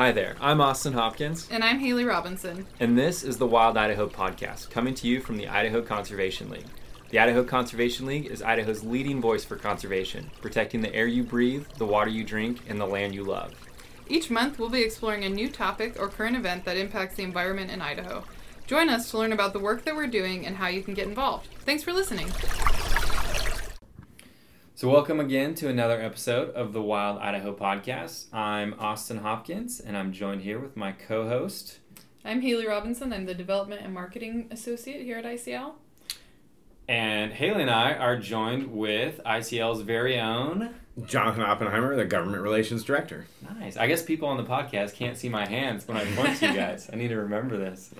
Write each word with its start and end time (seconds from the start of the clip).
Hi 0.00 0.12
there, 0.12 0.34
I'm 0.40 0.62
Austin 0.62 0.94
Hopkins, 0.94 1.46
And 1.50 1.62
I'm 1.62 1.78
Haley 1.78 2.06
Robinson. 2.06 2.64
and 2.80 2.96
this 2.98 3.22
is 3.22 3.36
the 3.36 3.46
Wild 3.46 3.76
Idaho 3.76 4.08
podcast, 4.08 4.70
coming 4.70 4.94
to 4.94 5.06
you 5.06 5.20
from 5.20 5.36
the 5.36 5.46
Idaho 5.46 5.82
Conservation 5.82 6.48
League. 6.48 6.64
The 7.10 7.18
Idaho 7.18 7.44
Conservation 7.44 8.06
League 8.06 8.24
is 8.24 8.40
Idaho's 8.40 8.82
leading 8.82 9.20
voice 9.20 9.44
for 9.44 9.56
conservation, 9.56 10.30
protecting 10.40 10.80
the 10.80 10.94
air 10.94 11.06
you 11.06 11.22
breathe, 11.22 11.66
the 11.76 11.84
water 11.84 12.08
you 12.08 12.24
drink, 12.24 12.60
and 12.66 12.80
the 12.80 12.86
land 12.86 13.14
you 13.14 13.24
love. 13.24 13.52
Each 14.08 14.30
month, 14.30 14.58
we'll 14.58 14.70
be 14.70 14.80
exploring 14.80 15.24
a 15.24 15.28
new 15.28 15.50
topic 15.50 16.00
or 16.00 16.08
current 16.08 16.34
event 16.34 16.64
that 16.64 16.78
impacts 16.78 17.16
the 17.16 17.22
environment 17.22 17.70
in 17.70 17.82
Idaho. 17.82 18.24
Join 18.66 18.88
us 18.88 19.10
to 19.10 19.18
learn 19.18 19.34
about 19.34 19.52
the 19.52 19.58
work 19.60 19.84
that 19.84 19.96
we're 19.96 20.06
doing 20.06 20.46
and 20.46 20.56
how 20.56 20.68
you 20.68 20.80
can 20.82 20.94
get 20.94 21.08
involved. 21.08 21.48
Thanks 21.66 21.82
for 21.82 21.92
listening. 21.92 22.28
So, 24.80 24.88
welcome 24.88 25.20
again 25.20 25.54
to 25.56 25.68
another 25.68 26.00
episode 26.00 26.54
of 26.54 26.72
the 26.72 26.80
Wild 26.80 27.18
Idaho 27.18 27.54
podcast. 27.54 28.32
I'm 28.32 28.74
Austin 28.78 29.18
Hopkins, 29.18 29.78
and 29.78 29.94
I'm 29.94 30.10
joined 30.10 30.40
here 30.40 30.58
with 30.58 30.74
my 30.74 30.92
co 30.92 31.28
host. 31.28 31.80
I'm 32.24 32.40
Haley 32.40 32.66
Robinson. 32.66 33.12
I'm 33.12 33.26
the 33.26 33.34
Development 33.34 33.82
and 33.82 33.92
Marketing 33.92 34.48
Associate 34.50 35.02
here 35.04 35.18
at 35.18 35.26
ICL. 35.26 35.72
And 36.88 37.30
Haley 37.30 37.60
and 37.60 37.70
I 37.70 37.92
are 37.92 38.16
joined 38.18 38.72
with 38.72 39.20
ICL's 39.26 39.82
very 39.82 40.18
own. 40.18 40.74
Jonathan 41.04 41.42
Oppenheimer, 41.42 41.94
the 41.94 42.06
Government 42.06 42.42
Relations 42.42 42.82
Director. 42.82 43.26
Nice. 43.58 43.76
I 43.76 43.86
guess 43.86 44.02
people 44.02 44.30
on 44.30 44.38
the 44.38 44.44
podcast 44.44 44.94
can't 44.94 45.18
see 45.18 45.28
my 45.28 45.46
hands 45.46 45.86
when 45.86 45.98
I 45.98 46.06
point 46.16 46.38
to 46.38 46.48
you 46.48 46.54
guys. 46.54 46.88
I 46.90 46.96
need 46.96 47.08
to 47.08 47.18
remember 47.18 47.58
this. 47.58 47.92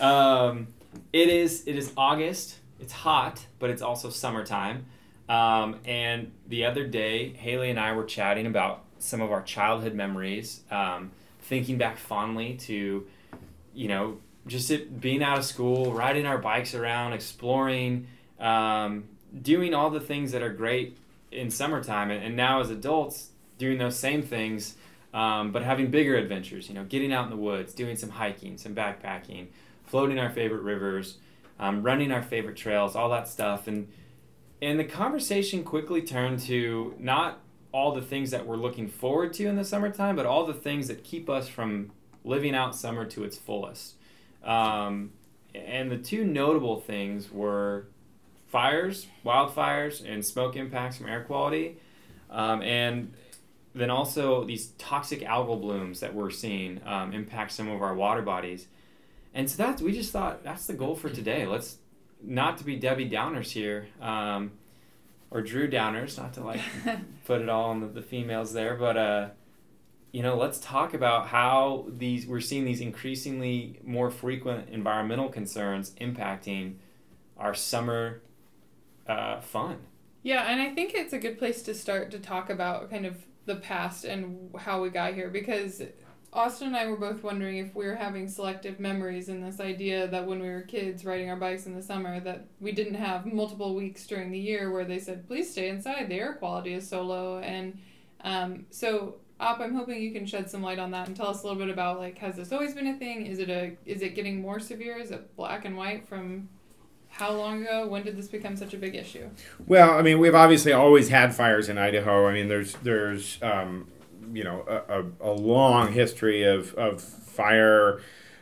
Um, 0.00 0.68
it 1.12 1.28
is 1.28 1.64
it 1.66 1.74
is 1.74 1.92
August. 1.96 2.58
It's 2.78 2.92
hot, 2.92 3.44
but 3.58 3.70
it's 3.70 3.82
also 3.82 4.08
summertime. 4.08 4.86
Um, 5.32 5.78
and 5.86 6.30
the 6.46 6.66
other 6.66 6.86
day, 6.86 7.32
Haley 7.32 7.70
and 7.70 7.80
I 7.80 7.92
were 7.92 8.04
chatting 8.04 8.46
about 8.46 8.84
some 8.98 9.22
of 9.22 9.32
our 9.32 9.40
childhood 9.40 9.94
memories, 9.94 10.60
um, 10.70 11.10
thinking 11.40 11.78
back 11.78 11.96
fondly 11.96 12.56
to, 12.66 13.06
you 13.72 13.88
know, 13.88 14.18
just 14.46 14.70
it, 14.70 15.00
being 15.00 15.22
out 15.22 15.38
of 15.38 15.46
school, 15.46 15.90
riding 15.94 16.26
our 16.26 16.36
bikes 16.36 16.74
around, 16.74 17.14
exploring, 17.14 18.08
um, 18.40 19.04
doing 19.40 19.72
all 19.72 19.88
the 19.88 20.00
things 20.00 20.32
that 20.32 20.42
are 20.42 20.52
great 20.52 20.98
in 21.30 21.50
summertime, 21.50 22.10
and, 22.10 22.22
and 22.22 22.36
now 22.36 22.60
as 22.60 22.68
adults, 22.68 23.30
doing 23.56 23.78
those 23.78 23.98
same 23.98 24.20
things, 24.20 24.76
um, 25.14 25.50
but 25.50 25.62
having 25.62 25.90
bigger 25.90 26.14
adventures. 26.14 26.68
You 26.68 26.74
know, 26.74 26.84
getting 26.84 27.10
out 27.10 27.24
in 27.24 27.30
the 27.30 27.42
woods, 27.42 27.72
doing 27.72 27.96
some 27.96 28.10
hiking, 28.10 28.58
some 28.58 28.74
backpacking, 28.74 29.46
floating 29.86 30.18
our 30.18 30.28
favorite 30.28 30.62
rivers, 30.62 31.16
um, 31.58 31.82
running 31.82 32.12
our 32.12 32.22
favorite 32.22 32.56
trails, 32.58 32.94
all 32.94 33.08
that 33.08 33.28
stuff, 33.28 33.66
and 33.66 33.88
and 34.62 34.78
the 34.78 34.84
conversation 34.84 35.64
quickly 35.64 36.00
turned 36.00 36.38
to 36.40 36.94
not 36.98 37.40
all 37.72 37.92
the 37.92 38.00
things 38.00 38.30
that 38.30 38.46
we're 38.46 38.56
looking 38.56 38.86
forward 38.86 39.32
to 39.34 39.46
in 39.46 39.56
the 39.56 39.64
summertime, 39.64 40.14
but 40.14 40.24
all 40.24 40.46
the 40.46 40.54
things 40.54 40.86
that 40.86 41.02
keep 41.02 41.28
us 41.28 41.48
from 41.48 41.90
living 42.24 42.54
out 42.54 42.76
summer 42.76 43.04
to 43.04 43.24
its 43.24 43.36
fullest. 43.36 43.96
Um, 44.44 45.10
and 45.52 45.90
the 45.90 45.98
two 45.98 46.24
notable 46.24 46.78
things 46.80 47.30
were 47.30 47.88
fires, 48.46 49.08
wildfires, 49.24 50.08
and 50.08 50.24
smoke 50.24 50.54
impacts 50.54 50.96
from 50.96 51.08
air 51.08 51.24
quality. 51.24 51.78
Um, 52.30 52.62
and 52.62 53.14
then 53.74 53.90
also 53.90 54.44
these 54.44 54.68
toxic 54.78 55.22
algal 55.22 55.60
blooms 55.60 55.98
that 56.00 56.14
we're 56.14 56.30
seeing 56.30 56.80
um, 56.86 57.12
impact 57.12 57.50
some 57.50 57.68
of 57.68 57.82
our 57.82 57.94
water 57.94 58.22
bodies. 58.22 58.68
And 59.34 59.50
so 59.50 59.56
that's, 59.56 59.82
we 59.82 59.92
just 59.92 60.12
thought 60.12 60.44
that's 60.44 60.66
the 60.66 60.74
goal 60.74 60.94
for 60.94 61.08
today. 61.10 61.46
Let's 61.46 61.78
not 62.24 62.58
to 62.58 62.64
be 62.64 62.76
Debbie 62.76 63.08
Downers 63.08 63.50
here, 63.50 63.88
um, 64.00 64.52
or 65.30 65.42
Drew 65.42 65.68
Downers, 65.68 66.18
not 66.18 66.34
to 66.34 66.44
like 66.44 66.60
put 67.24 67.40
it 67.40 67.48
all 67.48 67.70
on 67.70 67.80
the, 67.80 67.86
the 67.86 68.02
females 68.02 68.52
there, 68.52 68.74
but 68.76 68.96
uh, 68.96 69.28
you 70.12 70.22
know, 70.22 70.36
let's 70.36 70.58
talk 70.58 70.92
about 70.92 71.28
how 71.28 71.86
these 71.88 72.26
we're 72.26 72.40
seeing 72.40 72.64
these 72.64 72.80
increasingly 72.80 73.80
more 73.82 74.10
frequent 74.10 74.68
environmental 74.68 75.28
concerns 75.28 75.92
impacting 76.00 76.74
our 77.38 77.54
summer 77.54 78.20
uh, 79.08 79.40
fun. 79.40 79.78
Yeah, 80.22 80.44
and 80.48 80.60
I 80.60 80.74
think 80.74 80.94
it's 80.94 81.12
a 81.12 81.18
good 81.18 81.38
place 81.38 81.62
to 81.62 81.74
start 81.74 82.10
to 82.12 82.18
talk 82.18 82.50
about 82.50 82.90
kind 82.90 83.06
of 83.06 83.16
the 83.46 83.56
past 83.56 84.04
and 84.04 84.54
how 84.56 84.82
we 84.82 84.90
got 84.90 85.14
here 85.14 85.28
because 85.28 85.82
Austin 86.34 86.68
and 86.68 86.76
I 86.76 86.86
were 86.86 86.96
both 86.96 87.22
wondering 87.22 87.58
if 87.58 87.74
we 87.74 87.84
were 87.84 87.94
having 87.94 88.26
selective 88.26 88.80
memories 88.80 89.28
in 89.28 89.42
this 89.42 89.60
idea 89.60 90.08
that 90.08 90.26
when 90.26 90.40
we 90.40 90.48
were 90.48 90.62
kids 90.62 91.04
riding 91.04 91.28
our 91.28 91.36
bikes 91.36 91.66
in 91.66 91.74
the 91.74 91.82
summer 91.82 92.20
that 92.20 92.46
we 92.58 92.72
didn't 92.72 92.94
have 92.94 93.26
multiple 93.26 93.74
weeks 93.74 94.06
during 94.06 94.30
the 94.30 94.38
year 94.38 94.70
where 94.70 94.86
they 94.86 94.98
said 94.98 95.26
please 95.26 95.50
stay 95.50 95.68
inside 95.68 96.08
the 96.08 96.14
air 96.14 96.32
quality 96.34 96.72
is 96.72 96.88
so 96.88 97.02
low 97.02 97.38
and 97.40 97.78
um, 98.24 98.64
so 98.70 99.16
Op, 99.42 99.58
I'm 99.58 99.74
hoping 99.74 100.00
you 100.00 100.12
can 100.12 100.24
shed 100.24 100.48
some 100.48 100.62
light 100.62 100.78
on 100.78 100.92
that 100.92 101.08
and 101.08 101.16
tell 101.16 101.26
us 101.26 101.42
a 101.42 101.46
little 101.46 101.58
bit 101.58 101.68
about 101.68 101.98
like 101.98 102.16
has 102.18 102.36
this 102.36 102.52
always 102.52 102.74
been 102.74 102.86
a 102.86 102.96
thing? 102.96 103.26
Is 103.26 103.40
it 103.40 103.50
a 103.50 103.76
is 103.84 104.00
it 104.00 104.14
getting 104.14 104.40
more 104.40 104.60
severe? 104.60 104.96
Is 104.98 105.10
it 105.10 105.34
black 105.36 105.64
and 105.64 105.76
white 105.76 106.06
from 106.06 106.48
how 107.08 107.32
long 107.32 107.62
ago? 107.62 107.88
When 107.88 108.04
did 108.04 108.16
this 108.16 108.28
become 108.28 108.56
such 108.56 108.72
a 108.72 108.76
big 108.76 108.94
issue? 108.94 109.28
Well, 109.66 109.98
I 109.98 110.02
mean, 110.02 110.20
we've 110.20 110.34
obviously 110.34 110.72
always 110.72 111.08
had 111.08 111.34
fires 111.34 111.68
in 111.68 111.76
Idaho. 111.76 112.28
I 112.28 112.32
mean, 112.32 112.46
there's 112.46 112.74
there's 112.84 113.38
um, 113.42 113.88
you 114.32 114.44
know 114.44 114.64
a, 114.68 115.00
a, 115.00 115.30
a, 115.30 115.32
long 115.32 115.92
history 115.92 116.44
of 116.44 116.74
of 116.74 117.00
fire. 117.00 118.00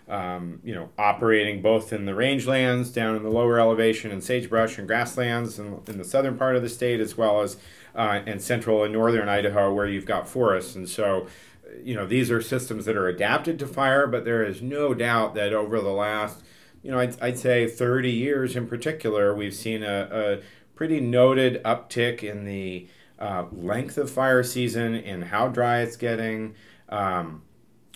Um, 0.08 0.58
you 0.64 0.74
know, 0.74 0.88
operating 0.98 1.62
both 1.62 1.92
in 1.92 2.04
the 2.04 2.10
rangelands, 2.10 2.92
down 2.92 3.14
in 3.14 3.22
the 3.22 3.30
lower 3.30 3.60
elevation, 3.60 4.10
and 4.10 4.24
sagebrush 4.24 4.76
and 4.76 4.88
grasslands 4.88 5.56
in, 5.56 5.80
in 5.86 5.98
the 5.98 6.04
southern 6.04 6.36
part 6.36 6.56
of 6.56 6.62
the 6.62 6.68
state, 6.68 6.98
as 6.98 7.16
well 7.16 7.42
as 7.42 7.58
uh, 7.94 8.20
in 8.26 8.41
central 8.41 8.82
and 8.82 8.92
northern 8.92 9.28
Idaho, 9.28 9.72
where 9.72 9.86
you've 9.86 10.06
got 10.06 10.28
forests. 10.28 10.74
And 10.74 10.88
so, 10.88 11.28
you 11.82 11.94
know, 11.94 12.06
these 12.06 12.30
are 12.30 12.41
systems 12.41 12.86
that 12.86 12.97
are 12.97 13.08
adapted 13.08 13.58
to 13.60 13.66
fire, 13.66 14.06
but 14.06 14.24
there 14.24 14.44
is 14.44 14.60
no 14.60 14.94
doubt 14.94 15.34
that 15.34 15.52
over 15.52 15.80
the 15.80 15.91
last, 15.91 16.42
you 16.82 16.91
know, 16.91 16.98
I'd, 16.98 17.20
I'd 17.20 17.38
say 17.38 17.68
30 17.68 18.10
years 18.10 18.56
in 18.56 18.66
particular, 18.66 19.34
we've 19.34 19.54
seen 19.54 19.82
a, 19.82 20.08
a 20.10 20.38
pretty 20.74 21.00
noted 21.00 21.62
uptick 21.62 22.22
in 22.22 22.44
the 22.44 22.88
uh, 23.20 23.44
length 23.53 23.98
of 23.98 24.10
fire 24.10 24.42
season 24.42 24.94
and 24.94 25.25
how 25.25 25.48
dry 25.48 25.81
it's 25.81 25.97
getting. 25.97 26.54
Um, 26.88 27.42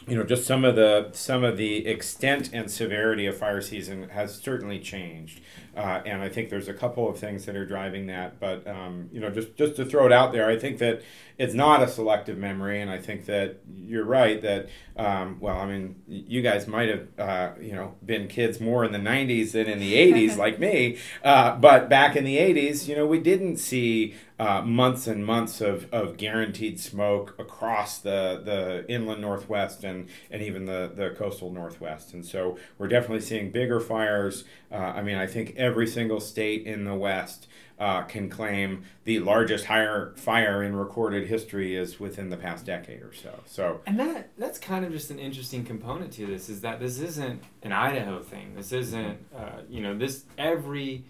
you 0.06 0.16
know, 0.16 0.22
just 0.24 0.44
some 0.44 0.64
of 0.64 0.76
the 0.76 1.10
some 1.12 1.44
of 1.44 1.56
the 1.56 1.86
extent 1.86 2.50
and 2.52 2.70
severity 2.70 3.26
of 3.26 3.36
fire 3.38 3.60
season 3.62 4.10
has 4.10 4.34
certainly 4.34 4.78
changed, 4.78 5.40
uh, 5.76 6.02
and 6.06 6.22
I 6.22 6.28
think 6.28 6.50
there's 6.50 6.68
a 6.68 6.74
couple 6.74 7.08
of 7.08 7.18
things 7.18 7.46
that 7.46 7.56
are 7.56 7.66
driving 7.66 8.06
that. 8.06 8.38
But 8.40 8.66
um, 8.66 9.08
you 9.12 9.20
know, 9.20 9.30
just 9.30 9.56
just 9.56 9.76
to 9.76 9.84
throw 9.84 10.06
it 10.06 10.12
out 10.12 10.32
there, 10.32 10.48
I 10.48 10.58
think 10.58 10.78
that 10.78 11.02
it's 11.36 11.54
not 11.54 11.82
a 11.82 11.88
selective 11.88 12.38
memory, 12.38 12.80
and 12.80 12.90
I 12.90 12.98
think 12.98 13.26
that 13.26 13.60
you're 13.74 14.04
right 14.04 14.40
that 14.42 14.68
um, 14.96 15.38
well, 15.40 15.58
I 15.58 15.66
mean, 15.66 15.96
you 16.06 16.42
guys 16.42 16.68
might 16.68 16.88
have 16.88 17.08
uh, 17.18 17.50
you 17.60 17.72
know 17.72 17.94
been 18.04 18.28
kids 18.28 18.60
more 18.60 18.84
in 18.84 18.92
the 18.92 18.98
'90s 18.98 19.52
than 19.52 19.66
in 19.66 19.78
the 19.78 19.94
'80s, 20.12 20.36
like 20.36 20.58
me. 20.58 20.98
Uh, 21.22 21.56
but 21.56 21.88
back 21.88 22.16
in 22.16 22.24
the 22.24 22.36
'80s, 22.36 22.86
you 22.86 22.94
know, 22.94 23.06
we 23.06 23.18
didn't 23.18 23.56
see 23.56 24.14
uh, 24.38 24.62
months 24.62 25.06
and 25.06 25.24
months 25.24 25.60
of, 25.60 25.92
of 25.92 26.16
guaranteed 26.16 26.80
smoke 26.80 27.36
across 27.38 27.98
the, 27.98 28.42
the 28.44 28.84
inland 28.92 29.20
northwest 29.20 29.84
and, 29.84 30.08
and 30.30 30.42
even 30.42 30.64
the, 30.64 30.90
the 30.94 31.10
coastal 31.10 31.52
northwest. 31.52 32.12
And 32.12 32.26
so 32.26 32.58
we're 32.76 32.88
definitely 32.88 33.20
seeing 33.20 33.52
bigger 33.52 33.78
fires. 33.78 34.44
Uh, 34.72 34.76
I 34.76 35.02
mean, 35.02 35.16
I 35.16 35.28
think 35.28 35.54
every 35.64 35.86
single 35.86 36.20
state 36.20 36.66
in 36.66 36.84
the 36.84 36.94
west 36.94 37.46
uh, 37.78 38.02
can 38.02 38.28
claim 38.30 38.84
the 39.04 39.18
largest 39.18 39.64
higher 39.64 40.12
fire 40.16 40.62
in 40.62 40.76
recorded 40.76 41.26
history 41.26 41.74
is 41.74 41.98
within 41.98 42.28
the 42.30 42.36
past 42.36 42.64
decade 42.64 43.02
or 43.02 43.12
so. 43.12 43.32
So 43.46 43.80
and 43.86 43.98
that 43.98 44.30
that's 44.38 44.58
kind 44.58 44.84
of 44.84 44.92
just 44.92 45.10
an 45.10 45.18
interesting 45.18 45.64
component 45.64 46.12
to 46.12 46.26
this 46.26 46.48
is 46.48 46.60
that 46.60 46.78
this 46.78 47.00
isn't 47.00 47.42
an 47.62 47.72
Idaho 47.72 48.20
thing. 48.22 48.54
This 48.54 48.70
isn't 48.72 49.18
uh, 49.36 49.62
you 49.68 49.80
know 49.82 49.96
this 49.98 50.24
every 50.38 51.04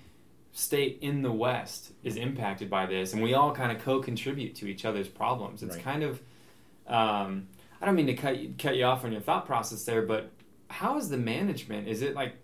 state 0.52 0.98
in 1.02 1.20
the 1.22 1.32
West 1.32 1.92
is 2.04 2.16
impacted 2.16 2.70
by 2.70 2.86
this, 2.86 3.12
and 3.12 3.20
we 3.22 3.34
all 3.34 3.52
kind 3.52 3.72
of 3.76 3.82
co-contribute 3.84 4.54
to 4.54 4.66
each 4.68 4.84
other's 4.84 5.08
problems. 5.08 5.62
It's 5.64 5.74
Right. 5.74 5.84
kind 5.84 6.02
of, 6.04 6.20
um, 6.86 7.48
I 7.80 7.86
don't 7.86 7.96
mean 7.96 8.06
to 8.06 8.14
cut 8.14 8.38
you, 8.38 8.54
cut 8.56 8.76
you 8.76 8.84
off 8.84 9.04
on 9.04 9.10
your 9.10 9.20
thought 9.20 9.46
process 9.46 9.84
there, 9.84 10.02
but 10.02 10.30
how 10.70 10.96
is 10.96 11.08
the 11.08 11.16
management? 11.16 11.88
Is 11.88 12.02
it 12.02 12.14
like, 12.14 12.34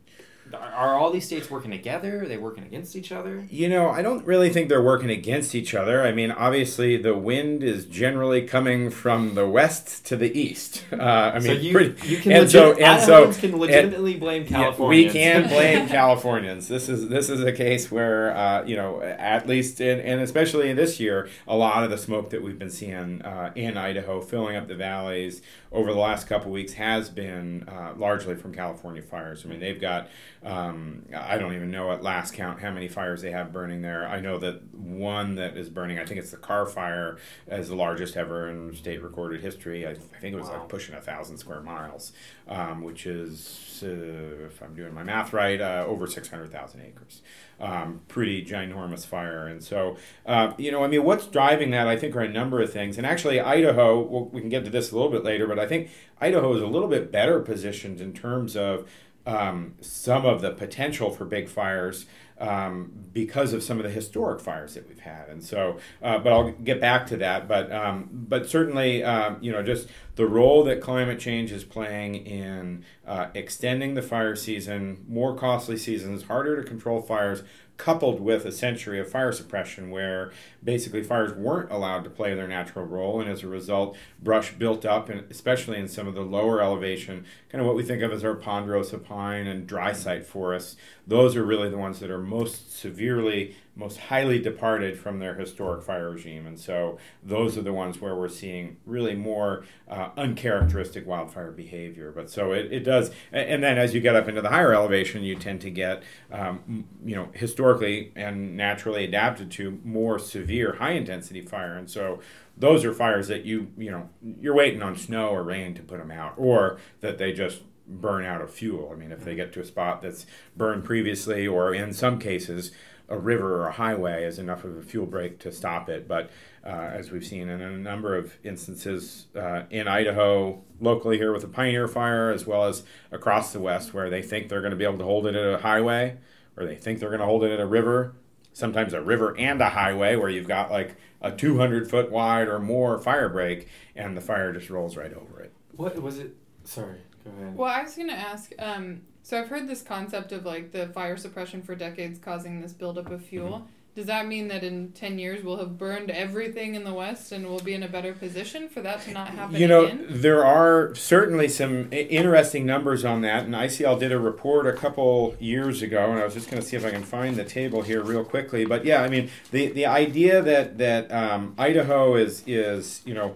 are, 0.55 0.73
are 0.73 0.99
all 0.99 1.11
these 1.11 1.27
states 1.27 1.51
working 1.51 1.71
together? 1.71 2.23
Are 2.23 2.27
they 2.27 2.37
working 2.37 2.65
against 2.65 2.97
each 2.97 3.13
other? 3.13 3.47
You 3.51 3.69
know, 3.69 3.89
I 3.91 4.03
don't 4.03 4.25
really 4.27 4.51
think 4.51 4.69
they're 4.69 4.83
working 4.83 5.11
against 5.11 5.55
each 5.55 5.75
other. 5.75 6.03
I 6.03 6.13
mean, 6.13 6.31
obviously, 6.31 6.97
the 6.97 7.17
wind 7.17 7.63
is 7.63 7.87
generally 7.87 8.47
coming 8.47 8.91
from 8.91 9.35
the 9.35 9.49
west 9.49 10.05
to 10.07 10.17
the 10.17 10.39
east. 10.39 10.85
Uh, 11.01 11.33
I 11.35 11.39
mean, 11.39 11.43
so 11.43 11.53
you, 11.53 11.73
pretty, 11.73 12.09
you 12.09 12.19
can, 12.19 12.33
and 12.33 12.51
so 12.51 12.71
legit- 12.71 12.83
and 12.83 13.03
so 13.03 13.33
can 13.33 13.57
legitimately 13.57 14.17
blame 14.17 14.45
yeah, 14.47 14.77
we 14.79 15.09
can 15.09 15.49
blame 15.49 15.89
Californians. 15.89 16.69
This 16.69 16.91
is 16.91 17.09
this 17.09 17.31
is 17.31 17.43
a 17.43 17.53
case 17.53 17.91
where 17.91 18.37
uh, 18.37 18.63
you 18.65 18.77
know, 18.77 19.01
at 19.01 19.47
least 19.47 19.81
in, 19.81 19.99
and 20.01 20.21
especially 20.21 20.73
this 20.75 21.01
year, 21.01 21.29
a 21.49 21.57
lot 21.57 21.85
of 21.85 21.91
the 21.91 21.97
smoke 21.97 22.31
that 22.31 22.43
we've 22.43 22.59
been 22.59 22.71
seeing 22.71 23.23
uh, 23.23 23.53
in 23.55 23.77
Idaho, 23.77 24.21
filling 24.21 24.57
up 24.57 24.69
the 24.69 24.75
valleys 24.75 25.41
over 25.73 25.93
the 25.93 25.99
last 25.99 26.27
couple 26.27 26.51
weeks, 26.51 26.75
has 26.75 27.09
been 27.09 27.67
uh, 27.69 27.95
largely 27.97 28.35
from 28.35 28.55
California 28.55 29.03
fires. 29.03 29.45
I 29.45 29.49
mean, 29.49 29.61
they've 29.61 29.81
got 29.81 30.09
um, 30.43 31.05
I 31.15 31.37
don't 31.37 31.55
even 31.55 31.71
know 31.71 31.93
at 31.93 32.03
last 32.03 32.33
count 32.33 32.61
how 32.61 32.71
many 32.71 32.89
fires 32.89 33.21
they 33.21 33.31
have 33.31 33.53
burning 33.53 33.83
there. 33.83 34.07
I 34.09 34.21
know 34.21 34.39
that 34.39 34.73
one 34.75 35.35
that 35.35 35.57
is 35.59 35.69
burning, 35.69 35.99
I 35.99 36.07
think 36.07 36.19
it's 36.19 36.31
the 36.31 36.39
Carr 36.39 36.65
Fire, 36.65 37.19
is 37.47 37.69
the 37.69 37.75
largest 37.77 38.17
ever 38.17 38.49
in 38.49 38.75
state 38.75 39.03
recorded 39.03 39.43
history. 39.43 39.87
I, 39.87 39.91
I 39.91 39.95
think 40.21 40.35
it 40.35 40.39
was 40.41 40.49
Wow. 40.49 40.61
like 40.61 40.69
pushing 40.71 40.95
a 40.95 41.01
thousand 41.01 41.37
square 41.37 41.61
miles, 41.61 42.13
um, 42.49 42.83
which 42.83 43.05
is, 43.07 43.83
uh, 43.85 44.47
if 44.47 44.63
I'm 44.63 44.75
doing 44.75 44.95
my 44.95 45.03
math 45.03 45.35
right, 45.35 45.61
uh, 45.61 45.85
over 45.87 46.07
600,000 46.07 46.81
acres. 46.81 47.21
Um, 47.61 48.01
pretty 48.09 48.43
ginormous 48.43 49.05
fire. 49.05 49.47
And 49.47 49.63
so, 49.63 49.99
uh, 50.25 50.55
you 50.57 50.73
know, 50.73 50.83
I 50.83 50.87
mean, 50.87 51.05
what's 51.05 51.27
driving 51.27 51.71
that, 51.73 51.87
I 51.87 51.97
think, 51.99 52.17
are 52.17 52.23
a 52.23 52.29
number 52.29 52.63
of 52.63 52.73
things. 52.73 52.97
And 52.97 53.07
actually, 53.07 53.39
Idaho, 53.41 54.01
well, 54.01 54.25
we 54.33 54.41
can 54.41 54.49
get 54.49 54.65
to 54.65 54.71
this 54.71 54.91
a 54.91 54.95
little 54.97 55.11
bit 55.11 55.23
later, 55.25 55.47
but 55.47 55.59
I 55.59 55.67
think 55.67 55.91
Idaho 56.19 56.55
is 56.57 56.63
a 56.63 56.67
little 56.67 56.89
bit 56.89 57.13
better 57.13 57.41
positioned 57.41 58.01
in 58.01 58.15
terms 58.15 58.57
of 58.57 58.89
um, 59.31 59.75
some 59.81 60.27
of 60.27 60.41
the 60.41 60.51
potential 60.51 61.11
for 61.11 61.25
big 61.25 61.49
fires 61.49 62.07
um, 62.39 62.91
because 63.13 63.53
of 63.53 63.63
some 63.63 63.77
of 63.79 63.85
the 63.85 63.91
historic 63.91 64.41
fires 64.41 64.75
that 64.75 64.89
we've 64.89 64.99
had. 64.99 65.29
And 65.29 65.45
so, 65.45 65.79
uh, 66.03 66.19
but 66.19 66.33
I'll 66.33 66.51
get 66.51 66.81
back 66.81 67.07
to 67.09 67.17
that. 67.19 67.47
But 67.47 67.71
um, 67.71 68.09
but 68.13 68.49
certainly, 68.49 69.05
um, 69.05 69.37
you 69.41 69.53
know, 69.53 69.63
just 69.63 69.89
the 70.17 70.27
role 70.27 70.65
that 70.65 70.81
climate 70.81 71.21
change 71.21 71.53
is 71.53 71.65
playing 71.65 72.15
in 72.15 72.85
uh, 73.07 73.29
extending 73.35 73.95
the 73.95 74.03
fire 74.03 74.35
season, 74.35 75.05
more 75.07 75.37
costly 75.37 75.77
seasons, 75.77 76.25
harder 76.25 76.61
to 76.61 76.69
control 76.69 77.01
fires. 77.01 77.43
Coupled 77.77 78.21
with 78.21 78.45
a 78.45 78.53
century 78.53 79.01
of 79.01 79.11
fire 79.11 79.33
suppression, 79.33 79.91
where 79.91 80.33
basically 80.63 81.03
fires 81.03 81.33
weren't 81.33 81.71
allowed 81.71 82.05
to 82.05 82.11
play 82.11 82.35
their 82.35 82.49
natural 82.49 82.85
role, 82.85 83.21
and 83.21 83.31
as 83.31 83.43
a 83.43 83.49
result, 83.49 83.97
brush 84.23 84.53
built 84.53 84.85
up, 84.85 85.09
and 85.09 85.31
especially 85.31 85.79
in 85.79 85.89
some 85.89 86.07
of 86.07 86.15
the 86.15 86.21
lower 86.21 86.61
elevation, 86.61 87.25
kind 87.49 87.61
of 87.61 87.67
what 87.67 87.77
we 87.77 87.83
think 87.83 88.03
of 88.03 88.13
as 88.13 88.25
our 88.25 88.35
ponderosa 88.35 88.99
pine 88.99 89.47
and 89.47 89.67
dry 89.67 89.93
site 89.93 90.27
forests. 90.27 90.77
Those 91.07 91.35
are 91.35 91.45
really 91.45 91.69
the 91.69 91.79
ones 91.79 91.99
that 92.01 92.11
are 92.11 92.21
most 92.21 92.79
severely, 92.79 93.57
most 93.75 93.99
highly 93.99 94.39
departed 94.39 94.99
from 94.99 95.19
their 95.19 95.35
historic 95.35 95.83
fire 95.83 96.11
regime, 96.11 96.47
and 96.47 96.59
so 96.59 96.99
those 97.23 97.57
are 97.57 97.63
the 97.63 97.73
ones 97.73 98.01
where 98.01 98.15
we're 98.15 98.29
seeing 98.29 98.77
really 98.85 99.15
more 99.15 99.65
uh, 99.89 100.11
uncharacteristic 100.17 101.07
wildfire 101.07 101.51
behavior. 101.51 102.13
But 102.15 102.31
so 102.31 102.53
it, 102.53 102.71
it 102.71 102.81
does, 102.81 103.11
and 103.33 103.63
then 103.63 103.79
as 103.79 103.95
you 103.95 104.01
get 104.01 104.15
up 104.15 104.29
into 104.29 104.43
the 104.43 104.51
higher 104.51 104.75
elevation, 104.75 105.23
you 105.23 105.37
tend 105.37 105.63
to 105.63 105.71
get, 105.71 106.03
um, 106.31 106.85
you 107.05 107.17
know, 107.17 107.31
historically 107.33 108.13
and 108.15 108.57
naturally 108.57 109.05
adapted 109.05 109.51
to 109.53 109.81
more 109.85 110.19
severe 110.19 110.50
high 110.59 110.93
intensity 110.93 111.41
fire, 111.41 111.75
and 111.75 111.91
so 111.91 112.21
those 112.57 112.85
are 112.85 112.93
fires 112.93 113.29
that 113.29 113.45
you 113.45 113.69
you 113.79 113.91
know 113.91 114.09
you're 114.41 114.55
waiting 114.55 114.83
on 114.83 114.97
snow 114.97 115.29
or 115.29 115.43
rain 115.43 115.75
to 115.75 115.83
put 115.83 115.99
them 115.99 116.11
out, 116.11 116.35
or 116.37 116.79
that 117.01 117.19
they 117.19 117.33
just 117.33 117.63
burn 117.87 118.25
out 118.25 118.41
of 118.41 118.51
fuel. 118.51 118.91
I 118.93 118.97
mean, 118.97 119.13
if 119.13 119.25
they 119.25 119.35
get 119.35 119.53
to 119.55 119.61
a 119.61 119.65
spot 119.65 120.03
that's 120.03 120.27
burned 120.57 120.85
previously, 120.85 121.47
or 121.47 121.75
in 121.75 121.93
some 121.93 122.19
cases, 122.19 122.73
a 123.09 123.19
river 123.19 123.57
or 123.61 123.67
a 123.67 123.73
highway 123.73 124.25
is 124.25 124.39
enough 124.39 124.65
of 124.65 124.77
a 124.77 124.83
fuel 124.83 125.07
break 125.07 125.41
to 125.41 125.51
stop 125.51 125.89
it. 125.89 126.07
But 126.07 126.31
uh, 126.65 126.69
as 126.69 127.11
we've 127.11 127.27
seen 127.27 127.49
in 127.49 127.61
a 127.61 127.71
number 127.73 128.17
of 128.17 128.35
instances 128.45 129.27
uh, 129.35 129.63
in 129.71 129.89
Idaho, 129.89 130.63
locally 130.81 131.19
here 131.19 131.33
with 131.33 131.43
the 131.43 131.49
Pioneer 131.49 131.89
Fire, 131.89 132.31
as 132.31 132.47
well 132.47 132.65
as 132.65 132.85
across 133.11 133.53
the 133.53 133.61
West, 133.61 133.93
where 133.93 134.09
they 134.09 134.23
think 134.23 134.49
they're 134.49 134.61
going 134.61 134.71
to 134.71 134.77
be 134.77 134.85
able 134.85 134.99
to 134.99 135.05
hold 135.05 135.27
it 135.27 135.35
at 135.35 135.55
a 135.55 135.59
highway, 135.59 136.19
or 136.57 136.65
they 136.65 136.77
think 136.77 137.01
they're 137.01 137.11
going 137.11 137.21
to 137.21 137.27
hold 137.27 137.43
it 137.43 137.51
at 137.51 137.61
a 137.61 137.67
river, 137.67 138.15
sometimes 138.61 138.93
a 138.93 139.01
river 139.01 139.37
and 139.37 139.61
a 139.61 139.71
highway, 139.71 140.15
where 140.17 140.29
you've 140.29 140.47
got 140.47 140.71
like 140.71 140.97
a 141.21 141.33
200 141.33 141.91
foot 141.91 142.11
wide 142.11 142.47
or 142.47 142.61
more 142.61 142.99
fire 142.99 143.29
break, 143.29 143.69
and 143.97 144.17
the 144.17 144.21
fire 144.21 144.53
just 144.53 144.71
rolls 144.71 144.97
right 144.97 145.13
over 145.13 145.41
it. 145.41 145.53
What 145.73 146.01
was 146.01 146.19
it? 146.19 146.37
Sorry, 146.65 147.01
go 147.25 147.31
ahead. 147.31 147.57
Well, 147.57 147.73
I 147.73 147.83
was 147.83 147.97
gonna 147.97 148.13
ask. 148.13 148.53
Um, 148.59 149.01
so 149.23 149.41
I've 149.41 149.49
heard 149.49 149.67
this 149.69 149.83
concept 149.83 150.33
of 150.33 150.45
like 150.45 150.73
the 150.73 150.89
fire 150.89 151.17
suppression 151.17 151.63
for 151.63 151.75
decades 151.75 152.19
causing 152.19 152.61
this 152.61 152.73
buildup 152.73 153.11
of 153.11 153.25
fuel. 153.25 153.59
Mm-hmm. 153.59 153.67
Does 153.95 154.07
that 154.07 154.27
mean 154.29 154.49
that 154.49 154.63
in 154.63 154.93
ten 154.93 155.19
years 155.19 155.43
we'll 155.43 155.57
have 155.59 155.77
burned 155.77 156.11
everything 156.11 156.75
in 156.77 156.85
the 156.85 156.95
West 156.95 157.33
and 157.33 157.45
we'll 157.47 157.59
be 157.59 157.75
in 157.75 157.83
a 157.83 157.89
better 157.89 158.13
position 158.13 158.69
for 158.69 158.81
that 158.83 159.03
to 159.03 159.11
not 159.13 159.29
happen 159.29 159.57
You 159.57 159.67
know, 159.67 159.85
again? 159.87 160.07
there 160.09 160.45
are 160.45 160.95
certainly 160.95 161.49
some 161.49 161.89
interesting 161.93 162.65
numbers 162.65 163.05
on 163.05 163.23
that, 163.23 163.45
and 163.45 163.55
ICL 163.55 163.99
did 163.99 164.13
a 164.13 164.19
report 164.19 164.67
a 164.67 164.73
couple 164.73 165.35
years 165.41 165.83
ago, 165.83 166.11
and 166.11 166.21
I 166.21 166.25
was 166.25 166.35
just 166.35 166.49
going 166.51 166.63
to 166.63 166.67
see 166.67 166.77
if 166.77 166.85
I 166.85 166.91
can 166.91 167.03
find 167.03 167.35
the 167.37 167.45
table 167.45 167.83
here 167.83 168.03
real 168.03 168.25
quickly. 168.25 168.65
But 168.65 168.85
yeah, 168.85 169.03
I 169.03 169.09
mean, 169.09 169.29
the 169.51 169.69
the 169.73 169.87
idea 169.87 170.41
that 170.41 170.79
that 170.79 171.11
um, 171.13 171.55
Idaho 171.59 172.15
is 172.15 172.45
is 172.47 173.03
you 173.05 173.15
know 173.15 173.35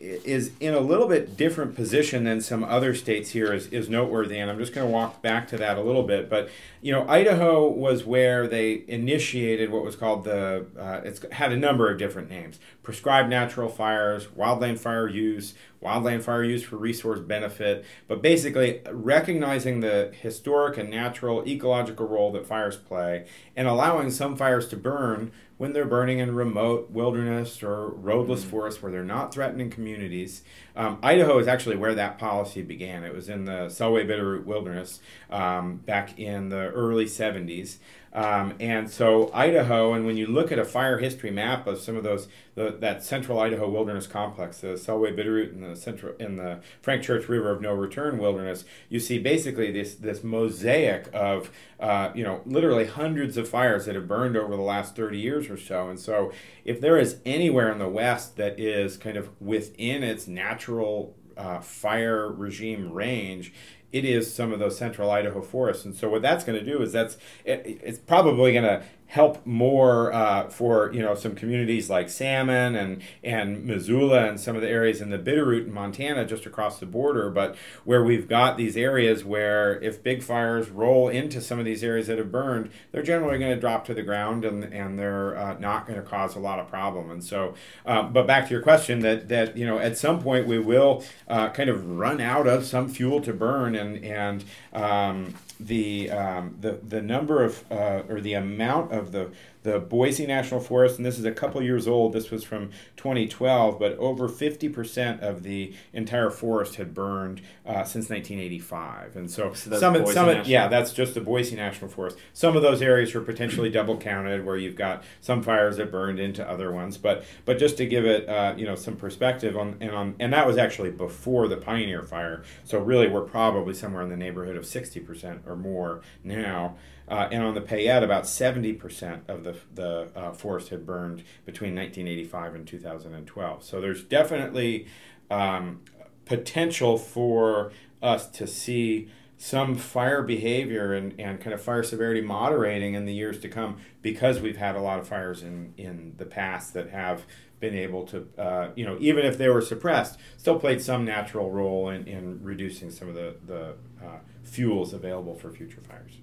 is 0.00 0.52
in 0.60 0.72
a 0.72 0.80
little 0.80 1.06
bit 1.06 1.36
different 1.36 1.74
position 1.74 2.24
than 2.24 2.40
some 2.40 2.64
other 2.64 2.94
states 2.94 3.30
here 3.30 3.52
is, 3.52 3.66
is 3.66 3.88
noteworthy 3.88 4.38
and 4.38 4.50
i'm 4.50 4.58
just 4.58 4.72
going 4.72 4.86
to 4.86 4.92
walk 4.92 5.20
back 5.20 5.46
to 5.46 5.58
that 5.58 5.76
a 5.76 5.82
little 5.82 6.02
bit 6.02 6.30
but 6.30 6.48
you 6.80 6.90
know 6.90 7.06
idaho 7.06 7.68
was 7.68 8.04
where 8.04 8.46
they 8.46 8.82
initiated 8.88 9.70
what 9.70 9.84
was 9.84 9.96
called 9.96 10.24
the 10.24 10.66
uh, 10.78 11.00
it's 11.04 11.20
had 11.32 11.52
a 11.52 11.56
number 11.56 11.90
of 11.90 11.98
different 11.98 12.30
names. 12.30 12.58
Prescribed 12.82 13.28
natural 13.28 13.68
fires 13.68 14.26
wildland 14.28 14.78
fire 14.78 15.08
use 15.08 15.54
wildland 15.82 16.22
fire 16.22 16.44
use 16.44 16.62
for 16.62 16.76
resource 16.76 17.20
benefit 17.20 17.84
but 18.08 18.22
basically 18.22 18.80
recognizing 18.90 19.80
the 19.80 20.12
historic 20.20 20.78
and 20.78 20.90
natural 20.90 21.46
ecological 21.46 22.06
role 22.06 22.32
that 22.32 22.46
fires 22.46 22.76
play 22.76 23.26
and 23.54 23.68
allowing 23.68 24.10
some 24.10 24.34
fires 24.34 24.66
to 24.68 24.76
burn 24.76 25.30
when 25.60 25.74
they're 25.74 25.84
burning 25.84 26.18
in 26.18 26.34
remote 26.34 26.90
wilderness 26.90 27.62
or 27.62 27.90
roadless 27.90 28.42
forests 28.42 28.82
where 28.82 28.90
they're 28.90 29.04
not 29.04 29.30
threatening 29.30 29.68
communities. 29.68 30.40
Um, 30.74 30.98
Idaho 31.02 31.38
is 31.38 31.46
actually 31.46 31.76
where 31.76 31.94
that 31.96 32.18
policy 32.18 32.62
began. 32.62 33.04
It 33.04 33.14
was 33.14 33.28
in 33.28 33.44
the 33.44 33.66
Selway 33.66 34.08
Bitterroot 34.08 34.46
Wilderness 34.46 35.00
um, 35.28 35.76
back 35.84 36.18
in 36.18 36.48
the 36.48 36.70
early 36.70 37.04
70s. 37.04 37.76
Um, 38.12 38.54
and 38.58 38.90
so 38.90 39.30
Idaho, 39.32 39.92
and 39.92 40.04
when 40.04 40.16
you 40.16 40.26
look 40.26 40.50
at 40.50 40.58
a 40.58 40.64
fire 40.64 40.98
history 40.98 41.30
map 41.30 41.66
of 41.68 41.78
some 41.78 41.96
of 41.96 42.02
those, 42.02 42.26
the, 42.56 42.76
that 42.80 43.04
central 43.04 43.38
Idaho 43.38 43.68
wilderness 43.68 44.08
complex, 44.08 44.58
the 44.60 44.68
Selway 44.68 45.16
Bitterroot 45.16 45.52
and 45.52 45.62
the 45.62 45.76
central 45.76 46.14
in 46.18 46.36
the 46.36 46.60
Frank 46.82 47.02
Church 47.04 47.28
River 47.28 47.52
of 47.52 47.60
No 47.60 47.72
Return 47.72 48.18
Wilderness, 48.18 48.64
you 48.88 48.98
see 48.98 49.18
basically 49.18 49.70
this 49.70 49.94
this 49.94 50.24
mosaic 50.24 51.08
of 51.12 51.50
uh, 51.78 52.10
you 52.14 52.24
know 52.24 52.40
literally 52.44 52.86
hundreds 52.86 53.36
of 53.36 53.48
fires 53.48 53.86
that 53.86 53.94
have 53.94 54.08
burned 54.08 54.36
over 54.36 54.56
the 54.56 54.62
last 54.62 54.96
30 54.96 55.18
years 55.18 55.48
or 55.48 55.56
so. 55.56 55.88
And 55.88 55.98
so 55.98 56.32
if 56.64 56.80
there 56.80 56.98
is 56.98 57.18
anywhere 57.24 57.70
in 57.70 57.78
the 57.78 57.88
West 57.88 58.36
that 58.36 58.58
is 58.58 58.96
kind 58.96 59.16
of 59.16 59.30
within 59.40 60.02
its 60.02 60.26
natural 60.26 61.16
uh, 61.36 61.60
fire 61.60 62.28
regime 62.30 62.92
range, 62.92 63.52
it 63.92 64.04
is 64.04 64.32
some 64.32 64.52
of 64.52 64.58
those 64.58 64.78
central 64.78 65.10
Idaho 65.10 65.40
forests. 65.42 65.84
And 65.84 65.94
so 65.94 66.08
what 66.08 66.22
that's 66.22 66.44
going 66.44 66.58
to 66.58 66.64
do 66.64 66.80
is 66.82 66.92
that's 66.92 67.16
it, 67.44 67.80
it's 67.82 67.98
probably 67.98 68.52
going 68.52 68.64
to 68.64 68.82
help 69.10 69.44
more 69.44 70.12
uh, 70.12 70.48
for 70.48 70.92
you 70.92 71.02
know 71.02 71.16
some 71.16 71.34
communities 71.34 71.90
like 71.90 72.08
Salmon 72.08 72.76
and 72.76 73.02
and 73.24 73.64
Missoula 73.64 74.28
and 74.28 74.38
some 74.38 74.54
of 74.54 74.62
the 74.62 74.68
areas 74.68 75.00
in 75.00 75.10
the 75.10 75.18
Bitterroot 75.18 75.66
in 75.66 75.74
Montana 75.74 76.24
just 76.24 76.46
across 76.46 76.78
the 76.78 76.86
border. 76.86 77.28
But 77.28 77.56
where 77.84 78.04
we've 78.04 78.28
got 78.28 78.56
these 78.56 78.76
areas 78.76 79.24
where 79.24 79.80
if 79.80 80.02
big 80.02 80.22
fires 80.22 80.70
roll 80.70 81.08
into 81.08 81.40
some 81.40 81.58
of 81.58 81.64
these 81.64 81.82
areas 81.82 82.06
that 82.06 82.18
have 82.18 82.30
burned, 82.30 82.70
they're 82.92 83.02
generally 83.02 83.38
going 83.38 83.52
to 83.52 83.60
drop 83.60 83.84
to 83.86 83.94
the 83.94 84.02
ground 84.02 84.44
and 84.44 84.62
and 84.64 84.96
they're 84.96 85.36
uh, 85.36 85.58
not 85.58 85.88
going 85.88 86.00
to 86.00 86.06
cause 86.06 86.36
a 86.36 86.40
lot 86.40 86.60
of 86.60 86.68
problem. 86.68 87.10
And 87.10 87.22
so, 87.22 87.54
uh, 87.84 88.04
but 88.04 88.28
back 88.28 88.46
to 88.46 88.52
your 88.52 88.62
question 88.62 89.00
that 89.00 89.28
that 89.28 89.56
you 89.56 89.66
know 89.66 89.78
at 89.78 89.98
some 89.98 90.22
point 90.22 90.46
we 90.46 90.60
will 90.60 91.04
uh, 91.26 91.48
kind 91.50 91.68
of 91.68 91.98
run 91.98 92.20
out 92.20 92.46
of 92.46 92.64
some 92.64 92.88
fuel 92.88 93.20
to 93.22 93.32
burn 93.32 93.74
and 93.74 94.04
and 94.04 94.44
um, 94.72 95.34
the 95.60 96.10
um, 96.10 96.56
the 96.60 96.72
the 96.82 97.02
number 97.02 97.44
of 97.44 97.64
uh, 97.70 98.02
or 98.08 98.20
the 98.20 98.34
amount 98.34 98.92
of 98.92 98.99
the 99.08 99.30
the 99.62 99.78
Boise 99.78 100.26
National 100.26 100.60
Forest, 100.60 100.96
and 100.96 101.04
this 101.04 101.18
is 101.18 101.24
a 101.24 101.32
couple 101.32 101.62
years 101.62 101.86
old. 101.86 102.12
This 102.12 102.30
was 102.30 102.42
from 102.44 102.70
2012, 102.96 103.78
but 103.78 103.92
over 103.98 104.28
50% 104.28 105.20
of 105.20 105.42
the 105.42 105.74
entire 105.92 106.30
forest 106.30 106.76
had 106.76 106.94
burned 106.94 107.42
uh, 107.66 107.84
since 107.84 108.08
1985. 108.08 109.16
And 109.16 109.30
so, 109.30 109.52
So 109.52 109.70
that's 109.70 109.80
some 109.80 109.94
Boise 109.94 110.12
some 110.12 110.26
National. 110.26 110.46
yeah, 110.46 110.68
that's 110.68 110.92
just 110.92 111.14
the 111.14 111.20
Boise 111.20 111.56
National 111.56 111.90
Forest. 111.90 112.16
Some 112.32 112.56
of 112.56 112.62
those 112.62 112.80
areas 112.80 113.14
are 113.14 113.20
potentially 113.20 113.70
double 113.70 113.98
counted, 113.98 114.46
where 114.46 114.56
you've 114.56 114.76
got 114.76 115.04
some 115.20 115.42
fires 115.42 115.76
that 115.76 115.90
burned 115.90 116.18
into 116.18 116.48
other 116.48 116.72
ones. 116.72 116.96
But 116.96 117.24
but 117.44 117.58
just 117.58 117.76
to 117.78 117.86
give 117.86 118.06
it 118.06 118.28
uh, 118.28 118.54
you 118.56 118.64
know 118.66 118.74
some 118.74 118.96
perspective 118.96 119.56
on 119.56 119.76
and 119.80 119.90
on 119.90 120.14
and 120.18 120.32
that 120.32 120.46
was 120.46 120.56
actually 120.56 120.90
before 120.90 121.48
the 121.48 121.56
Pioneer 121.56 122.02
Fire. 122.02 122.42
So 122.64 122.78
really, 122.78 123.08
we're 123.08 123.20
probably 123.22 123.74
somewhere 123.74 124.02
in 124.02 124.08
the 124.08 124.16
neighborhood 124.16 124.56
of 124.56 124.64
60% 124.64 125.46
or 125.46 125.56
more 125.56 126.00
now. 126.24 126.76
Uh, 127.08 127.28
and 127.32 127.42
on 127.42 127.54
the 127.54 127.60
Payette, 127.60 128.04
about 128.04 128.22
70% 128.22 129.22
of 129.26 129.42
the, 129.42 129.49
the 129.74 130.10
uh, 130.14 130.32
forest 130.32 130.68
had 130.68 130.86
burned 130.86 131.24
between 131.44 131.74
1985 131.74 132.54
and 132.54 132.66
2012. 132.66 133.64
So 133.64 133.80
there's 133.80 134.04
definitely 134.04 134.86
um, 135.30 135.80
potential 136.24 136.98
for 136.98 137.72
us 138.02 138.28
to 138.28 138.46
see 138.46 139.08
some 139.36 139.74
fire 139.74 140.22
behavior 140.22 140.92
and, 140.92 141.18
and 141.18 141.40
kind 141.40 141.54
of 141.54 141.62
fire 141.62 141.82
severity 141.82 142.20
moderating 142.20 142.92
in 142.92 143.06
the 143.06 143.14
years 143.14 143.38
to 143.40 143.48
come 143.48 143.78
because 144.02 144.38
we've 144.38 144.58
had 144.58 144.76
a 144.76 144.80
lot 144.80 144.98
of 144.98 145.08
fires 145.08 145.42
in, 145.42 145.72
in 145.78 146.12
the 146.18 146.26
past 146.26 146.74
that 146.74 146.90
have 146.90 147.24
been 147.58 147.74
able 147.74 148.04
to, 148.04 148.26
uh, 148.36 148.68
you 148.76 148.84
know, 148.84 148.98
even 149.00 149.24
if 149.24 149.38
they 149.38 149.48
were 149.48 149.62
suppressed, 149.62 150.18
still 150.36 150.58
played 150.58 150.82
some 150.82 151.06
natural 151.06 151.50
role 151.50 151.88
in, 151.88 152.06
in 152.06 152.42
reducing 152.42 152.90
some 152.90 153.08
of 153.08 153.14
the, 153.14 153.34
the 153.46 153.74
uh, 154.04 154.18
fuels 154.42 154.92
available 154.92 155.34
for 155.34 155.50
future 155.50 155.80
fires. 155.80 156.18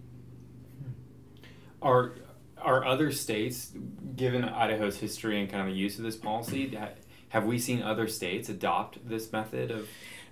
Are 1.81 2.13
are 2.61 2.85
other 2.85 3.11
states, 3.11 3.71
given 4.15 4.43
Idaho's 4.43 4.97
history 4.97 5.39
and 5.39 5.49
kind 5.49 5.67
of 5.67 5.73
the 5.73 5.79
use 5.79 5.97
of 5.97 6.03
this 6.03 6.15
policy, 6.15 6.75
ha- 6.75 6.89
have 7.29 7.45
we 7.45 7.59
seen 7.59 7.81
other 7.81 8.07
states 8.07 8.49
adopt 8.49 9.07
this 9.07 9.31
method 9.31 9.71
of? 9.71 9.87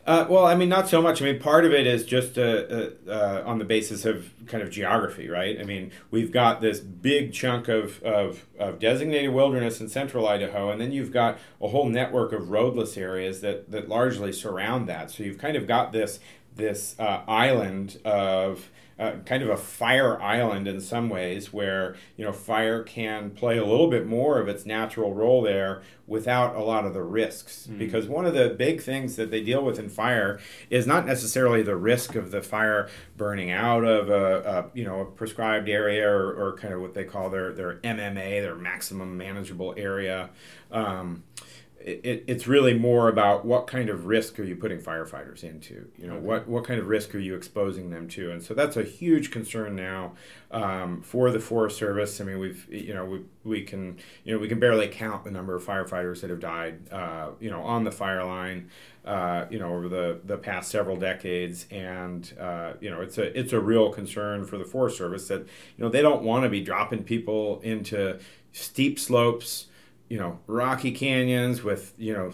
Uh, 0.08 0.28
well, 0.30 0.46
I 0.46 0.54
mean, 0.54 0.70
not 0.70 0.88
so 0.88 1.02
much. 1.02 1.20
I 1.22 1.26
mean, 1.26 1.40
part 1.40 1.66
of 1.66 1.74
it 1.74 1.88
is 1.88 2.06
just 2.06 2.38
uh, 2.38 2.42
uh, 2.42 2.90
uh, 3.08 3.44
on 3.44 3.58
the 3.58 3.66
basis 3.66 4.06
of 4.06 4.32
kind 4.46 4.62
of 4.62 4.70
geography, 4.70 5.30
right? 5.30 5.60
I 5.60 5.64
mean, 5.64 5.92
we've 6.12 6.32
got 6.32 6.62
this 6.62 6.80
big 6.80 7.34
chunk 7.34 7.68
of, 7.68 8.04
of, 8.04 8.46
of 8.60 8.78
designated 8.78 9.34
wilderness 9.34 9.82
in 9.82 9.90
central 9.90 10.28
Idaho, 10.28 10.70
and 10.70 10.80
then 10.80 10.92
you've 10.92 11.12
got 11.12 11.40
a 11.60 11.70
whole 11.70 11.90
network 11.90 12.34
of 12.34 12.52
roadless 12.52 12.98
areas 12.98 13.42
that, 13.42 13.72
that 13.72 13.90
largely 13.90 14.32
surround 14.32 14.88
that. 14.88 15.10
So 15.10 15.24
you've 15.24 15.40
kind 15.40 15.58
of 15.58 15.68
got 15.68 15.92
this 15.92 16.20
this 16.56 16.96
uh, 17.00 17.22
island 17.28 18.00
of 18.06 18.70
uh, 18.98 19.14
kind 19.26 19.44
of 19.44 19.50
a 19.50 19.58
fire 19.58 20.22
island 20.22 20.68
in 20.68 20.80
some 20.80 21.10
ways, 21.10 21.52
where 21.52 21.96
you 22.16 22.24
know 22.24 22.32
fire 22.32 22.82
can 22.84 23.30
play 23.32 23.58
a 23.58 23.66
little 23.66 23.90
bit 23.90 24.06
more 24.06 24.40
of 24.40 24.48
its 24.48 24.66
natural 24.66 25.14
role 25.14 25.42
there 25.42 25.82
without 26.08 26.56
a 26.56 26.62
lot 26.62 26.86
of 26.86 26.94
the 26.94 27.02
risks. 27.02 27.68
Mm. 27.70 27.78
Because 27.78 28.08
one 28.08 28.26
of 28.26 28.34
the 28.34 28.50
big 28.50 28.82
things 28.82 29.16
that 29.18 29.32
they 29.32 29.42
deal 29.42 29.64
with 29.64 29.80
in 29.80 29.90
fire 29.90 30.40
is 30.70 30.88
not 30.88 31.06
necessarily 31.06 31.62
the 31.62 31.76
risk 31.76 32.16
of 32.16 32.32
the 32.32 32.42
fire 32.42 32.90
burning 33.18 33.52
out 33.52 33.84
of 33.84 34.10
a, 34.10 34.70
a 34.74 34.78
you 34.78 34.86
know 34.86 35.02
a 35.02 35.06
prescribed 35.06 35.68
area 35.68 36.08
or, 36.08 36.32
or, 36.34 36.58
kind 36.58 36.74
of 36.74 36.80
what 36.80 36.94
they 36.94 37.04
call 37.04 37.30
their 37.30 37.52
their 37.54 37.76
MMA, 37.78 38.42
their 38.42 38.56
maximum 38.56 39.18
manageable 39.18 39.74
area. 39.78 40.30
Um, 40.72 41.24
it, 41.86 42.24
it's 42.26 42.48
really 42.48 42.74
more 42.74 43.10
about 43.10 43.46
what 43.46 43.68
kind 43.68 43.90
of 43.90 44.08
risk 44.08 44.40
are 44.40 44.44
you 44.44 44.56
putting 44.56 44.80
firefighters 44.80 45.44
into? 45.44 45.88
You 46.00 46.08
know 46.08 46.16
okay. 46.16 46.26
what 46.26 46.48
what 46.48 46.64
kind 46.64 46.80
of 46.80 46.88
risk 46.88 47.14
are 47.14 47.20
you 47.20 47.36
exposing 47.36 47.92
them 47.92 48.08
to? 48.10 48.32
And 48.32 48.42
so 48.42 48.56
that's 48.56 48.76
a 48.76 48.82
huge 48.84 49.30
concern 49.30 49.76
now 49.76 50.14
um, 50.50 51.04
for 51.04 51.30
the 51.30 51.40
forest 51.40 51.78
service. 51.78 52.20
I 52.20 52.24
mean 52.24 52.40
we've 52.40 52.68
you 52.74 52.96
know 52.96 53.06
we, 53.06 53.22
we 53.44 53.62
can 53.62 54.00
you 54.24 54.34
know 54.34 54.40
we 54.40 54.48
can 54.48 54.60
barely 54.60 54.88
count 54.88 55.26
the 55.26 55.32
number 55.32 55.56
of 55.56 55.64
firefighters 55.64 56.22
that 56.22 56.32
have 56.32 56.40
died 56.40 56.92
uh, 56.92 57.30
you 57.40 57.52
know 57.52 57.62
on 57.62 57.84
the 57.84 57.92
fire 57.92 58.26
line 58.26 58.72
uh, 59.06 59.46
you 59.52 59.60
know 59.60 59.72
over 59.72 59.88
the, 59.88 60.20
the 60.26 60.38
past 60.38 60.72
several 60.72 60.98
decades. 60.98 61.68
And 61.70 62.34
uh, 62.40 62.74
you 62.82 62.90
know 62.90 63.02
it's 63.02 63.20
a 63.20 63.38
it's 63.40 63.54
a 63.54 63.60
real 63.60 63.92
concern 63.92 64.46
for 64.46 64.58
the 64.58 64.66
forest 64.66 64.98
service 64.98 65.28
that 65.28 65.42
you 65.42 65.84
know 65.84 65.90
they 65.90 66.02
don't 66.02 66.24
want 66.24 66.46
to 66.46 66.50
be 66.50 66.62
dropping 66.62 67.04
people 67.04 67.60
into 67.62 68.18
steep 68.54 68.98
slopes 68.98 69.68
you 70.10 70.18
know, 70.18 70.40
rocky 70.48 70.92
canyons 70.92 71.64
with, 71.64 71.94
you 71.98 72.14
know, 72.14 72.34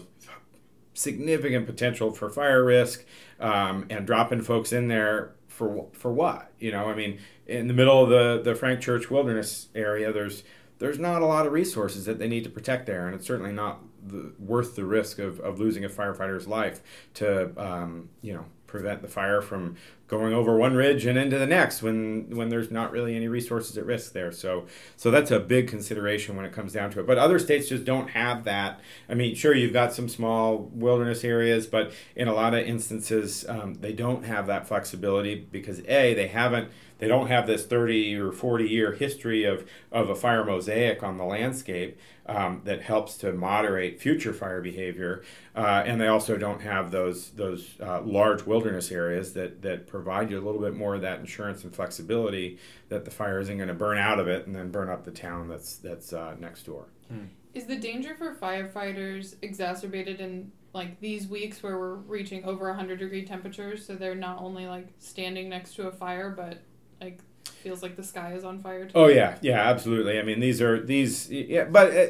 significant 0.94 1.66
potential 1.66 2.12
for 2.12 2.28
fire 2.28 2.64
risk 2.64 3.04
um, 3.40 3.86
and 3.90 4.06
dropping 4.06 4.42
folks 4.42 4.72
in 4.72 4.88
there 4.88 5.32
for 5.48 5.86
for 5.92 6.12
what? 6.12 6.50
You 6.58 6.72
know, 6.72 6.86
I 6.86 6.94
mean, 6.94 7.18
in 7.46 7.68
the 7.68 7.74
middle 7.74 8.02
of 8.02 8.10
the, 8.10 8.42
the 8.42 8.54
Frank 8.54 8.80
Church 8.80 9.10
Wilderness 9.10 9.68
area, 9.74 10.12
there's 10.12 10.42
there's 10.78 10.98
not 10.98 11.22
a 11.22 11.26
lot 11.26 11.46
of 11.46 11.52
resources 11.52 12.06
that 12.06 12.18
they 12.18 12.28
need 12.28 12.44
to 12.44 12.50
protect 12.50 12.86
there, 12.86 13.06
and 13.06 13.14
it's 13.14 13.26
certainly 13.26 13.52
not 13.52 13.80
the, 14.04 14.32
worth 14.38 14.74
the 14.74 14.84
risk 14.84 15.18
of, 15.18 15.38
of 15.40 15.60
losing 15.60 15.84
a 15.84 15.88
firefighter's 15.88 16.48
life 16.48 16.82
to 17.14 17.52
um, 17.56 18.08
you 18.20 18.32
know 18.32 18.44
prevent 18.66 19.02
the 19.02 19.08
fire 19.08 19.42
from 19.42 19.76
going 20.12 20.34
over 20.34 20.58
one 20.58 20.74
ridge 20.74 21.06
and 21.06 21.16
into 21.16 21.38
the 21.38 21.46
next 21.46 21.82
when 21.82 22.28
when 22.36 22.50
there's 22.50 22.70
not 22.70 22.92
really 22.92 23.16
any 23.16 23.28
resources 23.28 23.78
at 23.78 23.86
risk 23.86 24.12
there. 24.12 24.30
So 24.30 24.66
so 24.94 25.10
that's 25.10 25.30
a 25.30 25.40
big 25.40 25.68
consideration 25.68 26.36
when 26.36 26.44
it 26.44 26.52
comes 26.52 26.74
down 26.74 26.90
to 26.90 27.00
it. 27.00 27.06
But 27.06 27.16
other 27.16 27.38
states 27.38 27.70
just 27.70 27.86
don't 27.86 28.10
have 28.10 28.44
that. 28.44 28.78
I 29.08 29.14
mean 29.14 29.34
sure 29.34 29.54
you've 29.54 29.72
got 29.72 29.94
some 29.94 30.10
small 30.10 30.70
wilderness 30.74 31.24
areas 31.24 31.66
but 31.66 31.92
in 32.14 32.28
a 32.28 32.34
lot 32.34 32.52
of 32.52 32.60
instances 32.60 33.48
um, 33.48 33.72
they 33.80 33.94
don't 33.94 34.26
have 34.26 34.46
that 34.48 34.68
flexibility 34.68 35.34
because 35.50 35.80
a 35.88 36.12
they 36.12 36.28
haven't 36.28 36.68
they 37.02 37.08
don't 37.08 37.26
have 37.26 37.48
this 37.48 37.66
30 37.66 38.14
or 38.20 38.30
40 38.30 38.68
year 38.68 38.92
history 38.92 39.42
of, 39.42 39.68
of 39.90 40.08
a 40.08 40.14
fire 40.14 40.44
mosaic 40.44 41.02
on 41.02 41.18
the 41.18 41.24
landscape 41.24 41.98
um, 42.26 42.60
that 42.62 42.82
helps 42.82 43.16
to 43.16 43.32
moderate 43.32 44.00
future 44.00 44.32
fire 44.32 44.60
behavior. 44.60 45.24
Uh, 45.56 45.82
and 45.84 46.00
they 46.00 46.06
also 46.06 46.36
don't 46.36 46.62
have 46.62 46.92
those, 46.92 47.30
those 47.30 47.74
uh, 47.80 48.00
large 48.02 48.46
wilderness 48.46 48.92
areas 48.92 49.32
that, 49.32 49.62
that 49.62 49.88
provide 49.88 50.01
you 50.30 50.38
a 50.38 50.44
little 50.44 50.60
bit 50.60 50.74
more 50.74 50.94
of 50.94 51.02
that 51.02 51.20
insurance 51.20 51.64
and 51.64 51.74
flexibility 51.74 52.58
that 52.88 53.04
the 53.04 53.10
fire 53.10 53.38
isn't 53.40 53.56
going 53.56 53.68
to 53.68 53.74
burn 53.74 53.98
out 53.98 54.18
of 54.18 54.28
it 54.28 54.46
and 54.46 54.54
then 54.54 54.70
burn 54.70 54.88
up 54.88 55.04
the 55.04 55.10
town 55.10 55.48
that's, 55.48 55.76
that's 55.76 56.12
uh, 56.12 56.34
next 56.38 56.64
door. 56.64 56.86
Hmm. 57.08 57.24
Is 57.54 57.66
the 57.66 57.76
danger 57.76 58.14
for 58.14 58.34
firefighters 58.34 59.36
exacerbated 59.42 60.20
in 60.20 60.52
like 60.72 61.00
these 61.00 61.26
weeks 61.26 61.62
where 61.62 61.78
we're 61.78 61.96
reaching 61.96 62.44
over 62.44 62.66
100 62.68 62.98
degree 62.98 63.24
temperatures 63.26 63.84
so 63.84 63.94
they're 63.94 64.14
not 64.14 64.40
only 64.40 64.66
like 64.66 64.88
standing 64.98 65.50
next 65.50 65.74
to 65.74 65.86
a 65.86 65.92
fire 65.92 66.30
but 66.30 66.62
like 66.98 67.20
feels 67.62 67.82
like 67.82 67.96
the 67.96 68.02
sky 68.02 68.34
is 68.34 68.44
on 68.44 68.58
fire. 68.60 68.86
Too. 68.86 68.92
Oh 68.94 69.06
yeah, 69.06 69.38
yeah, 69.40 69.60
absolutely. 69.68 70.18
I 70.18 70.22
mean, 70.22 70.40
these 70.40 70.60
are 70.60 70.80
these, 70.80 71.30
yeah, 71.30 71.64
but. 71.64 71.96
Uh, 71.96 72.06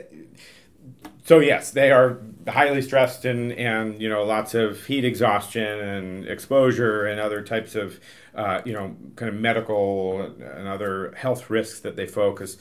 so 1.24 1.38
yes, 1.38 1.70
they 1.70 1.92
are 1.92 2.18
highly 2.48 2.82
stressed 2.82 3.24
and, 3.24 3.52
and 3.52 4.00
you 4.00 4.08
know 4.08 4.24
lots 4.24 4.54
of 4.54 4.84
heat 4.86 5.04
exhaustion 5.04 5.62
and 5.62 6.26
exposure 6.26 7.04
and 7.06 7.20
other 7.20 7.42
types 7.42 7.74
of 7.74 8.00
uh, 8.34 8.60
you 8.64 8.72
know 8.72 8.96
kind 9.16 9.28
of 9.28 9.40
medical 9.40 10.22
and 10.22 10.68
other 10.68 11.12
health 11.16 11.50
risks 11.50 11.80
that 11.80 11.96
they 11.96 12.06
focus 12.06 12.56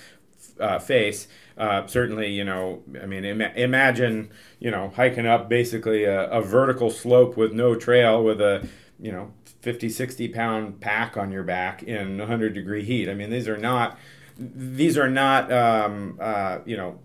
uh, 0.59 0.79
face. 0.79 1.27
Uh, 1.57 1.85
certainly, 1.85 2.31
you 2.31 2.43
know, 2.43 2.81
I 3.01 3.05
mean, 3.05 3.25
Im- 3.25 3.41
imagine 3.41 4.31
you 4.59 4.71
know 4.71 4.91
hiking 4.95 5.25
up 5.27 5.49
basically 5.49 6.03
a, 6.05 6.29
a 6.29 6.41
vertical 6.41 6.89
slope 6.89 7.37
with 7.37 7.53
no 7.53 7.75
trail 7.75 8.23
with 8.23 8.41
a 8.41 8.67
you 8.99 9.11
know 9.11 9.31
50 9.61 9.89
60 9.89 10.27
pound 10.29 10.79
pack 10.81 11.17
on 11.17 11.31
your 11.31 11.43
back 11.43 11.83
in 11.83 12.17
100 12.17 12.53
degree 12.53 12.83
heat 12.83 13.09
i 13.09 13.13
mean 13.13 13.29
these 13.29 13.47
are 13.47 13.57
not 13.57 13.97
these 14.37 14.97
are 14.97 15.09
not 15.09 15.51
um, 15.51 16.17
uh, 16.19 16.59
you 16.65 16.77
know 16.77 16.99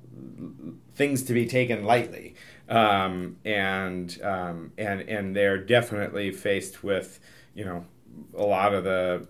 things 0.95 1.23
to 1.25 1.33
be 1.33 1.47
taken 1.47 1.85
lightly 1.85 2.35
um, 2.69 3.37
and 3.45 4.19
um, 4.23 4.73
and 4.79 5.01
and 5.03 5.37
they're 5.37 5.59
definitely 5.59 6.31
faced 6.31 6.83
with 6.83 7.21
you 7.55 7.65
know 7.65 7.85
a 8.37 8.45
lot 8.45 8.75
of 8.75 8.85
the 8.85 9.27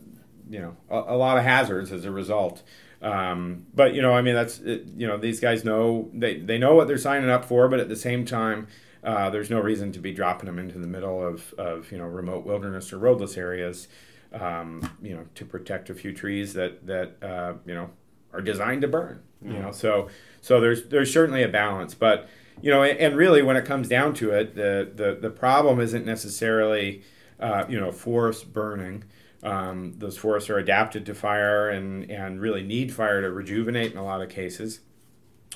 you 0.49 0.61
know 0.61 0.77
a, 0.91 1.15
a 1.15 1.17
lot 1.17 1.39
of 1.39 1.45
hazards 1.45 1.93
as 1.93 2.05
a 2.05 2.11
result 2.11 2.63
um, 3.03 3.67
but 3.75 3.95
you 3.95 4.01
know 4.01 4.13
i 4.13 4.23
mean 4.23 4.35
that's 4.35 4.61
you 4.61 5.07
know 5.07 5.17
these 5.17 5.41
guys 5.41 5.65
know 5.65 6.09
they, 6.15 6.39
they 6.39 6.57
know 6.57 6.75
what 6.75 6.87
they're 6.87 6.97
signing 6.97 7.29
up 7.29 7.45
for 7.45 7.69
but 7.69 7.81
at 7.81 7.89
the 7.89 7.97
same 7.97 8.25
time 8.25 8.67
uh, 9.07 9.31
there's 9.31 9.51
no 9.51 9.61
reason 9.61 9.93
to 9.93 10.01
be 10.01 10.13
dropping 10.13 10.47
them 10.47 10.59
into 10.59 10.79
the 10.79 10.87
middle 10.87 11.25
of, 11.25 11.55
of 11.55 11.91
you 11.93 11.99
know 11.99 12.05
remote 12.05 12.45
wilderness 12.45 12.93
or 12.93 12.99
roadless 12.99 13.37
areas, 13.37 13.87
um, 14.33 14.83
you 15.01 15.15
know, 15.15 15.25
to 15.37 15.45
protect 15.45 15.89
a 15.89 15.95
few 15.95 16.13
trees 16.13 16.55
that 16.55 16.85
that 16.87 17.17
uh, 17.23 17.55
you 17.65 17.75
know 17.75 17.89
are 18.33 18.41
designed 18.41 18.83
to 18.83 18.89
burn. 18.89 19.23
Mm-hmm. 19.43 19.55
You 19.55 19.63
know, 19.63 19.71
so 19.71 20.09
so 20.41 20.61
there's 20.61 20.89
there's 20.89 21.13
certainly 21.13 21.45
a 21.45 21.49
balance, 21.49 21.95
but 21.95 22.29
you 22.61 22.71
know, 22.71 22.83
and, 22.83 23.17
really 23.17 23.43
when 23.43 23.57
it 23.57 23.65
comes 23.65 23.89
down 23.89 24.15
to 24.15 24.31
it, 24.31 24.55
the 24.55 24.91
the, 24.95 25.19
the 25.21 25.31
problem 25.31 25.81
isn't 25.81 26.07
necessarily 26.07 27.03
uh, 27.41 27.65
you 27.69 27.79
know 27.79 27.93
forest 27.93 28.53
burning. 28.53 29.05
Um, 29.43 29.95
those 29.99 30.17
forests 30.17 30.51
are 30.51 30.59
adapted 30.59 31.07
to 31.07 31.15
fire 31.15 31.69
and, 31.69 32.11
and 32.11 32.41
really 32.41 32.63
need 32.63 32.93
fire 32.93 33.21
to 33.21 33.31
rejuvenate 33.31 33.93
in 33.93 33.99
a 33.99 34.05
lot 34.05 34.21
of 34.21 34.29
cases. 34.29 34.81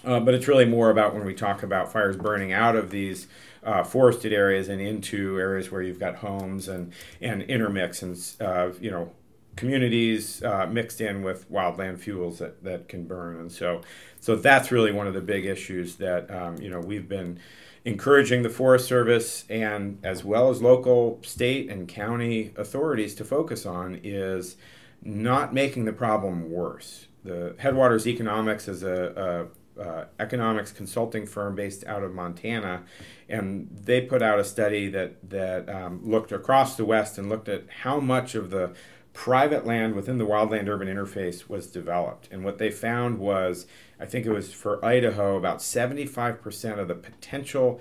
Uh, 0.04 0.21
but 0.21 0.35
it's 0.35 0.47
really 0.47 0.64
more 0.64 0.90
about 0.90 1.14
when 1.14 1.25
we 1.25 1.35
talk 1.35 1.62
about 1.62 1.92
fires 1.92 2.16
burning 2.16 2.52
out 2.52 2.76
of 2.76 2.90
these 2.90 3.26
uh, 3.64 3.83
forested 3.83 4.33
areas 4.33 4.69
and 4.69 4.80
into 4.80 5.38
areas 5.38 5.71
where 5.71 5.83
you've 5.83 5.99
got 5.99 6.16
homes 6.16 6.69
and, 6.69 6.92
and 7.21 7.42
intermix 7.42 8.02
and 8.02 8.16
uh, 8.40 8.71
you 8.80 8.90
know 8.90 9.12
communities 9.61 10.43
uh, 10.43 10.67
mixed 10.67 11.00
in 11.00 11.23
with 11.23 11.50
wildland 11.50 11.99
fuels 11.99 12.38
that, 12.38 12.64
that 12.64 12.88
can 12.88 13.05
burn 13.05 13.38
and 13.38 13.52
so 13.52 13.81
so 14.19 14.35
that's 14.35 14.73
really 14.73 14.90
one 14.90 15.07
of 15.07 15.14
the 15.14 15.21
big 15.21 15.45
issues 15.45 15.97
that 15.97 16.31
um, 16.31 16.57
you 16.59 16.71
know 16.71 16.81
we've 16.81 17.09
been 17.09 17.38
encouraging 17.85 18.43
the 18.43 18.50
Forest 18.50 18.87
Service 18.87 19.45
and 19.49 19.99
as 20.02 20.25
well 20.25 20.50
as 20.50 20.61
local 20.61 21.19
state 21.23 21.71
and 21.71 21.88
county 21.88 22.52
authorities 22.57 23.14
to 23.14 23.25
focus 23.25 23.64
on 23.64 23.99
is 24.02 24.57
not 25.02 25.55
making 25.55 25.87
the 25.87 25.93
problem 25.93 26.50
worse. 26.50 27.07
The 27.25 27.55
Headwaters 27.59 28.07
Economics 28.07 28.69
is 28.69 28.83
a, 28.83 29.49
a 29.79 29.81
uh, 29.81 30.05
economics 30.19 30.73
consulting 30.73 31.25
firm 31.26 31.55
based 31.55 31.87
out 31.87 32.02
of 32.02 32.12
Montana, 32.12 32.83
and 33.31 33.69
they 33.73 34.02
put 34.02 34.21
out 34.21 34.38
a 34.38 34.45
study 34.45 34.88
that 34.88 35.31
that 35.31 35.69
um, 35.71 36.00
looked 36.05 36.33
across 36.33 36.76
the 36.76 36.85
West 36.85 37.17
and 37.17 37.31
looked 37.31 37.49
at 37.49 37.64
how 37.83 37.99
much 37.99 38.35
of 38.35 38.50
the 38.50 38.73
private 39.12 39.67
land 39.67 39.95
within 39.95 40.19
the 40.19 40.26
wildland 40.26 40.69
urban 40.69 40.88
interface 40.88 41.49
was 41.49 41.67
developed. 41.67 42.29
And 42.31 42.45
what 42.45 42.59
they 42.59 42.71
found 42.71 43.19
was, 43.19 43.67
I 43.99 44.07
think 44.07 44.26
it 44.26 44.33
was 44.33 44.52
for 44.52 44.85
Idaho, 44.85 45.37
about 45.37 45.59
75% 45.59 46.79
of 46.79 46.88
the 46.88 46.95
potential 46.95 47.81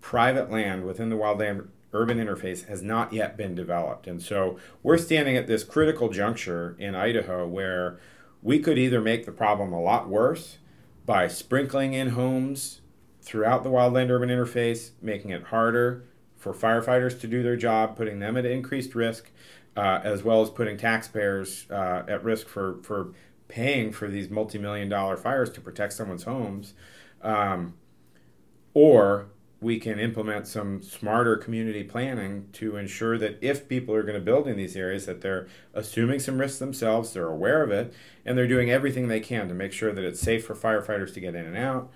private 0.00 0.50
land 0.50 0.84
within 0.84 1.08
the 1.10 1.16
wildland 1.16 1.68
urban 1.92 2.18
interface 2.18 2.66
has 2.66 2.82
not 2.82 3.12
yet 3.12 3.36
been 3.36 3.54
developed. 3.54 4.06
And 4.06 4.20
so 4.20 4.58
we're 4.82 4.98
standing 4.98 5.36
at 5.36 5.46
this 5.46 5.62
critical 5.64 6.08
juncture 6.08 6.76
in 6.78 6.94
Idaho 6.94 7.46
where 7.46 8.00
we 8.42 8.58
could 8.58 8.78
either 8.78 9.00
make 9.00 9.24
the 9.24 9.32
problem 9.32 9.72
a 9.72 9.80
lot 9.80 10.08
worse 10.08 10.58
by 11.06 11.28
sprinkling 11.28 11.94
in 11.94 12.10
homes 12.10 12.80
throughout 13.22 13.62
the 13.62 13.70
wildland 13.70 14.10
urban 14.10 14.28
interface, 14.28 14.90
making 15.00 15.30
it 15.30 15.44
harder 15.44 16.04
for 16.36 16.52
firefighters 16.52 17.18
to 17.20 17.26
do 17.26 17.42
their 17.42 17.56
job, 17.56 17.96
putting 17.96 18.18
them 18.18 18.36
at 18.36 18.44
increased 18.44 18.94
risk, 18.94 19.30
uh, 19.76 20.00
as 20.02 20.22
well 20.22 20.42
as 20.42 20.50
putting 20.50 20.76
taxpayers 20.76 21.66
uh, 21.70 22.02
at 22.08 22.22
risk 22.22 22.46
for, 22.46 22.82
for 22.82 23.12
paying 23.48 23.92
for 23.92 24.08
these 24.08 24.30
multi-million 24.30 24.88
dollar 24.88 25.16
fires 25.16 25.50
to 25.50 25.60
protect 25.60 25.92
someone's 25.92 26.24
homes, 26.24 26.74
um, 27.22 27.74
or 28.72 29.28
we 29.64 29.80
can 29.80 29.98
implement 29.98 30.46
some 30.46 30.82
smarter 30.82 31.36
community 31.36 31.82
planning 31.82 32.46
to 32.52 32.76
ensure 32.76 33.16
that 33.16 33.38
if 33.40 33.66
people 33.66 33.94
are 33.94 34.02
going 34.02 34.18
to 34.18 34.20
build 34.20 34.46
in 34.46 34.56
these 34.58 34.76
areas 34.76 35.06
that 35.06 35.22
they're 35.22 35.48
assuming 35.72 36.20
some 36.20 36.38
risks 36.38 36.58
themselves 36.58 37.14
they're 37.14 37.28
aware 37.28 37.62
of 37.62 37.70
it 37.70 37.92
and 38.26 38.36
they're 38.36 38.46
doing 38.46 38.70
everything 38.70 39.08
they 39.08 39.20
can 39.20 39.48
to 39.48 39.54
make 39.54 39.72
sure 39.72 39.90
that 39.92 40.04
it's 40.04 40.20
safe 40.20 40.44
for 40.44 40.54
firefighters 40.54 41.14
to 41.14 41.20
get 41.20 41.34
in 41.34 41.46
and 41.46 41.56
out 41.56 41.90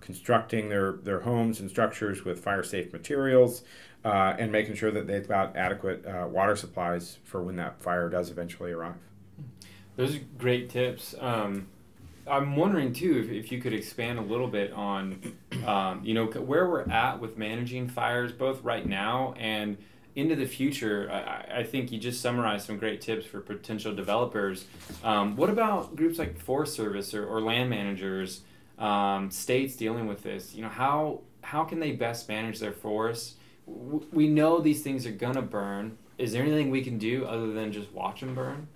constructing 0.00 0.68
their, 0.68 0.92
their 0.92 1.20
homes 1.20 1.60
and 1.60 1.70
structures 1.70 2.24
with 2.24 2.42
fire 2.42 2.64
safe 2.64 2.92
materials 2.92 3.62
uh, 4.04 4.34
and 4.38 4.50
making 4.50 4.74
sure 4.74 4.90
that 4.90 5.06
they've 5.06 5.28
got 5.28 5.56
adequate 5.56 6.04
uh, 6.06 6.26
water 6.26 6.56
supplies 6.56 7.18
for 7.24 7.42
when 7.42 7.56
that 7.56 7.80
fire 7.82 8.08
does 8.08 8.30
eventually 8.30 8.72
arrive 8.72 8.94
those 9.96 10.16
are 10.16 10.20
great 10.38 10.70
tips 10.70 11.14
um, 11.20 11.66
I'm 12.26 12.56
wondering 12.56 12.92
too 12.92 13.18
if, 13.24 13.30
if 13.30 13.52
you 13.52 13.60
could 13.60 13.72
expand 13.72 14.18
a 14.18 14.22
little 14.22 14.46
bit 14.46 14.72
on, 14.72 15.36
um, 15.66 16.00
you 16.04 16.14
know, 16.14 16.26
where 16.26 16.68
we're 16.68 16.88
at 16.88 17.20
with 17.20 17.36
managing 17.36 17.88
fires, 17.88 18.32
both 18.32 18.62
right 18.62 18.86
now 18.86 19.34
and 19.38 19.76
into 20.14 20.36
the 20.36 20.46
future. 20.46 21.10
I, 21.10 21.60
I 21.60 21.62
think 21.64 21.90
you 21.90 21.98
just 21.98 22.20
summarized 22.20 22.66
some 22.66 22.78
great 22.78 23.00
tips 23.00 23.26
for 23.26 23.40
potential 23.40 23.94
developers. 23.94 24.66
Um, 25.02 25.36
what 25.36 25.50
about 25.50 25.96
groups 25.96 26.18
like 26.18 26.38
Forest 26.38 26.74
Service 26.74 27.12
or, 27.14 27.26
or 27.26 27.40
land 27.40 27.70
managers, 27.70 28.42
um, 28.78 29.30
states 29.30 29.74
dealing 29.74 30.06
with 30.06 30.22
this? 30.22 30.54
You 30.54 30.62
know, 30.62 30.68
how 30.68 31.20
how 31.42 31.64
can 31.64 31.80
they 31.80 31.90
best 31.90 32.28
manage 32.28 32.60
their 32.60 32.72
forests? 32.72 33.34
We 33.66 34.28
know 34.28 34.60
these 34.60 34.82
things 34.82 35.06
are 35.06 35.12
gonna 35.12 35.42
burn. 35.42 35.98
Is 36.18 36.32
there 36.32 36.42
anything 36.42 36.70
we 36.70 36.82
can 36.82 36.98
do 36.98 37.24
other 37.24 37.52
than 37.52 37.72
just 37.72 37.92
watch 37.92 38.20
them 38.20 38.34
burn? 38.34 38.68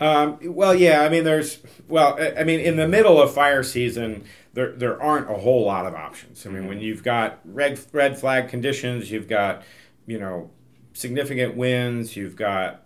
Um, 0.00 0.38
well, 0.42 0.74
yeah, 0.74 1.02
I 1.02 1.08
mean, 1.08 1.24
there's, 1.24 1.58
well, 1.88 2.18
I 2.36 2.44
mean, 2.44 2.60
in 2.60 2.76
the 2.76 2.88
middle 2.88 3.20
of 3.22 3.32
fire 3.32 3.62
season, 3.62 4.24
there, 4.52 4.72
there 4.72 5.00
aren't 5.00 5.30
a 5.30 5.34
whole 5.34 5.64
lot 5.64 5.86
of 5.86 5.94
options. 5.94 6.46
I 6.46 6.50
mean, 6.50 6.66
when 6.66 6.80
you've 6.80 7.02
got 7.02 7.40
red, 7.44 7.80
red 7.92 8.18
flag 8.18 8.48
conditions, 8.48 9.10
you've 9.10 9.28
got, 9.28 9.62
you 10.06 10.18
know, 10.18 10.50
significant 10.92 11.56
winds, 11.56 12.16
you've 12.16 12.36
got, 12.36 12.82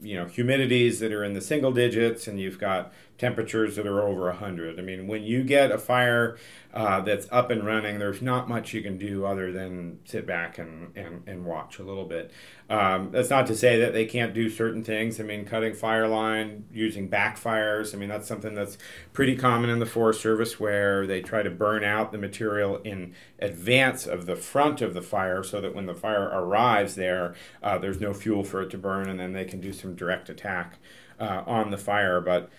you 0.00 0.16
know, 0.16 0.26
humidities 0.26 0.98
that 1.00 1.12
are 1.12 1.24
in 1.24 1.34
the 1.34 1.40
single 1.40 1.72
digits, 1.72 2.26
and 2.26 2.40
you've 2.40 2.58
got 2.58 2.92
temperatures 3.18 3.76
that 3.76 3.86
are 3.86 4.02
over 4.02 4.26
100. 4.26 4.78
I 4.78 4.82
mean, 4.82 5.06
when 5.06 5.22
you 5.22 5.42
get 5.42 5.70
a 5.70 5.78
fire 5.78 6.36
uh, 6.74 7.00
that's 7.00 7.26
up 7.30 7.50
and 7.50 7.64
running, 7.64 7.98
there's 7.98 8.20
not 8.20 8.48
much 8.48 8.74
you 8.74 8.82
can 8.82 8.98
do 8.98 9.24
other 9.24 9.50
than 9.50 10.00
sit 10.04 10.26
back 10.26 10.58
and, 10.58 10.94
and, 10.94 11.22
and 11.26 11.46
watch 11.46 11.78
a 11.78 11.82
little 11.82 12.04
bit. 12.04 12.30
Um, 12.68 13.10
that's 13.12 13.30
not 13.30 13.46
to 13.46 13.56
say 13.56 13.78
that 13.78 13.94
they 13.94 14.04
can't 14.04 14.34
do 14.34 14.50
certain 14.50 14.84
things. 14.84 15.18
I 15.18 15.22
mean, 15.22 15.46
cutting 15.46 15.72
fire 15.72 16.06
line, 16.06 16.66
using 16.70 17.08
backfires. 17.08 17.94
I 17.94 17.98
mean, 17.98 18.10
that's 18.10 18.28
something 18.28 18.54
that's 18.54 18.76
pretty 19.14 19.36
common 19.36 19.70
in 19.70 19.78
the 19.78 19.86
Forest 19.86 20.20
Service 20.20 20.60
where 20.60 21.06
they 21.06 21.22
try 21.22 21.42
to 21.42 21.50
burn 21.50 21.84
out 21.84 22.12
the 22.12 22.18
material 22.18 22.78
in 22.78 23.14
advance 23.38 24.06
of 24.06 24.26
the 24.26 24.36
front 24.36 24.82
of 24.82 24.92
the 24.92 25.02
fire 25.02 25.42
so 25.42 25.60
that 25.62 25.74
when 25.74 25.86
the 25.86 25.94
fire 25.94 26.24
arrives 26.24 26.96
there, 26.96 27.34
uh, 27.62 27.78
there's 27.78 28.00
no 28.00 28.12
fuel 28.12 28.44
for 28.44 28.60
it 28.60 28.70
to 28.70 28.78
burn 28.78 29.08
and 29.08 29.18
then 29.18 29.32
they 29.32 29.44
can 29.44 29.60
do 29.60 29.72
some 29.72 29.94
direct 29.94 30.28
attack 30.28 30.78
uh, 31.18 31.42
on 31.46 31.70
the 31.70 31.78
fire. 31.78 32.20
But 32.20 32.50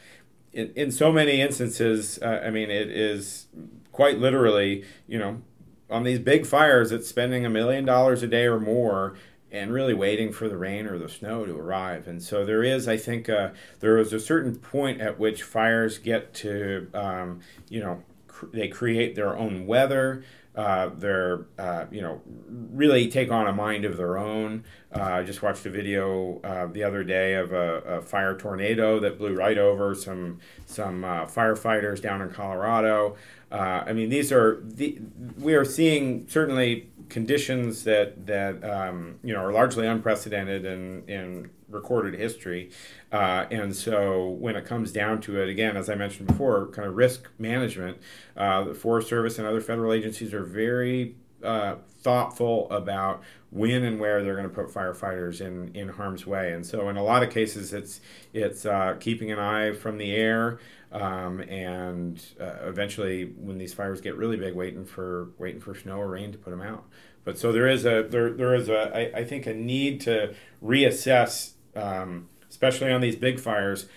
in, 0.58 0.74
in 0.76 0.92
so 0.92 1.12
many 1.12 1.40
instances, 1.40 2.18
uh, 2.22 2.42
I 2.44 2.50
mean, 2.50 2.72
it 2.72 2.90
is 2.90 3.46
quite 3.92 4.18
literally, 4.18 4.84
you 5.08 5.20
know, 5.20 5.42
on 5.90 6.04
these 6.04 6.20
big 6.20 6.46
fires, 6.46 6.92
it's 6.92 7.08
spending 7.08 7.46
a 7.46 7.50
million 7.50 7.86
dollars 7.86 8.24
a 8.24 8.28
day 8.28 8.46
or 8.46 8.60
more 8.60 9.16
and 9.52 9.72
really 9.72 9.94
waiting 9.94 10.34
for 10.34 10.50
the 10.50 10.58
rain 10.58 10.88
or 10.88 10.98
the 10.98 11.08
snow 11.08 11.46
to 11.46 11.56
arrive. 11.56 12.08
And 12.08 12.22
so 12.22 12.44
there 12.44 12.64
is, 12.64 12.88
I 12.88 12.98
think, 12.98 13.30
uh, 13.30 13.52
there 13.80 13.98
is 14.00 14.12
a 14.12 14.20
certain 14.20 14.56
point 14.56 15.00
at 15.00 15.20
which 15.20 15.44
fires 15.44 16.00
get 16.00 16.34
to, 16.36 16.90
um, 16.94 17.40
you 17.70 17.80
know, 17.80 18.04
cr- 18.28 18.48
they 18.48 18.68
create 18.68 19.16
their 19.16 19.38
own 19.38 19.68
weather. 19.68 20.24
Uh, 20.58 20.90
they're, 20.98 21.46
uh, 21.60 21.86
you 21.92 22.02
know, 22.02 22.20
really 22.26 23.08
take 23.08 23.32
on 23.32 23.46
a 23.46 23.54
mind 23.54 23.86
of 23.86 23.96
their 23.96 24.18
own. 24.18 24.64
Uh, 24.92 25.04
I 25.04 25.24
just 25.24 25.44
watched 25.44 25.64
a 25.68 25.70
video 25.70 26.42
uh, 26.44 26.66
the 26.66 26.84
other 26.84 27.04
day 27.04 27.36
of 27.36 27.54
a, 27.54 27.82
a, 27.82 28.02
fire 28.02 28.36
tornado 28.36 29.00
that 29.00 29.20
blew 29.20 29.36
right 29.36 29.60
over 29.60 29.94
some 29.94 30.40
some 30.66 31.04
uh, 31.04 31.26
firefighters 31.26 32.02
down 32.02 32.24
in 32.24 32.32
Colorado. 32.32 33.16
I 33.52 33.94
mean, 33.94 34.10
these 34.10 34.32
are 34.32 34.60
the 34.64 35.00
we 35.38 35.54
are 35.54 35.64
seeing 35.64 36.28
certainly 36.28 36.90
conditions 37.10 37.84
that 37.84 38.26
that 38.28 38.64
um, 38.64 39.20
you 39.24 39.34
know 39.34 39.40
are 39.40 39.52
largely 39.52 39.88
unprecedented 39.88 40.66
in 40.66 41.04
in 41.08 41.50
recorded 41.70 42.20
history, 42.20 42.72
uh, 43.12 43.46
and 43.52 43.76
so 43.76 44.30
when 44.30 44.56
it 44.56 44.66
comes 44.66 44.92
down 44.92 45.20
to 45.22 45.42
it, 45.42 45.50
again, 45.50 45.76
as 45.76 45.90
I 45.90 45.96
mentioned 45.96 46.28
before, 46.28 46.68
kind 46.68 46.88
of 46.88 46.96
risk 46.96 47.30
management, 47.38 47.98
uh, 48.36 48.64
the 48.64 48.74
Forest 48.74 49.10
Service 49.10 49.38
and 49.38 49.48
other 49.48 49.62
federal 49.62 49.92
agencies 49.92 50.34
are 50.34 50.44
very 50.44 51.16
uh, 51.44 51.76
thoughtful 52.02 52.70
about 52.72 53.22
when 53.52 53.84
and 53.84 54.00
where 54.00 54.24
they're 54.24 54.36
going 54.36 54.50
to 54.50 54.54
put 54.54 54.68
firefighters 54.68 55.42
in, 55.42 55.74
in 55.74 55.90
harm's 55.90 56.26
way. 56.26 56.52
And 56.52 56.66
so, 56.66 56.90
in 56.90 56.98
a 56.98 57.04
lot 57.04 57.24
of 57.24 57.30
cases, 57.30 57.74
it's 57.74 58.02
it's 58.34 58.66
uh, 58.66 58.96
keeping 59.00 59.32
an 59.32 59.40
eye 59.40 59.74
from 59.74 59.98
the 59.98 60.14
air, 60.14 60.60
um, 60.92 61.42
and 61.42 62.24
uh, 62.40 62.56
eventually, 62.64 63.26
when 63.38 63.58
these 63.58 63.74
fires 63.74 64.02
get 64.02 64.16
really 64.16 64.38
big, 64.38 64.54
waiting 64.54 64.86
for 64.86 65.30
waiting 65.38 65.60
for 65.60 65.76
snow 65.76 66.00
or 66.00 66.08
rain 66.08 66.32
to 66.32 66.38
put 66.38 66.52
them 66.52 66.62
out. 66.62 66.86
But 67.24 67.38
so 67.38 67.52
there 67.52 67.68
is 67.68 67.86
a 67.86 68.08
there 68.10 68.32
there 68.32 68.56
is 68.56 68.70
a 68.70 69.16
I, 69.16 69.20
I 69.20 69.24
think 69.26 69.48
a 69.48 69.54
need 69.54 70.02
to 70.02 70.34
reassess, 70.64 71.54
um, 71.76 72.30
especially 72.50 72.92
on 72.92 73.02
these 73.02 73.18
big 73.18 73.40
fires, 73.40 73.88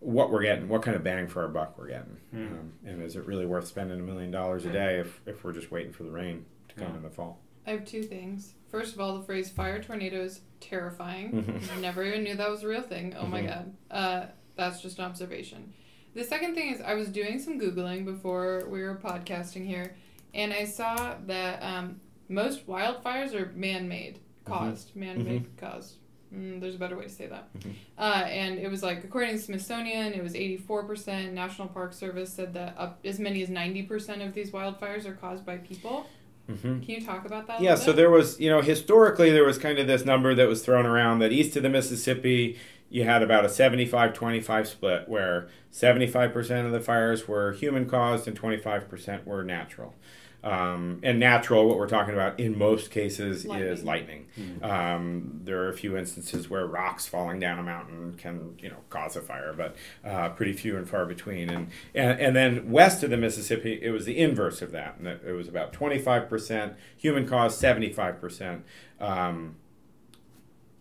what 0.00 0.32
we're 0.32 0.42
getting, 0.42 0.68
what 0.68 0.82
kind 0.82 0.96
of 0.96 1.04
bang 1.04 1.28
for 1.28 1.42
our 1.42 1.48
buck 1.48 1.78
we're 1.78 1.88
getting, 1.88 2.16
mm. 2.34 2.46
um, 2.48 2.72
and 2.84 3.02
is 3.02 3.14
it 3.14 3.26
really 3.26 3.46
worth 3.46 3.68
spending 3.68 4.00
a 4.00 4.02
million 4.02 4.30
dollars 4.30 4.64
a 4.64 4.72
day 4.72 4.98
if, 4.98 5.20
if 5.26 5.44
we're 5.44 5.52
just 5.52 5.70
waiting 5.70 5.92
for 5.92 6.02
the 6.02 6.10
rain 6.10 6.44
to 6.68 6.74
come 6.74 6.88
yeah. 6.88 6.96
in 6.96 7.02
the 7.02 7.10
fall? 7.10 7.40
I 7.66 7.70
have 7.70 7.84
two 7.84 8.02
things. 8.02 8.54
First 8.70 8.94
of 8.94 9.00
all, 9.00 9.18
the 9.18 9.24
phrase 9.24 9.50
fire 9.50 9.80
tornado 9.82 10.22
is 10.22 10.40
terrifying. 10.58 11.32
Mm-hmm. 11.32 11.80
Never 11.80 12.02
even 12.02 12.24
knew 12.24 12.34
that 12.34 12.50
was 12.50 12.64
a 12.64 12.68
real 12.68 12.82
thing. 12.82 13.14
Oh 13.16 13.22
mm-hmm. 13.22 13.30
my 13.30 13.42
god. 13.42 13.74
Uh, 13.90 14.26
that's 14.56 14.80
just 14.80 14.98
an 14.98 15.04
observation. 15.04 15.72
The 16.14 16.24
second 16.24 16.54
thing 16.54 16.72
is 16.72 16.80
I 16.80 16.94
was 16.94 17.08
doing 17.08 17.38
some 17.38 17.60
Googling 17.60 18.04
before 18.04 18.64
we 18.68 18.82
were 18.82 18.96
podcasting 18.96 19.66
here, 19.66 19.94
and 20.34 20.52
I 20.52 20.64
saw 20.64 21.16
that 21.26 21.62
um, 21.62 22.00
most 22.28 22.66
wildfires 22.66 23.34
are 23.34 23.52
man 23.54 23.88
made, 23.88 24.14
mm-hmm. 24.14 24.52
caused. 24.52 24.90
Mm-hmm. 24.90 25.00
Man 25.00 25.24
made, 25.24 25.56
caused. 25.56 25.94
Mm, 26.34 26.60
there's 26.60 26.76
a 26.76 26.78
better 26.78 26.96
way 26.96 27.04
to 27.04 27.10
say 27.10 27.26
that. 27.26 27.52
Mm-hmm. 27.58 27.70
Uh, 27.98 28.24
and 28.26 28.58
it 28.58 28.70
was 28.70 28.82
like, 28.82 29.02
according 29.02 29.36
to 29.36 29.38
Smithsonian, 29.38 30.12
it 30.12 30.22
was 30.22 30.34
84%. 30.34 31.32
National 31.32 31.68
Park 31.68 31.92
Service 31.92 32.32
said 32.32 32.54
that 32.54 32.74
up 32.78 33.00
as 33.04 33.18
many 33.18 33.42
as 33.42 33.48
90% 33.48 34.24
of 34.24 34.32
these 34.32 34.52
wildfires 34.52 35.06
are 35.06 35.14
caused 35.14 35.44
by 35.44 35.56
people. 35.58 36.06
Mm-hmm. 36.48 36.80
Can 36.80 36.90
you 36.90 37.04
talk 37.04 37.26
about 37.26 37.46
that? 37.46 37.60
Yeah, 37.60 37.74
so 37.74 37.92
there 37.92 38.10
was, 38.10 38.40
you 38.40 38.50
know, 38.50 38.60
historically 38.60 39.30
there 39.30 39.44
was 39.44 39.58
kind 39.58 39.78
of 39.78 39.86
this 39.86 40.04
number 40.04 40.34
that 40.34 40.48
was 40.48 40.64
thrown 40.64 40.86
around 40.86 41.20
that 41.20 41.32
east 41.32 41.56
of 41.56 41.62
the 41.62 41.68
Mississippi, 41.68 42.58
you 42.90 43.04
had 43.04 43.22
about 43.22 43.44
a 43.44 43.48
75 43.48 44.12
25 44.12 44.68
split 44.68 45.08
where 45.08 45.48
75% 45.72 46.66
of 46.66 46.72
the 46.72 46.80
fires 46.80 47.26
were 47.26 47.52
human 47.52 47.88
caused 47.88 48.26
and 48.28 48.38
25% 48.38 49.24
were 49.24 49.44
natural. 49.44 49.94
Um, 50.42 51.00
and 51.02 51.20
natural, 51.20 51.68
what 51.68 51.76
we're 51.76 51.88
talking 51.88 52.14
about 52.14 52.40
in 52.40 52.56
most 52.56 52.90
cases 52.90 53.44
lightning. 53.44 53.68
is 53.68 53.84
lightning. 53.84 54.26
Mm-hmm. 54.38 54.64
Um, 54.64 55.40
there 55.44 55.62
are 55.62 55.68
a 55.68 55.76
few 55.76 55.98
instances 55.98 56.48
where 56.48 56.66
rocks 56.66 57.06
falling 57.06 57.40
down 57.40 57.58
a 57.58 57.62
mountain 57.62 58.14
can, 58.16 58.56
you 58.58 58.70
know, 58.70 58.78
cause 58.88 59.16
a 59.16 59.20
fire, 59.20 59.52
but 59.54 59.76
uh, 60.02 60.30
pretty 60.30 60.54
few 60.54 60.78
and 60.78 60.88
far 60.88 61.04
between. 61.04 61.50
And, 61.50 61.68
and 61.94 62.18
and 62.18 62.34
then 62.34 62.70
west 62.70 63.02
of 63.02 63.10
the 63.10 63.18
Mississippi, 63.18 63.80
it 63.82 63.90
was 63.90 64.06
the 64.06 64.18
inverse 64.18 64.62
of 64.62 64.72
that. 64.72 64.96
And 64.98 65.06
it 65.06 65.32
was 65.32 65.46
about 65.46 65.74
25% 65.74 66.74
human 66.96 67.28
caused, 67.28 67.62
75%. 67.62 68.62
Um, 68.98 69.56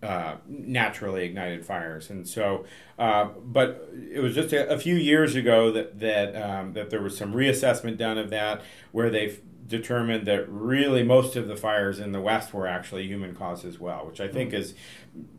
uh, 0.02 0.36
naturally 0.48 1.26
ignited 1.26 1.66
fires, 1.66 2.10
and 2.10 2.28
so, 2.28 2.66
uh, 2.98 3.26
but 3.44 3.90
it 4.12 4.22
was 4.22 4.34
just 4.34 4.54
a, 4.54 4.70
a, 4.70 4.80
few 4.80 4.96
years 4.96 5.36
ago 5.36 5.72
that 5.72 6.00
that 6.00 6.36
um, 6.36 6.74
that 6.74 6.90
there 6.90 7.02
was 7.02 7.18
some 7.18 7.34
reassessment 7.34 7.98
done 7.98 8.18
of 8.18 8.30
that, 8.30 8.62
where 8.92 9.10
they 9.10 9.36
determined 9.70 10.26
that 10.28 10.50
really 10.50 11.04
most 11.04 11.36
of 11.36 11.48
the 11.48 11.56
fires 11.56 12.00
in 12.00 12.12
the 12.12 12.20
West 12.20 12.54
were 12.54 12.68
actually 12.68 13.08
human 13.08 13.36
caused 13.36 13.64
as 13.64 13.80
well, 13.80 14.06
which 14.06 14.20
I 14.20 14.28
think 14.28 14.50
mm-hmm. 14.50 14.62
is, 14.62 14.74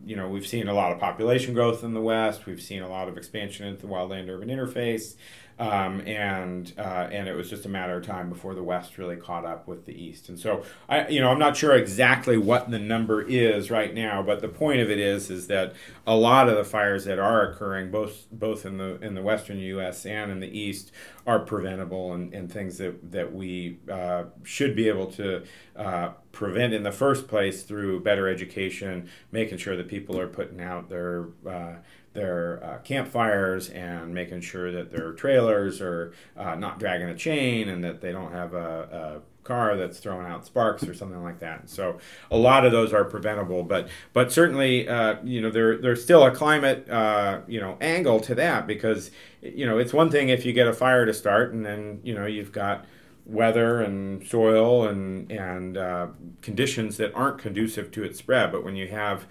you 0.07 0.17
know, 0.17 0.29
we've 0.29 0.47
seen 0.47 0.69
a 0.69 0.75
lot 0.75 0.93
of 0.93 0.99
population 0.99 1.53
growth 1.53 1.85
in 1.85 1.93
the 1.93 2.01
West. 2.01 2.47
We've 2.47 2.63
seen 2.63 2.83
a 2.83 2.89
lot 2.89 3.09
of 3.09 3.19
expansion 3.19 3.67
into 3.67 3.83
the 3.83 3.93
wildland 3.93 4.29
urban 4.29 4.49
interface. 4.49 5.17
Um, 5.61 6.01
and 6.07 6.73
uh, 6.79 7.09
and 7.13 7.29
it 7.29 7.35
was 7.35 7.51
just 7.51 7.67
a 7.67 7.69
matter 7.69 7.99
of 7.99 8.07
time 8.07 8.31
before 8.31 8.55
the 8.55 8.63
West 8.63 8.97
really 8.97 9.17
caught 9.17 9.45
up 9.45 9.69
with 9.69 9.85
the 9.85 9.93
East. 9.93 10.31
And 10.31 10.41
so 10.41 10.65
I, 10.89 11.07
you 11.09 11.21
know, 11.21 11.31
I'm 11.31 11.39
not 11.39 11.55
sure 11.55 11.77
exactly 11.77 12.39
what 12.39 12.71
the 12.71 12.79
number 12.79 13.21
is 13.21 13.71
right 13.71 13.93
now, 13.93 14.23
but 14.23 14.41
the 14.41 14.49
point 14.49 14.81
of 14.81 14.91
it 14.91 14.99
is 14.99 15.31
is 15.31 15.49
that 15.49 15.75
a 16.07 16.17
lot 16.17 16.49
of 16.49 16.57
the 16.57 16.65
fires 16.65 17.05
that 17.05 17.19
are 17.19 17.43
occurring, 17.43 17.91
both 17.91 18.27
both 18.33 18.65
in 18.65 18.79
the 18.79 18.99
in 19.03 19.15
the 19.15 19.21
Western 19.21 19.59
U.S. 19.59 20.07
and 20.07 20.33
in 20.33 20.41
the 20.41 20.49
East, 20.49 20.93
are 21.27 21.41
preventable 21.41 22.15
and, 22.15 22.33
and 22.33 22.51
things 22.51 22.79
that 22.79 23.13
that 23.13 23.35
we 23.35 23.81
uh, 23.93 24.20
should 24.43 24.75
be 24.75 24.89
able 24.89 25.07
to 25.13 25.45
uh, 25.77 26.11
prevent 26.33 26.73
in 26.73 26.83
the 26.83 26.93
first 26.93 27.29
place 27.29 27.63
through 27.63 28.01
better 28.01 28.29
education, 28.29 29.09
making 29.33 29.59
sure 29.59 29.77
that 29.77 29.89
people 29.89 30.19
are 30.19 30.29
putting 30.29 30.61
out 30.61 30.89
their 30.89 31.29
uh, 31.49 31.75
their 32.13 32.63
uh, 32.65 32.79
campfires 32.79 33.69
and 33.71 34.13
making 34.13 34.41
sure 34.41 34.73
that 34.73 34.91
their 34.91 35.13
trailers 35.13 35.81
are 35.81 36.13
uh, 36.37 36.55
not 36.57 36.79
dragging 36.79 37.09
a 37.09 37.15
chain 37.15 37.69
and 37.69 37.85
that 37.85 38.01
they 38.01 38.11
don't 38.11 38.33
have 38.33 38.53
a, 38.53 39.23
a 39.23 39.45
car 39.45 39.77
that's 39.77 39.99
throwing 39.99 40.27
out 40.27 40.45
sparks 40.45 40.83
or 40.85 40.95
something 40.95 41.23
like 41.23 41.39
that. 41.41 41.69
So 41.71 41.99
a 42.31 42.37
lot 42.37 42.65
of 42.65 42.73
those 42.73 42.93
are 42.93 43.05
preventable, 43.05 43.63
but 43.63 43.89
but 44.13 44.33
certainly 44.33 44.89
uh, 44.89 45.17
you 45.23 45.41
know 45.41 45.51
there 45.51 45.79
there's 45.79 46.03
still 46.03 46.25
a 46.25 46.31
climate 46.31 46.89
uh, 46.91 47.41
you 47.47 47.61
know 47.61 47.77
angle 47.81 48.21
to 48.21 48.35
that 48.37 48.67
because 48.67 49.11
you 49.41 49.67
know 49.67 49.79
it's 49.79 49.93
one 49.93 50.11
thing 50.11 50.29
if 50.29 50.45
you 50.45 50.53
get 50.53 50.67
a 50.67 50.73
fire 50.73 51.07
to 51.07 51.15
start 51.15 51.53
and 51.53 51.65
then 51.65 52.01
you 52.03 52.15
know 52.15 52.27
you've 52.27 52.53
got 52.53 52.85
weather 53.31 53.81
and 53.81 54.27
soil 54.27 54.87
and 54.87 55.31
and 55.31 55.77
uh, 55.77 56.09
conditions 56.43 56.97
that 56.97 57.15
aren't 57.15 57.39
conducive 57.39 57.91
to 57.93 58.03
its 58.05 58.19
spread, 58.19 58.53
but 58.53 58.65
when 58.65 58.77
you 58.77 58.89
have 58.89 59.27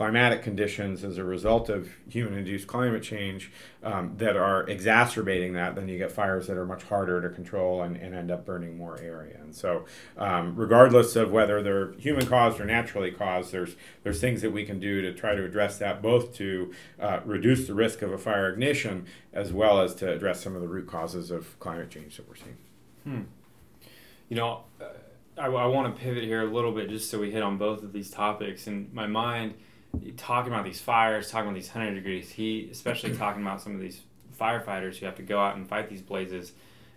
climatic 0.00 0.42
conditions 0.42 1.04
as 1.04 1.18
a 1.18 1.24
result 1.24 1.68
of 1.68 1.90
human 2.08 2.32
induced 2.32 2.66
climate 2.66 3.02
change 3.02 3.52
um, 3.82 4.14
that 4.16 4.34
are 4.34 4.66
exacerbating 4.66 5.52
that, 5.52 5.74
then 5.74 5.88
you 5.88 5.98
get 5.98 6.10
fires 6.10 6.46
that 6.46 6.56
are 6.56 6.64
much 6.64 6.82
harder 6.84 7.20
to 7.20 7.28
control 7.28 7.82
and, 7.82 7.98
and 7.98 8.14
end 8.14 8.30
up 8.30 8.46
burning 8.46 8.78
more 8.78 8.98
area. 9.02 9.36
And 9.42 9.54
so, 9.54 9.84
um, 10.16 10.56
regardless 10.56 11.16
of 11.16 11.30
whether 11.30 11.62
they're 11.62 11.92
human 11.98 12.24
caused 12.24 12.58
or 12.58 12.64
naturally 12.64 13.10
caused, 13.10 13.52
there's, 13.52 13.76
there's 14.02 14.22
things 14.22 14.40
that 14.40 14.52
we 14.52 14.64
can 14.64 14.80
do 14.80 15.02
to 15.02 15.12
try 15.12 15.34
to 15.34 15.44
address 15.44 15.76
that, 15.76 16.00
both 16.00 16.34
to 16.36 16.72
uh, 16.98 17.20
reduce 17.26 17.66
the 17.66 17.74
risk 17.74 18.00
of 18.00 18.10
a 18.10 18.16
fire 18.16 18.48
ignition 18.48 19.04
as 19.34 19.52
well 19.52 19.82
as 19.82 19.94
to 19.96 20.10
address 20.10 20.42
some 20.42 20.54
of 20.56 20.62
the 20.62 20.68
root 20.68 20.86
causes 20.86 21.30
of 21.30 21.60
climate 21.60 21.90
change 21.90 22.16
that 22.16 22.26
we're 22.26 22.36
seeing. 22.36 22.56
Hmm. 23.04 23.22
You 24.30 24.36
know, 24.36 24.64
I, 25.36 25.46
I 25.46 25.66
want 25.66 25.94
to 25.94 26.00
pivot 26.00 26.22
here 26.22 26.42
a 26.42 26.50
little 26.50 26.72
bit 26.72 26.88
just 26.88 27.10
so 27.10 27.18
we 27.18 27.32
hit 27.32 27.42
on 27.42 27.58
both 27.58 27.82
of 27.82 27.92
these 27.92 28.10
topics. 28.10 28.68
In 28.68 28.88
my 28.92 29.08
mind, 29.08 29.54
talking 30.16 30.52
about 30.52 30.64
these 30.64 30.80
fires, 30.80 31.30
talking 31.30 31.48
about 31.48 31.56
these 31.56 31.68
100 31.68 31.94
degrees 31.94 32.30
heat, 32.30 32.70
especially 32.70 33.16
talking 33.18 33.42
about 33.42 33.60
some 33.60 33.74
of 33.74 33.80
these 33.80 34.00
firefighters 34.40 34.96
who 34.96 35.06
have 35.06 35.16
to 35.16 35.22
go 35.22 35.40
out 35.40 35.56
and 35.56 35.68
fight 35.68 35.90
these 35.90 36.00
blazes, 36.00 36.52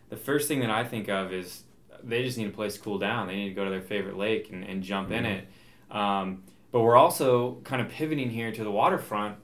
the 0.10 0.16
first 0.16 0.48
thing 0.48 0.60
that 0.60 0.70
I 0.70 0.84
think 0.84 1.10
of 1.10 1.34
is 1.34 1.64
they 2.04 2.24
just 2.24 2.38
need 2.38 2.48
a 2.48 2.52
place 2.52 2.76
to 2.76 2.80
cool 2.82 3.00
down. 3.00 3.28
They 3.28 3.36
need 3.36 3.50
to 3.50 3.56
go 3.56 3.66
to 3.66 3.72
their 3.72 3.82
favorite 3.82 4.16
lake 4.16 4.52
and, 4.52 4.64
and 4.64 4.84
jump 4.84 5.10
mm-hmm. 5.10 5.26
in 5.26 5.26
it. 5.26 5.48
Um, 5.90 6.44
but 6.72 6.82
we're 6.82 6.98
also 6.98 7.62
kind 7.64 7.82
of 7.82 7.90
pivoting 7.90 8.30
here 8.30 8.52
to 8.52 8.64
the 8.64 8.72
waterfront. 8.72 9.38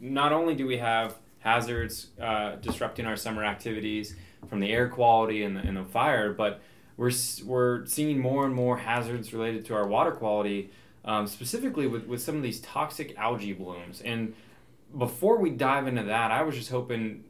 Not 0.00 0.32
only 0.32 0.54
do 0.54 0.66
we 0.66 0.78
have 0.78 1.16
hazards 1.40 2.08
uh, 2.20 2.56
disrupting 2.56 3.06
our 3.06 3.16
summer 3.16 3.44
activities 3.44 4.14
from 4.48 4.60
the 4.60 4.70
air 4.70 4.88
quality 4.88 5.42
and 5.42 5.56
the, 5.56 5.60
and 5.60 5.76
the 5.76 5.84
fire, 5.84 6.32
but 6.32 6.60
we're, 6.96 7.12
we're 7.44 7.86
seeing 7.86 8.18
more 8.20 8.44
and 8.44 8.54
more 8.54 8.78
hazards 8.78 9.32
related 9.32 9.64
to 9.66 9.74
our 9.74 9.86
water 9.86 10.12
quality 10.12 10.70
um, 11.04 11.26
specifically 11.26 11.86
with, 11.86 12.06
with 12.06 12.22
some 12.22 12.36
of 12.36 12.42
these 12.42 12.60
toxic 12.60 13.16
algae 13.16 13.52
blooms. 13.52 14.00
And 14.02 14.34
before 14.96 15.38
we 15.38 15.50
dive 15.50 15.86
into 15.86 16.04
that, 16.04 16.30
I 16.30 16.42
was 16.42 16.54
just 16.54 16.70
hoping 16.70 17.24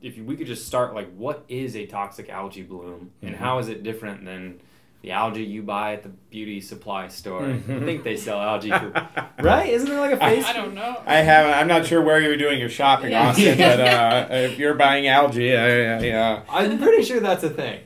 if 0.00 0.16
we 0.18 0.36
could 0.36 0.46
just 0.46 0.66
start 0.66 0.94
like, 0.94 1.12
what 1.16 1.44
is 1.48 1.74
a 1.74 1.86
toxic 1.86 2.28
algae 2.28 2.62
bloom, 2.62 3.10
and 3.22 3.34
mm-hmm. 3.34 3.42
how 3.42 3.58
is 3.58 3.68
it 3.68 3.82
different 3.82 4.24
than 4.24 4.60
the 5.02 5.12
algae 5.12 5.44
you 5.44 5.62
buy 5.62 5.92
at 5.92 6.02
the 6.02 6.08
beauty 6.08 6.60
supply 6.60 7.06
store. 7.06 7.42
Mm-hmm. 7.42 7.72
I 7.72 7.80
think 7.80 8.02
they 8.02 8.16
sell 8.16 8.40
algae, 8.40 8.70
for, 8.70 9.08
right? 9.40 9.68
Isn't 9.68 9.88
there 9.88 10.00
like 10.00 10.12
a 10.12 10.16
face? 10.16 10.44
I, 10.44 10.50
I 10.50 10.52
don't 10.52 10.74
know. 10.74 11.00
I 11.06 11.18
have. 11.18 11.46
I'm 11.46 11.68
not 11.68 11.86
sure 11.86 12.02
where 12.02 12.20
you're 12.20 12.36
doing 12.36 12.58
your 12.58 12.68
shopping, 12.68 13.12
yeah. 13.12 13.28
Austin, 13.28 13.56
but 13.56 13.80
uh, 13.80 14.26
if 14.30 14.58
you're 14.58 14.74
buying 14.74 15.06
algae, 15.06 15.56
I, 15.56 15.98
I, 15.98 16.10
uh... 16.10 16.42
I'm 16.48 16.78
pretty 16.78 17.04
sure 17.04 17.20
that's 17.20 17.44
a 17.44 17.50
thing. 17.50 17.82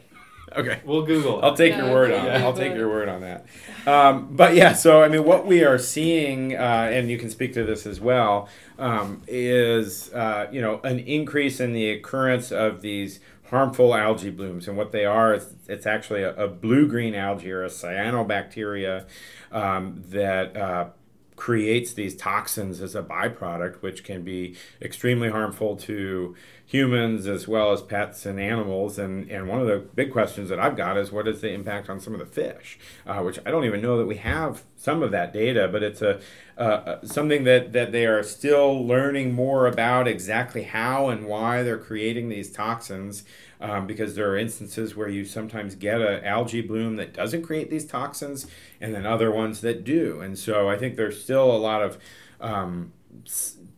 Okay. 0.57 0.81
We'll 0.85 1.03
Google. 1.03 1.39
It. 1.39 1.45
I'll 1.45 1.57
take 1.57 1.73
yeah, 1.73 1.85
your 1.85 1.95
word 1.95 2.13
on 2.13 2.27
it. 2.27 2.31
I'll 2.43 2.53
take 2.53 2.75
your 2.75 2.89
word 2.89 3.09
on 3.09 3.21
that. 3.21 3.47
Um, 3.87 4.29
but 4.35 4.55
yeah, 4.55 4.73
so 4.73 5.03
I 5.03 5.09
mean, 5.09 5.25
what 5.25 5.47
we 5.47 5.65
are 5.65 5.79
seeing, 5.79 6.55
uh, 6.57 6.91
and 6.93 7.11
you 7.11 7.19
can 7.19 7.31
speak 7.31 7.53
to 7.55 7.65
this 7.65 7.87
as 7.87 8.01
well, 8.01 8.49
um, 8.79 9.23
is 9.27 10.13
uh, 10.13 10.49
you 10.51 10.61
know 10.61 10.81
an 10.83 10.99
increase 11.01 11.61
in 11.61 11.73
the 11.73 11.91
occurrence 11.91 12.51
of 12.51 12.83
these 12.83 13.21
harmful 13.51 13.95
algae 13.95 14.31
blooms, 14.31 14.69
and 14.69 14.77
what 14.77 14.93
they 14.93 15.05
are 15.05 15.35
is 15.35 15.55
it's 15.69 15.87
actually 15.87 16.23
a, 16.23 16.35
a 16.35 16.49
blue-green 16.49 17.15
algae 17.15 17.51
or 17.51 17.65
a 17.65 17.69
cyanobacteria 17.69 19.07
um, 19.51 20.03
that 20.09 20.57
uh, 20.57 20.89
creates 21.37 21.95
these 21.95 22.15
toxins 22.15 22.81
as 22.81 22.95
a 22.95 23.03
byproduct, 23.03 23.77
which 23.83 24.05
can 24.05 24.23
be 24.23 24.55
extremely 24.83 25.31
harmful 25.31 25.75
to 25.75 26.37
humans 26.71 27.27
as 27.27 27.49
well 27.49 27.73
as 27.73 27.83
pets 27.83 28.25
and 28.25 28.39
animals. 28.39 28.97
And, 28.97 29.29
and 29.29 29.49
one 29.49 29.61
of 29.61 29.67
the 29.67 29.79
big 29.79 30.13
questions 30.13 30.49
that 30.51 30.61
I've 30.61 30.77
got 30.77 30.97
is 30.97 31.11
what 31.11 31.27
is 31.27 31.41
the 31.41 31.51
impact 31.51 31.91
on 31.91 31.99
some 31.99 32.13
of 32.13 32.21
the 32.21 32.27
fish, 32.27 32.79
uh, 33.05 33.19
which 33.23 33.41
I 33.45 33.51
don't 33.51 33.65
even 33.65 33.83
know 33.83 33.99
that 33.99 34.07
we 34.07 34.19
have 34.19 34.63
some 34.77 35.03
of 35.03 35.11
that 35.11 35.33
data, 35.33 35.67
but 35.67 35.83
it's 35.83 36.01
a 36.01 36.21
uh, 36.57 37.05
something 37.05 37.43
that, 37.43 37.73
that 37.73 37.91
they 37.91 38.07
are 38.07 38.23
still 38.23 38.87
learning 38.87 39.35
more 39.35 39.67
about 39.67 40.07
exactly 40.07 40.63
how 40.63 41.09
and 41.09 41.27
why 41.27 41.65
they're 41.65 41.77
creating 41.77 42.29
these 42.29 42.53
toxins. 42.53 43.25
Um, 43.63 43.87
because 43.87 44.15
there 44.15 44.31
are 44.31 44.39
instances 44.39 44.97
where 44.97 45.09
you 45.09 45.27
sometimes 45.27 45.75
get 45.75 46.01
an 46.01 46.25
algae 46.25 46.63
bloom 46.63 46.97
that 46.97 47.13
doesn't 47.13 47.43
create 47.43 47.69
these 47.69 47.85
toxins, 47.85 48.47
and 48.81 48.95
then 48.95 49.05
other 49.05 49.31
ones 49.31 49.61
that 49.61 49.85
do. 49.85 50.23
And 50.23 50.39
so 50.39 50.71
I 50.71 50.79
think 50.79 50.97
there's 50.97 51.23
still 51.23 51.51
a 51.55 51.59
lot 51.59 51.83
of 51.83 51.99
um, 52.41 52.95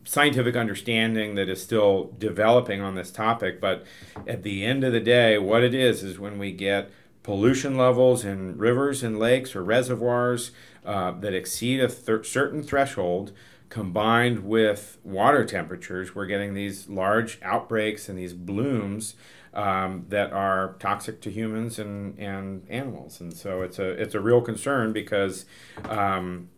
scientific 0.04 0.56
understanding 0.56 1.34
that 1.36 1.48
is 1.48 1.62
still 1.62 2.14
developing 2.18 2.80
on 2.80 2.94
this 2.94 3.10
topic. 3.10 3.60
But 3.60 3.84
at 4.26 4.42
the 4.42 4.64
end 4.64 4.84
of 4.84 4.92
the 4.92 5.00
day, 5.00 5.38
what 5.38 5.62
it 5.62 5.74
is 5.74 6.02
is 6.02 6.18
when 6.18 6.38
we 6.38 6.52
get 6.52 6.90
pollution 7.22 7.76
levels 7.76 8.24
in 8.24 8.58
rivers 8.58 9.02
and 9.02 9.18
lakes 9.18 9.54
or 9.54 9.62
reservoirs 9.62 10.50
uh, 10.84 11.12
that 11.12 11.34
exceed 11.34 11.80
a 11.80 11.88
th- 11.88 12.26
certain 12.26 12.62
threshold 12.62 13.32
combined 13.68 14.44
with 14.44 14.98
water 15.02 15.46
temperatures, 15.46 16.14
we're 16.14 16.26
getting 16.26 16.52
these 16.52 16.88
large 16.88 17.38
outbreaks 17.42 18.08
and 18.08 18.18
these 18.18 18.34
blooms 18.34 19.14
um, 19.54 20.04
that 20.08 20.32
are 20.32 20.76
toxic 20.78 21.20
to 21.22 21.30
humans 21.30 21.78
and, 21.78 22.18
and 22.18 22.66
animals. 22.68 23.20
And 23.20 23.32
so 23.32 23.62
it's 23.62 23.78
a, 23.78 23.88
it's 23.90 24.14
a 24.14 24.20
real 24.20 24.40
concern 24.40 24.92
because 24.92 25.46
um, 25.88 26.50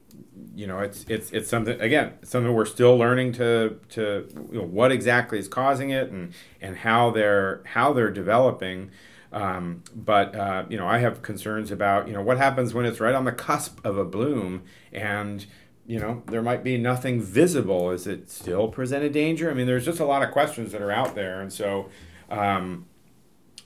you 0.54 0.66
know, 0.66 0.80
it's 0.80 1.04
it's 1.08 1.30
it's 1.32 1.48
something 1.48 1.80
again, 1.80 2.14
something 2.22 2.52
we're 2.52 2.64
still 2.64 2.96
learning 2.96 3.32
to 3.34 3.78
to 3.90 4.28
you 4.52 4.58
know, 4.58 4.66
what 4.66 4.92
exactly 4.92 5.38
is 5.38 5.48
causing 5.48 5.90
it 5.90 6.10
and 6.10 6.32
and 6.60 6.78
how 6.78 7.10
they're 7.10 7.62
how 7.66 7.92
they're 7.92 8.10
developing. 8.10 8.90
Um, 9.32 9.82
but 9.94 10.34
uh, 10.34 10.64
you 10.68 10.76
know, 10.76 10.86
I 10.86 10.98
have 10.98 11.22
concerns 11.22 11.70
about 11.70 12.06
you 12.08 12.14
know 12.14 12.22
what 12.22 12.38
happens 12.38 12.74
when 12.74 12.86
it's 12.86 13.00
right 13.00 13.14
on 13.14 13.24
the 13.24 13.32
cusp 13.32 13.84
of 13.84 13.98
a 13.98 14.04
bloom 14.04 14.62
and 14.92 15.44
you 15.86 15.98
know 15.98 16.22
there 16.26 16.42
might 16.42 16.62
be 16.62 16.78
nothing 16.78 17.20
visible. 17.20 17.90
Is 17.90 18.06
it 18.06 18.30
still 18.30 18.68
present 18.68 19.04
a 19.04 19.10
danger? 19.10 19.50
I 19.50 19.54
mean, 19.54 19.66
there's 19.66 19.84
just 19.84 20.00
a 20.00 20.06
lot 20.06 20.22
of 20.22 20.30
questions 20.30 20.72
that 20.72 20.82
are 20.82 20.92
out 20.92 21.14
there, 21.14 21.40
and 21.40 21.52
so. 21.52 21.90
Um, 22.30 22.86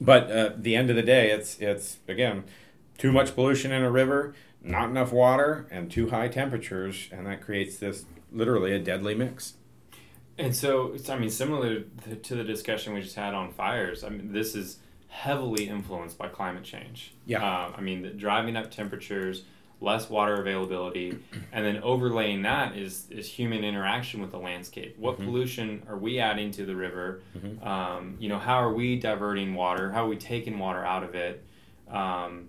but 0.00 0.31
uh, 0.31 0.35
at 0.35 0.62
the 0.62 0.76
end 0.76 0.90
of 0.90 0.96
the 0.96 1.02
day, 1.02 1.31
it's 1.31 1.59
it's 1.59 1.98
again 2.07 2.44
too 2.98 3.12
much 3.12 3.35
pollution 3.35 3.72
in 3.72 3.83
a 3.83 3.90
river 3.90 4.35
not 4.62 4.90
enough 4.90 5.12
water, 5.12 5.66
and 5.71 5.90
too 5.90 6.11
high 6.11 6.29
temperatures, 6.29 7.09
and 7.12 7.27
that 7.27 7.40
creates 7.40 7.79
this 7.79 8.05
literally 8.33 8.73
a 8.73 8.79
deadly 8.79 9.14
mix. 9.14 9.55
And 10.37 10.55
so, 10.55 10.94
I 11.09 11.18
mean, 11.18 11.31
similar 11.31 11.81
to 12.23 12.35
the 12.35 12.44
discussion 12.44 12.94
we 12.94 13.01
just 13.01 13.16
had 13.16 13.35
on 13.35 13.53
fires, 13.53 14.05
I 14.05 14.09
mean, 14.09 14.33
this 14.33 14.55
is 14.55 14.79
heavily 15.09 15.68
influenced 15.68 16.16
by 16.16 16.29
climate 16.29 16.62
change. 16.62 17.14
Yeah. 17.27 17.44
Uh, 17.44 17.73
I 17.77 17.81
mean, 17.81 18.03
the 18.03 18.11
driving 18.11 18.57
up 18.57 18.71
temperatures, 18.71 19.42
less 19.81 20.09
water 20.09 20.35
availability, 20.35 21.18
and 21.53 21.64
then 21.64 21.83
overlaying 21.83 22.42
that 22.42 22.77
is, 22.77 23.07
is 23.11 23.27
human 23.27 23.64
interaction 23.64 24.21
with 24.21 24.31
the 24.31 24.38
landscape. 24.38 24.97
What 24.99 25.16
mm-hmm. 25.16 25.25
pollution 25.25 25.83
are 25.88 25.97
we 25.97 26.21
adding 26.21 26.53
to 26.53 26.64
the 26.64 26.77
river? 26.77 27.23
Mm-hmm. 27.37 27.66
Um, 27.66 28.16
you 28.21 28.29
know, 28.29 28.38
how 28.38 28.62
are 28.62 28.73
we 28.73 28.97
diverting 28.97 29.55
water? 29.55 29.90
How 29.90 30.05
are 30.05 30.09
we 30.09 30.16
taking 30.16 30.59
water 30.59 30.85
out 30.85 31.03
of 31.03 31.14
it? 31.16 31.44
Um, 31.90 32.49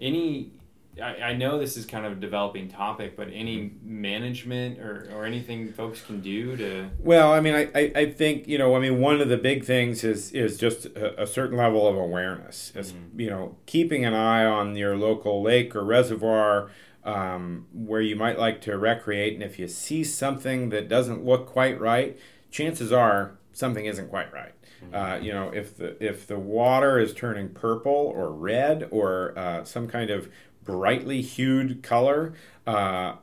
any 0.00 0.52
I, 1.00 1.30
I 1.30 1.32
know 1.32 1.58
this 1.58 1.76
is 1.76 1.86
kind 1.86 2.06
of 2.06 2.12
a 2.12 2.14
developing 2.16 2.68
topic, 2.68 3.16
but 3.16 3.28
any 3.32 3.72
management 3.82 4.78
or, 4.78 5.10
or 5.14 5.24
anything 5.24 5.72
folks 5.72 6.00
can 6.00 6.20
do 6.20 6.56
to 6.56 6.90
well, 6.98 7.32
I 7.32 7.40
mean, 7.40 7.54
I, 7.54 7.70
I, 7.74 7.92
I 7.94 8.12
think 8.12 8.48
you 8.48 8.58
know, 8.58 8.74
I 8.76 8.80
mean, 8.80 9.00
one 9.00 9.20
of 9.20 9.28
the 9.28 9.36
big 9.36 9.64
things 9.64 10.04
is 10.04 10.32
is 10.32 10.58
just 10.58 10.86
a, 10.86 11.22
a 11.22 11.26
certain 11.26 11.56
level 11.56 11.86
of 11.86 11.96
awareness. 11.96 12.72
As, 12.74 12.92
mm-hmm. 12.92 13.20
You 13.20 13.30
know, 13.30 13.56
keeping 13.66 14.04
an 14.04 14.14
eye 14.14 14.44
on 14.44 14.76
your 14.76 14.96
local 14.96 15.42
lake 15.42 15.74
or 15.76 15.84
reservoir 15.84 16.70
um, 17.04 17.66
where 17.72 18.00
you 18.00 18.16
might 18.16 18.38
like 18.38 18.60
to 18.62 18.76
recreate, 18.76 19.34
and 19.34 19.42
if 19.42 19.58
you 19.58 19.68
see 19.68 20.04
something 20.04 20.70
that 20.70 20.88
doesn't 20.88 21.24
look 21.24 21.46
quite 21.46 21.80
right, 21.80 22.18
chances 22.50 22.92
are 22.92 23.38
something 23.52 23.86
isn't 23.86 24.08
quite 24.08 24.32
right. 24.32 24.54
Mm-hmm. 24.84 24.94
Uh, 24.94 25.16
you 25.16 25.32
know, 25.32 25.50
if 25.50 25.76
the 25.76 26.02
if 26.04 26.26
the 26.26 26.38
water 26.38 26.98
is 26.98 27.12
turning 27.12 27.48
purple 27.48 27.92
or 27.92 28.32
red 28.32 28.88
or 28.90 29.36
uh, 29.36 29.64
some 29.64 29.88
kind 29.88 30.10
of 30.10 30.28
brightly 30.68 31.22
hued 31.22 31.82
color. 31.82 32.34
Uh, 32.66 33.14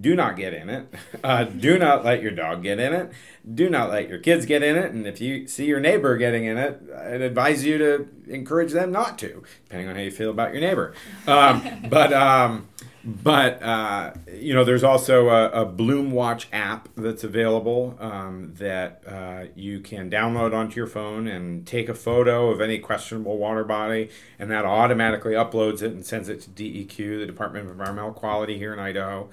do 0.00 0.16
not 0.16 0.34
get 0.36 0.54
in 0.54 0.70
it. 0.70 0.92
Uh, 1.24 1.42
do 1.42 1.76
not 1.76 2.04
let 2.04 2.22
your 2.22 2.30
dog 2.30 2.62
get 2.62 2.78
in 2.78 2.92
it. 2.92 3.10
Do 3.52 3.68
not 3.68 3.90
let 3.90 4.08
your 4.08 4.18
kids 4.18 4.46
get 4.46 4.62
in 4.62 4.76
it. 4.76 4.92
And 4.92 5.08
if 5.08 5.20
you 5.20 5.48
see 5.48 5.64
your 5.64 5.80
neighbor 5.80 6.16
getting 6.16 6.44
in 6.44 6.56
it, 6.56 6.80
I'd 6.96 7.20
advise 7.20 7.64
you 7.64 7.78
to 7.78 8.08
encourage 8.28 8.70
them 8.70 8.92
not 8.92 9.18
to, 9.20 9.42
depending 9.64 9.88
on 9.88 9.96
how 9.96 10.02
you 10.02 10.12
feel 10.12 10.30
about 10.30 10.52
your 10.52 10.60
neighbor. 10.60 10.94
Um, 11.26 11.86
but 11.88 12.12
um, 12.12 12.68
but 13.06 13.62
uh, 13.62 14.14
you 14.34 14.52
know, 14.52 14.64
there's 14.64 14.82
also 14.82 15.28
a, 15.28 15.62
a, 15.62 15.64
Bloom 15.64 16.10
Watch 16.10 16.48
app 16.52 16.88
that's 16.96 17.22
available 17.22 17.96
um, 18.00 18.52
that 18.58 19.00
uh, 19.06 19.44
you 19.54 19.78
can 19.78 20.10
download 20.10 20.52
onto 20.52 20.74
your 20.74 20.88
phone 20.88 21.28
and 21.28 21.64
take 21.64 21.88
a 21.88 21.94
photo 21.94 22.50
of 22.50 22.60
any 22.60 22.80
questionable 22.80 23.38
water 23.38 23.62
body, 23.62 24.10
and 24.40 24.50
that 24.50 24.64
automatically 24.64 25.34
uploads 25.34 25.82
it 25.82 25.92
and 25.92 26.04
sends 26.04 26.28
it 26.28 26.40
to 26.40 26.50
DEQ, 26.50 27.20
the 27.20 27.26
Department 27.26 27.66
of 27.66 27.70
Environmental 27.70 28.12
Quality 28.12 28.58
here 28.58 28.72
in 28.72 28.80
Idaho 28.80 29.30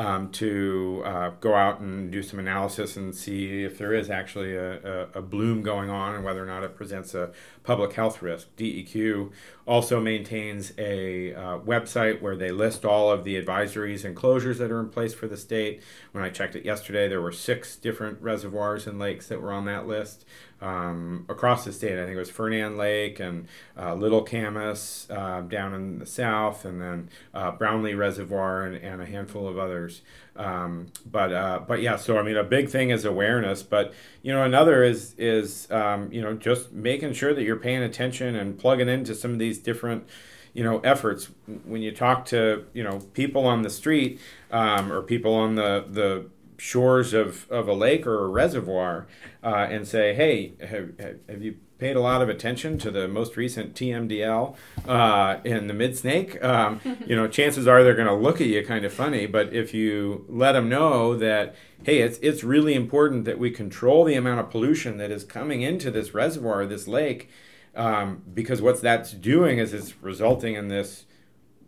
um, 0.00 0.30
to 0.30 1.02
uh, 1.04 1.30
go 1.40 1.54
out 1.54 1.80
and 1.80 2.10
do 2.10 2.22
some 2.22 2.38
analysis 2.38 2.96
and 2.96 3.14
see 3.14 3.64
if 3.64 3.76
there 3.76 3.92
is 3.92 4.08
actually 4.08 4.56
a, 4.56 4.80
a, 4.80 5.18
a, 5.18 5.20
bloom 5.20 5.60
going 5.60 5.90
on 5.90 6.14
and 6.14 6.24
whether 6.24 6.42
or 6.42 6.46
not 6.46 6.64
it 6.64 6.74
presents 6.74 7.14
a 7.14 7.32
public 7.64 7.92
health 7.92 8.22
risk. 8.22 8.48
DEQ 8.56 9.30
also 9.66 10.00
maintains 10.00 10.72
a 10.78 11.34
uh, 11.34 11.58
website 11.58 12.22
where 12.22 12.34
they 12.34 12.50
list 12.50 12.86
all 12.86 13.10
of 13.10 13.24
the 13.24 13.38
advisories 13.38 14.02
and 14.02 14.16
closures 14.16 14.56
that 14.56 14.70
are 14.70 14.80
in 14.80 14.88
place 14.88 15.12
for 15.12 15.28
the 15.28 15.36
state. 15.36 15.82
When 16.12 16.24
I 16.24 16.30
checked 16.30 16.56
it 16.56 16.64
yesterday, 16.64 17.06
there 17.06 17.20
were 17.20 17.30
six 17.30 17.76
different 17.76 18.22
reservoirs 18.22 18.86
and 18.86 18.98
lakes 18.98 19.26
that 19.26 19.42
were 19.42 19.52
on 19.52 19.66
that 19.66 19.86
list 19.86 20.24
um, 20.60 21.24
across 21.28 21.64
the 21.64 21.72
state. 21.72 21.98
I 21.98 22.04
think 22.04 22.16
it 22.16 22.18
was 22.18 22.30
Fernan 22.30 22.76
Lake 22.76 23.18
and 23.18 23.48
uh, 23.78 23.94
Little 23.94 24.22
Camas 24.22 25.06
uh, 25.10 25.40
down 25.42 25.74
in 25.74 25.98
the 25.98 26.06
south, 26.06 26.64
and 26.64 26.80
then 26.80 27.08
uh, 27.32 27.52
Brownlee 27.52 27.94
Reservoir 27.94 28.62
and, 28.62 28.76
and, 28.76 29.00
a 29.00 29.06
handful 29.06 29.48
of 29.48 29.58
others. 29.58 30.02
Um, 30.36 30.88
but 31.10 31.32
uh, 31.32 31.60
but 31.66 31.80
yeah, 31.80 31.96
so 31.96 32.18
I 32.18 32.22
mean, 32.22 32.36
a 32.36 32.44
big 32.44 32.68
thing 32.68 32.90
is 32.90 33.04
awareness, 33.04 33.62
but 33.62 33.94
you 34.22 34.32
know, 34.32 34.44
another 34.44 34.82
is 34.82 35.14
is 35.16 35.70
um, 35.70 36.12
you 36.12 36.20
know 36.20 36.34
just 36.34 36.72
making 36.72 37.14
sure 37.14 37.32
that 37.34 37.42
you're 37.42 37.56
paying 37.56 37.82
attention 37.82 38.36
and 38.36 38.58
plugging 38.58 38.88
into 38.88 39.14
some 39.14 39.32
of 39.32 39.38
these 39.38 39.58
different 39.58 40.06
you 40.52 40.64
know 40.64 40.80
efforts 40.80 41.30
when 41.64 41.80
you 41.80 41.92
talk 41.92 42.24
to 42.26 42.66
you 42.72 42.82
know 42.82 43.00
people 43.14 43.46
on 43.46 43.62
the 43.62 43.70
street 43.70 44.20
um, 44.50 44.92
or 44.92 45.02
people 45.02 45.34
on 45.34 45.54
the 45.54 45.84
the 45.88 46.26
shores 46.60 47.14
of, 47.14 47.50
of 47.50 47.68
a 47.68 47.72
lake 47.72 48.06
or 48.06 48.22
a 48.22 48.28
reservoir 48.28 49.06
uh, 49.42 49.66
and 49.70 49.88
say, 49.88 50.14
hey, 50.14 50.52
have, 50.60 50.90
have 51.26 51.42
you 51.42 51.56
paid 51.78 51.96
a 51.96 52.00
lot 52.00 52.20
of 52.20 52.28
attention 52.28 52.76
to 52.76 52.90
the 52.90 53.08
most 53.08 53.34
recent 53.38 53.74
TMDL 53.74 54.54
uh, 54.86 55.38
in 55.42 55.68
the 55.68 55.72
mid 55.72 55.96
snake? 55.96 56.42
Um, 56.44 56.80
you 57.06 57.16
know, 57.16 57.26
chances 57.26 57.66
are 57.66 57.82
they're 57.82 57.94
going 57.94 58.06
to 58.06 58.14
look 58.14 58.42
at 58.42 58.46
you 58.46 58.64
kind 58.64 58.84
of 58.84 58.92
funny. 58.92 59.24
But 59.24 59.54
if 59.54 59.72
you 59.72 60.26
let 60.28 60.52
them 60.52 60.68
know 60.68 61.16
that, 61.16 61.54
hey, 61.82 62.00
it's, 62.00 62.18
it's 62.18 62.44
really 62.44 62.74
important 62.74 63.24
that 63.24 63.38
we 63.38 63.50
control 63.50 64.04
the 64.04 64.14
amount 64.14 64.40
of 64.40 64.50
pollution 64.50 64.98
that 64.98 65.10
is 65.10 65.24
coming 65.24 65.62
into 65.62 65.90
this 65.90 66.12
reservoir, 66.12 66.66
this 66.66 66.86
lake, 66.86 67.30
um, 67.74 68.22
because 68.34 68.60
what 68.60 68.82
that's 68.82 69.12
doing 69.12 69.58
is 69.58 69.72
it's 69.72 70.02
resulting 70.02 70.56
in 70.56 70.68
this 70.68 71.06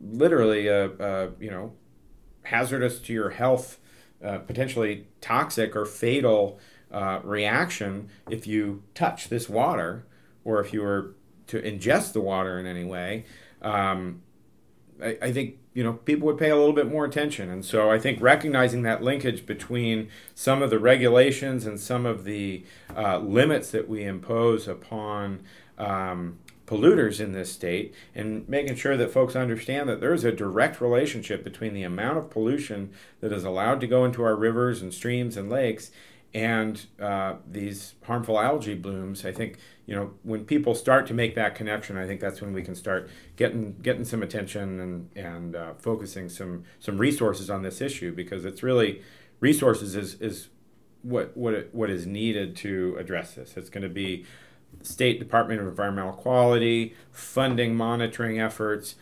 literally 0.05 0.67
a, 0.67 0.91
a 0.91 1.31
you 1.39 1.49
know 1.49 1.73
hazardous 2.43 2.99
to 2.99 3.13
your 3.13 3.31
health 3.31 3.79
uh, 4.25 4.39
potentially 4.39 5.07
toxic 5.21 5.75
or 5.75 5.85
fatal 5.85 6.59
uh, 6.91 7.21
reaction 7.25 8.09
if 8.31 8.47
you 8.47 8.83
touch 8.95 9.29
this 9.29 9.49
water 9.49 10.05
or 10.45 10.61
if 10.61 10.73
you 10.73 10.83
were 10.83 11.15
to 11.47 11.61
ingest 11.61 12.13
the 12.13 12.21
water 12.21 12.59
in 12.59 12.67
any 12.67 12.85
way. 12.85 13.25
Um, 13.63 14.23
I, 15.03 15.19
I, 15.23 15.33
think 15.33 15.59
you 15.75 15.83
know 15.83 15.95
people 15.95 16.27
would 16.27 16.39
pay 16.39 16.51
a 16.51 16.57
little 16.57 16.73
bit 16.73 16.89
more 16.89 17.05
attention, 17.05 17.49
and 17.49 17.65
so 17.65 17.91
I 17.91 17.99
think 17.99 18.21
recognizing 18.21 18.83
that 18.83 19.03
linkage 19.03 19.47
between 19.47 20.09
some 20.35 20.63
of 20.63 20.71
the 20.71 20.79
regulations 20.79 21.67
and 21.67 21.79
some 21.79 22.07
of 22.07 22.25
the 22.25 22.65
uh, 22.97 23.19
limits 23.19 23.71
that 23.71 23.89
we 23.89 24.05
impose 24.05 24.69
upon 24.69 25.45
um, 25.79 26.39
polluters 26.73 27.21
in 27.21 27.33
this 27.33 27.53
state 27.53 27.95
and 28.15 28.49
making 28.49 28.77
sure 28.77 28.97
that 28.97 29.11
folks 29.11 29.37
understand 29.37 29.89
that 29.89 30.01
there's 30.01 30.25
a 30.25 30.33
direct 30.33 30.81
relationship 30.81 31.45
between 31.45 31.75
the 31.75 31.83
amount 31.83 32.17
of 32.17 32.31
pollution 32.31 32.91
that 33.21 33.31
is 33.31 33.45
allowed 33.45 33.79
to 33.81 33.87
go 33.87 34.07
into 34.07 34.23
our 34.23 34.35
rivers 34.35 34.81
and 34.81 34.95
streams 34.95 35.37
and 35.37 35.51
lakes 35.51 35.91
and 36.33 36.87
uh, 36.99 37.35
these 37.47 37.95
harmful 38.05 38.41
algae 38.41 38.75
blooms. 38.75 39.27
I 39.27 39.33
think 39.33 39.59
you 39.85 39.95
know 39.95 40.13
when 40.23 40.47
people 40.47 40.75
start 40.75 41.07
to 41.09 41.15
make 41.15 41.35
that 41.35 41.55
connection, 41.55 41.99
I 41.99 42.07
think 42.07 42.23
that's 42.23 42.41
when 42.41 42.55
we 42.55 42.63
can 42.63 42.75
start 42.75 43.11
getting 43.37 43.77
getting 43.83 44.07
some 44.07 44.23
attention 44.23 44.81
and 44.81 45.11
and 45.15 45.55
uh, 45.55 45.75
focusing 45.75 46.31
some 46.31 46.65
some 46.81 46.97
resources 46.97 47.51
on 47.51 47.63
this 47.63 47.83
issue 47.83 48.15
because 48.15 48.47
it's 48.47 48.63
really 48.63 49.03
resources 49.41 49.95
is 49.95 50.15
is 50.23 50.49
what 51.03 51.37
what 51.37 51.69
what 51.73 51.91
is 51.91 52.07
needed 52.07 52.57
to 52.57 52.97
address 52.99 53.35
this. 53.35 53.59
It's 53.59 53.69
going 53.69 53.83
to 53.83 53.91
be 53.91 54.25
State 54.83 55.19
Department 55.19 55.61
of 55.61 55.69
Environmental 55.69 56.13
Quality, 56.13 56.95
funding 57.11 57.75
monitoring 57.75 58.41
efforts, 58.41 58.95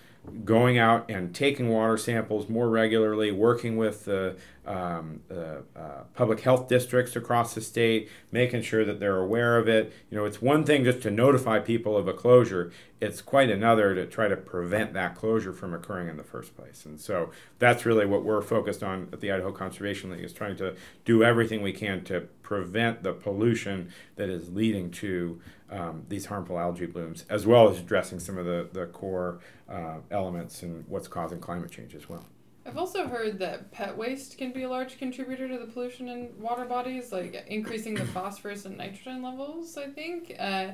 going 0.45 0.79
out 0.79 1.11
and 1.11 1.35
taking 1.35 1.69
water 1.69 1.97
samples 1.97 2.49
more 2.49 2.69
regularly, 2.69 3.31
working 3.31 3.77
with 3.77 4.05
the 4.05 4.37
um, 4.71 5.21
uh, 5.29 5.63
uh, 5.77 6.03
public 6.15 6.41
health 6.41 6.69
districts 6.69 7.17
across 7.17 7.55
the 7.55 7.61
state, 7.61 8.09
making 8.31 8.63
sure 8.63 8.85
that 8.85 9.01
they're 9.01 9.19
aware 9.19 9.59
of 9.59 9.69
it. 9.69 9.93
You 10.11 10.17
know, 10.17 10.25
it's 10.25 10.41
one 10.41 10.65
thing 10.65 10.85
just 10.85 11.03
to 11.03 11.11
notify 11.11 11.59
people 11.59 11.97
of 11.97 12.07
a 12.07 12.13
closure, 12.13 12.71
it's 13.01 13.21
quite 13.21 13.51
another 13.51 13.97
to 13.97 14.07
try 14.07 14.29
to 14.29 14.37
prevent 14.37 14.93
that 14.93 15.17
closure 15.17 15.53
from 15.53 15.75
occurring 15.75 16.09
in 16.09 16.17
the 16.17 16.23
first 16.23 16.57
place. 16.57 16.85
And 16.85 17.01
so 17.01 17.31
that's 17.59 17.85
really 17.85 18.07
what 18.07 18.23
we're 18.23 18.43
focused 18.43 18.85
on 18.85 19.09
at 19.13 19.21
the 19.21 19.33
Idaho 19.33 19.51
Conservation 19.51 20.11
League 20.11 20.25
is 20.25 20.33
trying 20.33 20.57
to 20.59 20.77
do 21.05 21.25
everything 21.25 21.63
we 21.63 21.73
can 21.73 22.05
to 22.05 22.21
prevent 22.43 23.03
the 23.03 23.13
pollution 23.13 23.91
that 24.15 24.29
is 24.29 24.51
leading 24.51 24.93
to 24.93 25.41
um, 25.71 26.05
these 26.09 26.27
harmful 26.27 26.59
algae 26.59 26.87
blooms, 26.87 27.25
as 27.29 27.45
well 27.45 27.69
as 27.69 27.79
addressing 27.79 28.21
some 28.21 28.39
of 28.39 28.45
the, 28.45 28.69
the 28.73 28.87
core 28.87 29.41
uh, 29.69 29.97
elements 30.13 30.63
and 30.63 30.85
what's 30.87 31.09
causing 31.09 31.41
climate 31.41 31.73
change 31.73 31.95
as 31.97 32.09
well. 32.09 32.25
I've 32.71 32.79
also 32.79 33.09
heard 33.09 33.41
that 33.41 33.73
pet 33.73 33.97
waste 33.97 34.39
can 34.39 34.53
be 34.53 34.63
a 34.63 34.69
large 34.69 34.97
contributor 34.97 35.49
to 35.49 35.59
the 35.59 35.67
pollution 35.67 36.09
in 36.09 36.31
water 36.39 36.65
bodies, 36.65 37.11
like 37.11 37.45
increasing 37.49 37.95
the 37.95 38.05
phosphorus 38.15 38.65
and 38.65 38.79
nitrogen 38.79 39.23
levels, 39.23 39.77
I 39.77 39.89
think, 39.89 40.37
uh, 40.39 40.69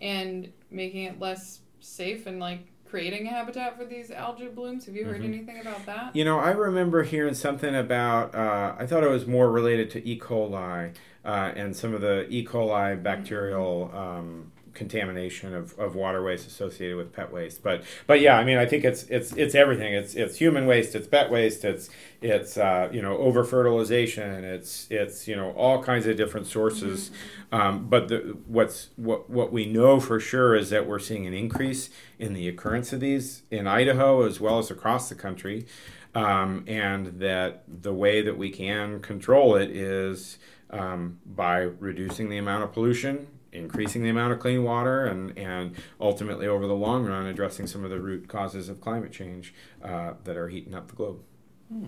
and 0.00 0.52
making 0.70 1.04
it 1.04 1.18
less 1.18 1.58
safe 1.80 2.26
and 2.26 2.38
like 2.38 2.60
creating 2.88 3.26
a 3.26 3.30
habitat 3.30 3.76
for 3.76 3.84
these 3.84 4.12
algae 4.12 4.46
blooms. 4.46 4.86
Have 4.86 4.94
you 4.94 5.04
heard 5.04 5.22
mm-hmm. 5.22 5.32
anything 5.32 5.58
about 5.60 5.84
that? 5.86 6.14
You 6.14 6.24
know, 6.24 6.38
I 6.38 6.50
remember 6.50 7.02
hearing 7.02 7.34
something 7.34 7.74
about, 7.74 8.32
uh, 8.32 8.76
I 8.78 8.86
thought 8.86 9.02
it 9.02 9.10
was 9.10 9.26
more 9.26 9.50
related 9.50 9.90
to 9.90 10.08
E. 10.08 10.20
coli 10.20 10.94
uh, 11.24 11.28
and 11.56 11.74
some 11.74 11.94
of 11.94 12.00
the 12.00 12.28
E. 12.28 12.46
coli 12.46 13.02
bacterial 13.02 13.90
um, 13.92 14.52
contamination 14.80 15.54
of, 15.54 15.78
of 15.78 15.94
water 15.94 16.22
waste 16.22 16.46
associated 16.46 16.96
with 16.96 17.12
pet 17.12 17.30
waste. 17.30 17.62
But 17.62 17.84
but 18.06 18.22
yeah, 18.22 18.38
I 18.38 18.44
mean, 18.44 18.56
I 18.56 18.64
think 18.64 18.82
it's 18.82 19.02
it's 19.04 19.30
it's 19.34 19.54
everything. 19.54 19.92
It's 19.92 20.14
it's 20.14 20.38
human 20.38 20.64
waste. 20.64 20.94
It's 20.94 21.06
pet 21.06 21.30
waste. 21.30 21.66
It's 21.66 21.90
it's 22.22 22.56
uh, 22.56 22.88
you 22.90 23.02
know 23.02 23.18
over 23.18 23.44
fertilization. 23.44 24.42
It's 24.42 24.86
it's 24.90 25.28
you 25.28 25.36
know 25.36 25.50
all 25.50 25.82
kinds 25.82 26.06
of 26.06 26.16
different 26.16 26.46
sources. 26.46 27.10
Mm-hmm. 27.10 27.60
Um, 27.60 27.88
but 27.88 28.08
the, 28.08 28.38
what's 28.46 28.88
what 28.96 29.28
what 29.28 29.52
we 29.52 29.66
know 29.66 30.00
for 30.00 30.18
sure 30.18 30.56
is 30.56 30.70
that 30.70 30.86
we're 30.86 30.98
seeing 30.98 31.26
an 31.26 31.34
increase 31.34 31.90
in 32.18 32.32
the 32.32 32.48
occurrence 32.48 32.90
of 32.94 33.00
these 33.00 33.42
in 33.50 33.66
Idaho 33.66 34.22
as 34.22 34.40
well 34.40 34.58
as 34.58 34.70
across 34.70 35.10
the 35.10 35.14
country. 35.14 35.66
Um, 36.12 36.64
and 36.66 37.20
that 37.20 37.62
the 37.68 37.92
way 37.92 38.20
that 38.22 38.36
we 38.36 38.50
can 38.50 39.00
control 39.00 39.54
it 39.54 39.70
is 39.70 40.38
um, 40.70 41.20
by 41.24 41.58
reducing 41.58 42.30
the 42.30 42.38
amount 42.38 42.64
of 42.64 42.72
pollution, 42.72 43.28
increasing 43.52 44.02
the 44.02 44.08
amount 44.08 44.32
of 44.32 44.38
clean 44.38 44.62
water, 44.62 45.06
and, 45.06 45.36
and 45.38 45.74
ultimately, 46.00 46.46
over 46.46 46.66
the 46.66 46.74
long 46.74 47.04
run, 47.06 47.26
addressing 47.26 47.66
some 47.66 47.84
of 47.84 47.90
the 47.90 48.00
root 48.00 48.28
causes 48.28 48.68
of 48.68 48.80
climate 48.80 49.12
change 49.12 49.54
uh, 49.82 50.14
that 50.24 50.36
are 50.36 50.48
heating 50.48 50.74
up 50.74 50.88
the 50.88 50.96
globe. 50.96 51.20
Hmm. 51.68 51.86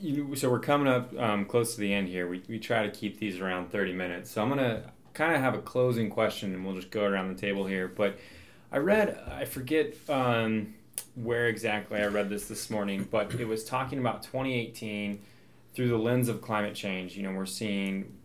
You, 0.00 0.34
so 0.34 0.50
we're 0.50 0.60
coming 0.60 0.88
up 0.88 1.16
um, 1.18 1.44
close 1.44 1.74
to 1.74 1.80
the 1.80 1.92
end 1.92 2.08
here. 2.08 2.26
We, 2.26 2.42
we 2.48 2.58
try 2.58 2.86
to 2.86 2.90
keep 2.90 3.18
these 3.18 3.38
around 3.38 3.70
30 3.70 3.92
minutes. 3.92 4.30
So 4.30 4.42
I'm 4.42 4.48
going 4.48 4.60
to 4.60 4.90
kind 5.12 5.34
of 5.34 5.42
have 5.42 5.54
a 5.54 5.60
closing 5.60 6.08
question 6.08 6.54
and 6.54 6.64
we'll 6.64 6.74
just 6.74 6.90
go 6.90 7.04
around 7.04 7.28
the 7.28 7.38
table 7.38 7.66
here. 7.66 7.86
But 7.86 8.18
I 8.72 8.78
read, 8.78 9.18
I 9.30 9.44
forget 9.44 9.94
um, 10.08 10.74
where 11.16 11.48
exactly 11.48 12.00
I 12.00 12.06
read 12.06 12.30
this 12.30 12.48
this 12.48 12.70
morning, 12.70 13.06
but 13.10 13.34
it 13.34 13.46
was 13.46 13.62
talking 13.62 13.98
about 13.98 14.22
2018 14.22 15.20
through 15.74 15.88
the 15.88 15.98
lens 15.98 16.28
of 16.28 16.40
climate 16.40 16.74
change, 16.74 17.16
you 17.16 17.22
know, 17.22 17.32
we're 17.32 17.46
seeing 17.46 18.16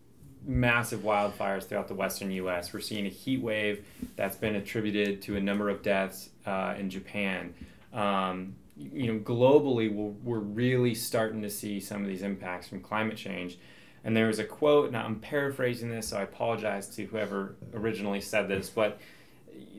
massive 0.46 1.02
wildfires 1.02 1.64
throughout 1.64 1.88
the 1.88 1.94
western 1.94 2.32
U.S. 2.32 2.74
We're 2.74 2.80
seeing 2.80 3.06
a 3.06 3.10
heat 3.10 3.42
wave 3.42 3.86
that's 4.16 4.36
been 4.36 4.56
attributed 4.56 5.22
to 5.24 5.38
a 5.38 5.42
number 5.42 5.70
of 5.70 5.82
deaths 5.82 6.30
uh, 6.46 6.76
in 6.78 6.90
Japan. 6.90 7.54
Um, 7.94 8.56
you 8.78 9.12
know, 9.12 9.20
globally, 9.20 9.94
we're, 9.94 10.12
we're 10.24 10.40
really 10.40 10.94
starting 10.96 11.42
to 11.42 11.50
see 11.50 11.80
some 11.80 12.02
of 12.02 12.08
these 12.08 12.22
impacts 12.22 12.68
from 12.68 12.82
climate 12.82 13.18
change. 13.18 13.58
And 14.04 14.16
there 14.16 14.28
was 14.28 14.38
a 14.38 14.44
quote, 14.44 14.88
and 14.88 14.98
I'm 14.98 15.20
paraphrasing 15.20 15.90
this, 15.90 16.10
so 16.10 16.18
I 16.18 16.22
apologize 16.22 16.90
to 16.96 17.06
whoever 17.06 17.56
originally 17.74 18.22
said 18.22 18.48
this, 18.48 18.70
but 18.70 19.00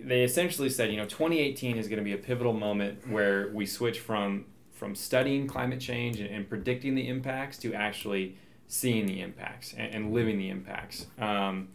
they 0.03 0.25
essentially 0.25 0.69
said, 0.69 0.91
you 0.91 0.97
know, 0.97 1.05
2018 1.05 1.79
is 1.79 1.89
going 1.89 1.99
to 1.99 2.05
be 2.05 2.13
a 2.13 2.19
pivotal 2.19 2.53
moment 2.53 3.09
where 3.09 3.51
we 3.53 3.67
switch 3.67 4.01
from 4.01 4.47
from 4.73 4.95
studying 4.95 5.47
climate 5.47 5.81
change 5.81 6.21
and, 6.21 6.29
and, 6.29 6.47
predicting 6.51 6.95
the 6.95 7.09
impacts 7.09 7.57
to 7.57 7.73
actually 7.73 8.37
seeing 8.69 9.07
the 9.07 9.21
impacts 9.21 9.75
and, 9.77 9.95
and 9.95 10.13
living 10.13 10.39
the 10.39 10.49
impacts. 10.49 11.07
Um, 11.19 11.69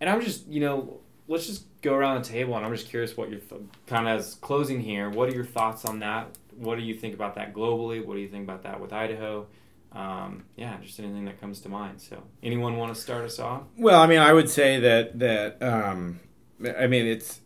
and 0.00 0.10
I'm 0.10 0.20
just, 0.20 0.46
you 0.46 0.60
know, 0.60 1.00
let's 1.28 1.46
just 1.46 1.64
go 1.82 1.94
around 1.94 2.22
the 2.22 2.28
table 2.28 2.56
and 2.56 2.64
I'm 2.64 2.74
just 2.74 2.88
curious 2.88 3.16
what 3.16 3.30
your 3.30 3.40
th- 3.40 3.62
kind 3.86 4.08
of 4.08 4.18
as 4.18 4.34
closing 4.34 4.80
here. 4.80 5.10
What 5.10 5.28
are 5.28 5.34
your 5.34 5.44
thoughts 5.44 5.84
on 5.84 6.00
that? 6.00 6.36
what 6.56 6.76
do 6.76 6.82
you 6.82 6.94
think 6.94 7.14
about 7.14 7.34
that 7.36 7.54
globally? 7.54 8.04
What 8.04 8.14
do 8.14 8.20
you 8.20 8.28
think 8.28 8.44
about 8.44 8.62
that 8.62 8.80
with 8.80 8.92
Idaho? 8.92 9.46
Um, 9.92 10.44
yeah, 10.56 10.76
just 10.82 10.98
anything 10.98 11.24
that 11.26 11.40
comes 11.40 11.60
to 11.60 11.68
mind. 11.68 12.00
So, 12.00 12.22
anyone 12.42 12.76
want 12.76 12.94
to 12.94 13.00
start 13.00 13.24
us 13.24 13.38
off? 13.38 13.62
Well, 13.76 14.00
I 14.00 14.06
mean, 14.06 14.18
I 14.18 14.32
would 14.32 14.50
say 14.50 14.80
that 14.80 15.18
that 15.20 15.62
um, 15.62 16.20
I 16.76 16.86
mean 16.86 17.06
it's 17.06 17.40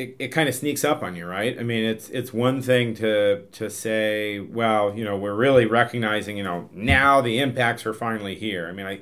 it, 0.00 0.16
it, 0.18 0.28
kind 0.28 0.48
of 0.48 0.54
sneaks 0.54 0.84
up 0.84 1.02
on 1.02 1.16
you, 1.16 1.26
right? 1.26 1.58
I 1.58 1.62
mean, 1.62 1.84
it's 1.84 2.08
it's 2.10 2.32
one 2.32 2.62
thing 2.62 2.94
to 2.94 3.42
to 3.52 3.70
say, 3.70 4.40
well, 4.40 4.94
you 4.96 5.04
know, 5.04 5.16
we're 5.16 5.34
really 5.34 5.66
recognizing, 5.66 6.36
you 6.36 6.44
know, 6.44 6.68
now 6.72 7.20
the 7.20 7.38
impacts 7.38 7.84
are 7.86 7.94
finally 7.94 8.34
here. 8.34 8.68
I 8.68 8.72
mean, 8.72 8.86
I 8.86 9.00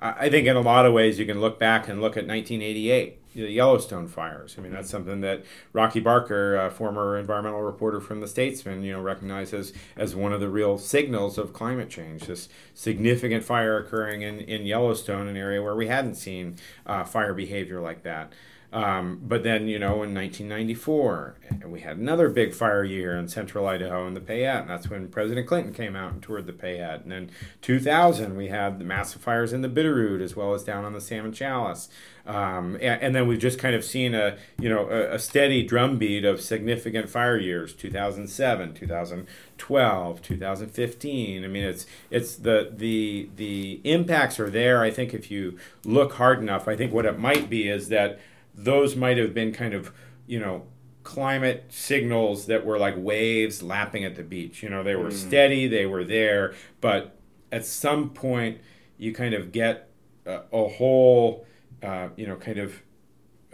I 0.00 0.28
think 0.28 0.46
in 0.46 0.56
a 0.56 0.60
lot 0.60 0.86
of 0.86 0.92
ways 0.92 1.18
you 1.18 1.26
can 1.26 1.40
look 1.40 1.58
back 1.58 1.88
and 1.88 2.00
look 2.00 2.16
at 2.16 2.26
1988 2.26 3.20
the 3.36 3.52
Yellowstone 3.52 4.08
fires. 4.08 4.56
I 4.56 4.62
mean, 4.62 4.72
that's 4.72 4.88
something 4.88 5.20
that 5.20 5.44
Rocky 5.74 6.00
Barker, 6.00 6.70
former 6.70 7.18
environmental 7.18 7.60
reporter 7.60 8.00
from 8.00 8.20
the 8.20 8.26
Statesman, 8.26 8.82
you 8.82 8.92
know, 8.92 9.02
recognizes 9.02 9.74
as 9.94 10.16
one 10.16 10.32
of 10.32 10.40
the 10.40 10.48
real 10.48 10.78
signals 10.78 11.36
of 11.36 11.52
climate 11.52 11.90
change. 11.90 12.26
This 12.26 12.48
significant 12.72 13.44
fire 13.44 13.76
occurring 13.76 14.22
in, 14.22 14.40
in 14.40 14.64
Yellowstone, 14.64 15.28
an 15.28 15.36
area 15.36 15.62
where 15.62 15.76
we 15.76 15.86
hadn't 15.86 16.14
seen 16.14 16.56
uh, 16.86 17.04
fire 17.04 17.34
behavior 17.34 17.80
like 17.80 18.02
that. 18.04 18.32
Um, 18.72 19.20
but 19.22 19.42
then, 19.42 19.68
you 19.68 19.78
know, 19.78 20.02
in 20.02 20.14
1994, 20.14 21.36
we 21.66 21.80
had 21.80 21.96
another 21.96 22.28
big 22.28 22.52
fire 22.52 22.84
year 22.84 23.16
in 23.16 23.28
central 23.28 23.66
Idaho 23.66 24.06
in 24.06 24.14
the 24.14 24.20
Payette. 24.20 24.62
And 24.62 24.70
that's 24.70 24.90
when 24.90 25.08
President 25.08 25.46
Clinton 25.46 25.72
came 25.72 25.94
out 25.94 26.12
and 26.12 26.22
toured 26.22 26.46
the 26.46 26.52
Payette. 26.52 27.02
And 27.02 27.12
then 27.12 27.30
2000, 27.62 28.36
we 28.36 28.48
had 28.48 28.78
the 28.78 28.84
massive 28.84 29.22
fires 29.22 29.52
in 29.52 29.62
the 29.62 29.68
Bitterroot 29.68 30.20
as 30.20 30.34
well 30.34 30.52
as 30.52 30.64
down 30.64 30.84
on 30.84 30.92
the 30.92 31.00
Salmon 31.00 31.32
Challis. 31.32 31.88
Um, 32.26 32.74
and, 32.76 33.00
and, 33.00 33.14
then 33.14 33.28
we've 33.28 33.38
just 33.38 33.60
kind 33.60 33.76
of 33.76 33.84
seen 33.84 34.12
a, 34.12 34.36
you 34.58 34.68
know, 34.68 34.88
a, 34.90 35.14
a 35.14 35.18
steady 35.20 35.62
drumbeat 35.62 36.24
of 36.24 36.40
significant 36.40 37.08
fire 37.08 37.38
years, 37.38 37.72
2007, 37.72 38.74
2012, 38.74 40.22
2015. 40.22 41.44
I 41.44 41.46
mean, 41.46 41.62
it's, 41.62 41.86
it's 42.10 42.34
the, 42.34 42.72
the, 42.74 43.30
the 43.36 43.80
impacts 43.84 44.40
are 44.40 44.50
there. 44.50 44.82
I 44.82 44.90
think 44.90 45.14
if 45.14 45.30
you 45.30 45.56
look 45.84 46.14
hard 46.14 46.40
enough, 46.40 46.66
I 46.66 46.74
think 46.74 46.92
what 46.92 47.06
it 47.06 47.16
might 47.16 47.48
be 47.48 47.68
is 47.68 47.90
that 47.90 48.18
those 48.56 48.96
might 48.96 49.18
have 49.18 49.34
been 49.34 49.52
kind 49.52 49.74
of, 49.74 49.92
you 50.26 50.40
know, 50.40 50.66
climate 51.02 51.66
signals 51.68 52.46
that 52.46 52.66
were 52.66 52.78
like 52.78 52.94
waves 52.96 53.62
lapping 53.62 54.04
at 54.04 54.16
the 54.16 54.24
beach. 54.24 54.62
You 54.62 54.70
know, 54.70 54.82
they 54.82 54.96
were 54.96 55.10
mm. 55.10 55.12
steady, 55.12 55.68
they 55.68 55.86
were 55.86 56.02
there, 56.02 56.54
but 56.80 57.16
at 57.52 57.64
some 57.64 58.10
point 58.10 58.58
you 58.98 59.12
kind 59.12 59.34
of 59.34 59.52
get 59.52 59.88
a, 60.24 60.40
a 60.52 60.68
whole, 60.68 61.46
uh, 61.82 62.08
you 62.16 62.26
know, 62.26 62.34
kind 62.36 62.58
of 62.58 62.82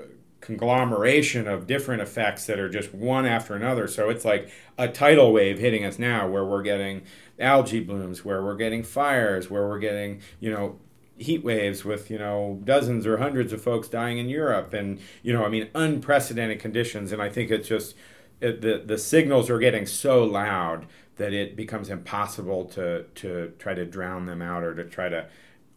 uh, 0.00 0.04
conglomeration 0.40 1.46
of 1.46 1.66
different 1.66 2.00
effects 2.00 2.46
that 2.46 2.58
are 2.58 2.70
just 2.70 2.94
one 2.94 3.26
after 3.26 3.54
another. 3.54 3.86
So 3.86 4.08
it's 4.08 4.24
like 4.24 4.50
a 4.78 4.88
tidal 4.88 5.32
wave 5.32 5.58
hitting 5.58 5.84
us 5.84 5.98
now 5.98 6.26
where 6.28 6.44
we're 6.44 6.62
getting 6.62 7.02
algae 7.38 7.80
blooms, 7.80 8.24
where 8.24 8.42
we're 8.42 8.56
getting 8.56 8.82
fires, 8.82 9.50
where 9.50 9.68
we're 9.68 9.78
getting, 9.78 10.22
you 10.40 10.50
know, 10.50 10.78
heat 11.16 11.44
waves 11.44 11.84
with 11.84 12.10
you 12.10 12.18
know 12.18 12.60
dozens 12.64 13.06
or 13.06 13.18
hundreds 13.18 13.52
of 13.52 13.62
folks 13.62 13.88
dying 13.88 14.18
in 14.18 14.28
Europe, 14.28 14.72
and 14.72 15.00
you 15.22 15.32
know 15.32 15.44
I 15.44 15.48
mean 15.48 15.68
unprecedented 15.74 16.60
conditions. 16.60 17.12
And 17.12 17.22
I 17.22 17.28
think 17.28 17.50
it's 17.50 17.68
just 17.68 17.94
it, 18.40 18.60
the 18.60 18.82
the 18.84 18.98
signals 18.98 19.48
are 19.50 19.58
getting 19.58 19.86
so 19.86 20.24
loud 20.24 20.86
that 21.16 21.32
it 21.32 21.56
becomes 21.56 21.88
impossible 21.90 22.64
to 22.66 23.04
to 23.14 23.52
try 23.58 23.74
to 23.74 23.84
drown 23.84 24.26
them 24.26 24.42
out 24.42 24.64
or 24.64 24.74
to 24.74 24.84
try 24.84 25.08
to 25.08 25.26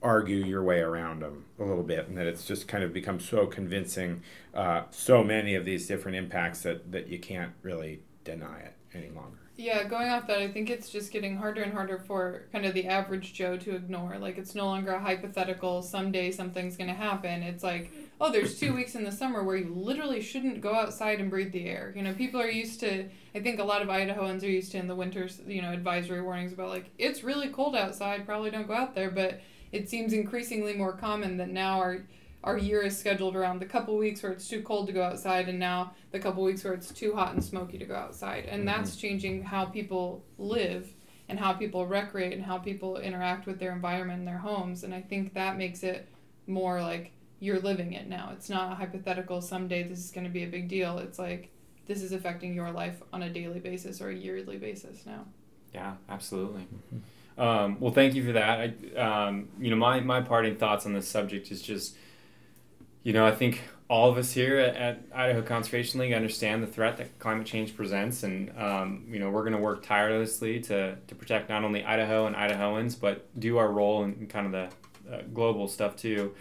argue 0.02 0.38
your 0.46 0.64
way 0.64 0.80
around 0.80 1.22
them 1.22 1.46
a 1.60 1.64
little 1.64 1.84
bit, 1.84 2.08
and 2.08 2.18
that 2.18 2.28
it's 2.28 2.46
just 2.46 2.68
kind 2.68 2.84
of 2.84 2.94
become 2.94 3.20
so 3.20 3.48
convincing, 3.48 4.22
uh, 4.54 4.84
so 4.92 5.24
many 5.24 5.56
of 5.56 5.66
these 5.66 5.88
different 5.88 6.18
impacts 6.18 6.62
that 6.62 6.92
that 6.92 7.08
you 7.08 7.20
can't 7.20 7.54
really 7.62 8.02
deny 8.24 8.60
it 8.60 8.74
any 8.94 9.10
longer. 9.10 9.45
Yeah, 9.58 9.86
going 9.86 10.10
off 10.10 10.28
that, 10.28 10.40
I 10.40 10.50
think 10.50 10.70
it's 10.70 10.90
just 10.90 11.14
getting 11.14 11.38
harder 11.38 11.62
and 11.62 11.72
harder 11.72 11.98
for 11.98 12.44
kind 12.52 12.66
of 12.66 12.74
the 12.74 12.88
average 12.88 13.34
Joe 13.34 13.56
to 13.56 13.74
ignore. 13.74 14.18
Like, 14.18 14.38
it's 14.38 14.54
no 14.54 14.66
longer 14.66 14.92
a 14.92 15.00
hypothetical, 15.00 15.82
someday 15.82 16.32
something's 16.32 16.76
going 16.76 16.90
to 16.90 16.94
happen. 16.94 17.42
It's 17.42 17.64
like, 17.64 17.90
oh, 18.20 18.34
there's 18.34 18.60
two 18.60 18.74
weeks 18.74 18.96
in 18.96 19.06
the 19.06 19.14
summer 19.14 19.44
where 19.44 19.56
you 19.56 19.74
literally 19.74 20.22
shouldn't 20.22 20.60
go 20.60 20.76
outside 20.76 21.22
and 21.22 21.30
breathe 21.30 21.54
the 21.54 21.68
air. 21.68 21.94
You 21.96 22.02
know, 22.02 22.14
people 22.14 22.42
are 22.42 22.50
used 22.50 22.82
to, 22.82 23.06
I 23.34 23.40
think 23.40 23.60
a 23.60 23.64
lot 23.64 23.82
of 23.82 23.88
Idahoans 23.88 24.44
are 24.44 24.48
used 24.48 24.74
to 24.74 24.78
in 24.78 24.88
the 24.88 24.96
winters, 24.96 25.40
you 25.48 25.62
know, 25.62 25.72
advisory 25.72 26.22
warnings 26.22 26.52
about 26.52 26.70
like, 26.70 26.90
it's 26.98 27.24
really 27.24 27.48
cold 27.48 27.78
outside, 27.78 28.26
probably 28.26 28.52
don't 28.52 28.68
go 28.68 28.74
out 28.74 28.94
there. 28.94 29.10
But 29.10 29.40
it 29.72 29.90
seems 29.90 30.12
increasingly 30.12 30.74
more 30.74 30.94
common 30.94 31.38
that 31.38 31.50
now 31.50 31.80
our 31.80 32.06
our 32.46 32.60
year 32.60 32.84
is 32.84 32.98
scheduled 32.98 33.36
around 33.36 33.60
the 33.60 33.66
couple 33.66 33.98
weeks 33.98 34.22
where 34.22 34.32
it's 34.32 34.48
too 34.48 34.62
cold 34.62 34.86
to 34.86 34.94
go 34.94 35.02
outside 35.02 35.50
and 35.50 35.58
now 35.58 35.94
the 36.12 36.20
couple 36.20 36.44
weeks 36.44 36.64
where 36.64 36.74
it's 36.74 36.94
too 36.94 37.14
hot 37.16 37.34
and 37.34 37.44
smoky 37.44 37.80
to 37.80 37.86
go 37.86 37.96
outside. 37.96 38.46
And 38.46 38.60
mm-hmm. 38.60 38.68
that's 38.68 38.96
changing 38.96 39.44
how 39.44 39.66
people 39.66 40.24
live 40.38 40.94
and 41.28 41.40
how 41.40 41.54
people 41.54 41.88
recreate 41.88 42.34
and 42.34 42.44
how 42.44 42.60
people 42.60 42.98
interact 42.98 43.48
with 43.48 43.60
their 43.60 43.72
environment 43.72 44.20
and 44.20 44.28
their 44.28 44.38
homes. 44.38 44.84
And 44.84 44.94
i 44.94 45.02
think 45.02 45.34
that 45.34 45.58
makes 45.58 45.82
it 45.82 46.08
more 46.46 46.82
like 46.82 47.12
you're 47.40 47.60
living 47.60 47.94
it 47.94 48.08
now. 48.08 48.30
It's 48.32 48.50
not 48.50 48.72
a 48.72 48.76
hypothetical 48.76 49.42
someday 49.42 49.84
this 49.84 50.00
is 50.00 50.12
going 50.12 50.26
to 50.26 50.30
be 50.30 50.44
a 50.44 50.48
big 50.48 50.68
deal. 50.68 51.00
It's 51.00 51.18
like 51.18 51.50
this 51.88 52.04
is 52.04 52.12
affecting 52.12 52.54
your 52.54 52.72
life 52.72 53.02
on 53.12 53.24
a 53.24 53.30
daily 53.30 53.60
basis 53.60 54.02
or 54.02 54.10
a 54.10 54.16
yearly 54.16 54.58
basis 54.58 55.04
now. 55.08 55.26
Yeah 55.74 55.96
absolutely. 56.08 56.62
Mm-hmm. 56.62 57.42
um, 57.42 57.80
well 57.80 57.92
thank 57.92 58.14
you 58.14 58.24
for 58.24 58.34
that. 58.34 58.60
I, 58.60 59.00
um, 59.00 59.50
you 59.60 59.72
know 59.72 59.78
my, 59.78 60.00
my 60.00 60.22
parting 60.22 60.58
thoughts 60.58 60.86
on 60.86 60.94
this 60.94 61.08
subject 61.08 61.50
is 61.50 61.64
just 61.64 61.96
you 63.06 63.14
know, 63.14 63.26
I 63.26 63.32
think 63.32 63.62
all 63.88 64.10
of 64.10 64.18
us 64.18 64.32
here 64.32 64.58
at, 64.58 64.76
at, 64.76 65.04
Idaho 65.14 65.44
Conservation 65.44 66.00
League 66.00 66.12
understand 66.12 66.64
the 66.64 66.68
threat 66.68 66.98
that 66.98 67.20
climate 67.20 67.46
change 67.46 67.78
presents, 67.78 68.24
and 68.24 68.52
um, 68.58 69.06
you 69.08 69.20
know 69.20 69.30
we're 69.30 69.44
going 69.44 69.54
to 69.54 69.60
work 69.60 69.86
tirelessly 69.86 70.60
to, 70.62 70.96
to 70.96 71.16
protect 71.16 71.48
not 71.48 71.64
only 71.64 71.86
Idaho 71.86 72.26
and 72.26 72.36
Idahoans, 72.36 73.00
but 73.00 73.28
do 73.40 73.58
our 73.60 73.72
role 73.72 74.04
in, 74.04 74.14
in 74.22 74.28
kind 74.28 74.48
of 74.48 74.52
the 74.52 75.16
uh, 75.16 75.22
global 75.36 75.68
stuff 75.68 75.96
too. 75.96 76.34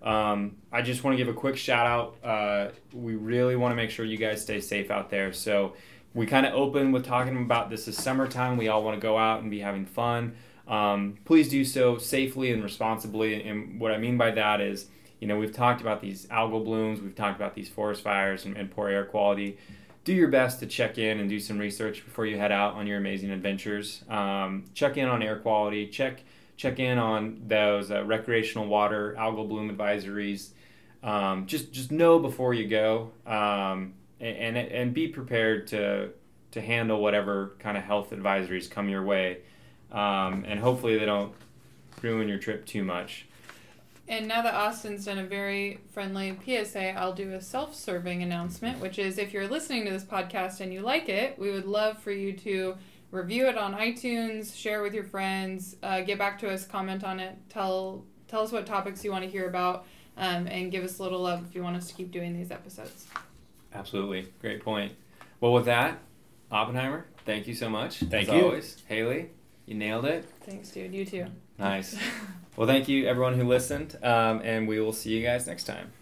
Um, 0.00 0.56
I 0.70 0.82
just 0.82 1.02
want 1.02 1.14
to 1.14 1.18
give 1.18 1.28
a 1.28 1.36
quick 1.36 1.56
shout 1.56 1.86
out. 1.88 2.24
Uh, 2.24 2.70
we 2.92 3.16
really 3.16 3.56
want 3.56 3.72
to 3.72 3.76
make 3.76 3.90
sure 3.90 4.04
you 4.04 4.16
guys 4.16 4.40
stay 4.40 4.60
safe 4.60 4.92
out 4.92 5.10
there. 5.10 5.32
So 5.32 5.74
we 6.14 6.26
kind 6.26 6.46
of 6.46 6.54
open 6.54 6.92
with 6.92 7.04
talking 7.04 7.36
about 7.36 7.68
this 7.68 7.88
is 7.88 7.96
summertime. 7.96 8.56
We 8.56 8.68
all 8.68 8.84
want 8.84 8.96
to 8.96 9.02
go 9.02 9.18
out 9.18 9.42
and 9.42 9.50
be 9.50 9.58
having 9.58 9.86
fun. 9.86 10.36
Um, 10.68 11.18
please 11.24 11.48
do 11.48 11.64
so 11.64 11.98
safely 11.98 12.52
and 12.52 12.62
responsibly. 12.62 13.42
And 13.42 13.80
what 13.80 13.90
I 13.90 13.98
mean 13.98 14.16
by 14.16 14.30
that 14.32 14.60
is 14.60 14.86
you 15.22 15.28
know, 15.28 15.38
we've 15.38 15.54
talked 15.54 15.80
about 15.80 16.00
these 16.00 16.26
algal 16.26 16.64
blooms, 16.64 17.00
we've 17.00 17.14
talked 17.14 17.36
about 17.36 17.54
these 17.54 17.68
forest 17.68 18.02
fires 18.02 18.44
and, 18.44 18.56
and 18.56 18.68
poor 18.72 18.88
air 18.88 19.04
quality. 19.04 19.56
Do 20.02 20.12
your 20.12 20.26
best 20.26 20.58
to 20.58 20.66
check 20.66 20.98
in 20.98 21.20
and 21.20 21.30
do 21.30 21.38
some 21.38 21.60
research 21.60 22.04
before 22.04 22.26
you 22.26 22.36
head 22.36 22.50
out 22.50 22.74
on 22.74 22.88
your 22.88 22.98
amazing 22.98 23.30
adventures. 23.30 24.02
Um, 24.08 24.64
check 24.74 24.96
in 24.96 25.06
on 25.06 25.22
air 25.22 25.36
quality. 25.36 25.86
Check 25.86 26.24
check 26.56 26.80
in 26.80 26.98
on 26.98 27.40
those 27.46 27.92
uh, 27.92 28.02
recreational 28.02 28.66
water 28.66 29.14
algal 29.16 29.48
bloom 29.48 29.70
advisories. 29.70 30.48
Um, 31.04 31.46
just 31.46 31.70
just 31.70 31.92
know 31.92 32.18
before 32.18 32.52
you 32.52 32.66
go, 32.66 33.12
um, 33.24 33.94
and, 34.18 34.56
and 34.56 34.56
and 34.56 34.92
be 34.92 35.06
prepared 35.06 35.68
to 35.68 36.08
to 36.50 36.60
handle 36.60 37.00
whatever 37.00 37.54
kind 37.60 37.76
of 37.76 37.84
health 37.84 38.10
advisories 38.10 38.68
come 38.68 38.88
your 38.88 39.04
way, 39.04 39.38
um, 39.92 40.44
and 40.48 40.58
hopefully 40.58 40.98
they 40.98 41.06
don't 41.06 41.32
ruin 42.02 42.26
your 42.26 42.38
trip 42.38 42.66
too 42.66 42.82
much. 42.82 43.26
And 44.08 44.26
now 44.26 44.42
that 44.42 44.54
Austin's 44.54 45.04
done 45.04 45.18
a 45.18 45.24
very 45.24 45.80
friendly 45.92 46.36
PSA, 46.44 46.90
I'll 46.98 47.14
do 47.14 47.34
a 47.34 47.40
self 47.40 47.74
serving 47.74 48.22
announcement, 48.22 48.80
which 48.80 48.98
is 48.98 49.18
if 49.18 49.32
you're 49.32 49.48
listening 49.48 49.84
to 49.84 49.90
this 49.90 50.04
podcast 50.04 50.60
and 50.60 50.72
you 50.72 50.80
like 50.80 51.08
it, 51.08 51.38
we 51.38 51.50
would 51.50 51.66
love 51.66 51.98
for 51.98 52.10
you 52.10 52.32
to 52.38 52.76
review 53.10 53.46
it 53.46 53.56
on 53.56 53.74
iTunes, 53.74 54.56
share 54.56 54.82
with 54.82 54.92
your 54.92 55.04
friends, 55.04 55.76
uh, 55.82 56.00
get 56.00 56.18
back 56.18 56.38
to 56.40 56.50
us, 56.50 56.66
comment 56.66 57.04
on 57.04 57.20
it, 57.20 57.36
tell 57.48 58.04
tell 58.26 58.42
us 58.42 58.50
what 58.50 58.66
topics 58.66 59.04
you 59.04 59.12
want 59.12 59.22
to 59.22 59.30
hear 59.30 59.46
about, 59.46 59.86
um, 60.16 60.46
and 60.46 60.72
give 60.72 60.82
us 60.82 60.98
a 60.98 61.02
little 61.02 61.20
love 61.20 61.44
if 61.48 61.54
you 61.54 61.62
want 61.62 61.76
us 61.76 61.86
to 61.88 61.94
keep 61.94 62.10
doing 62.10 62.32
these 62.32 62.50
episodes. 62.50 63.06
Absolutely. 63.74 64.26
Great 64.40 64.64
point. 64.64 64.92
Well, 65.40 65.52
with 65.52 65.66
that, 65.66 65.98
Oppenheimer, 66.50 67.06
thank 67.24 67.46
you 67.46 67.54
so 67.54 67.68
much. 67.68 67.98
Thank 67.98 68.30
you. 68.32 68.44
always. 68.44 68.82
Haley, 68.86 69.30
you 69.66 69.74
nailed 69.74 70.06
it. 70.06 70.24
Thanks, 70.42 70.70
dude. 70.70 70.92
You 70.92 71.04
too. 71.04 71.26
Nice. 71.58 71.96
Well, 72.56 72.66
thank 72.66 72.88
you 72.88 73.06
everyone 73.06 73.34
who 73.34 73.44
listened, 73.44 73.96
um, 74.02 74.40
and 74.44 74.68
we 74.68 74.78
will 74.80 74.92
see 74.92 75.10
you 75.10 75.22
guys 75.22 75.46
next 75.46 75.64
time. 75.64 75.92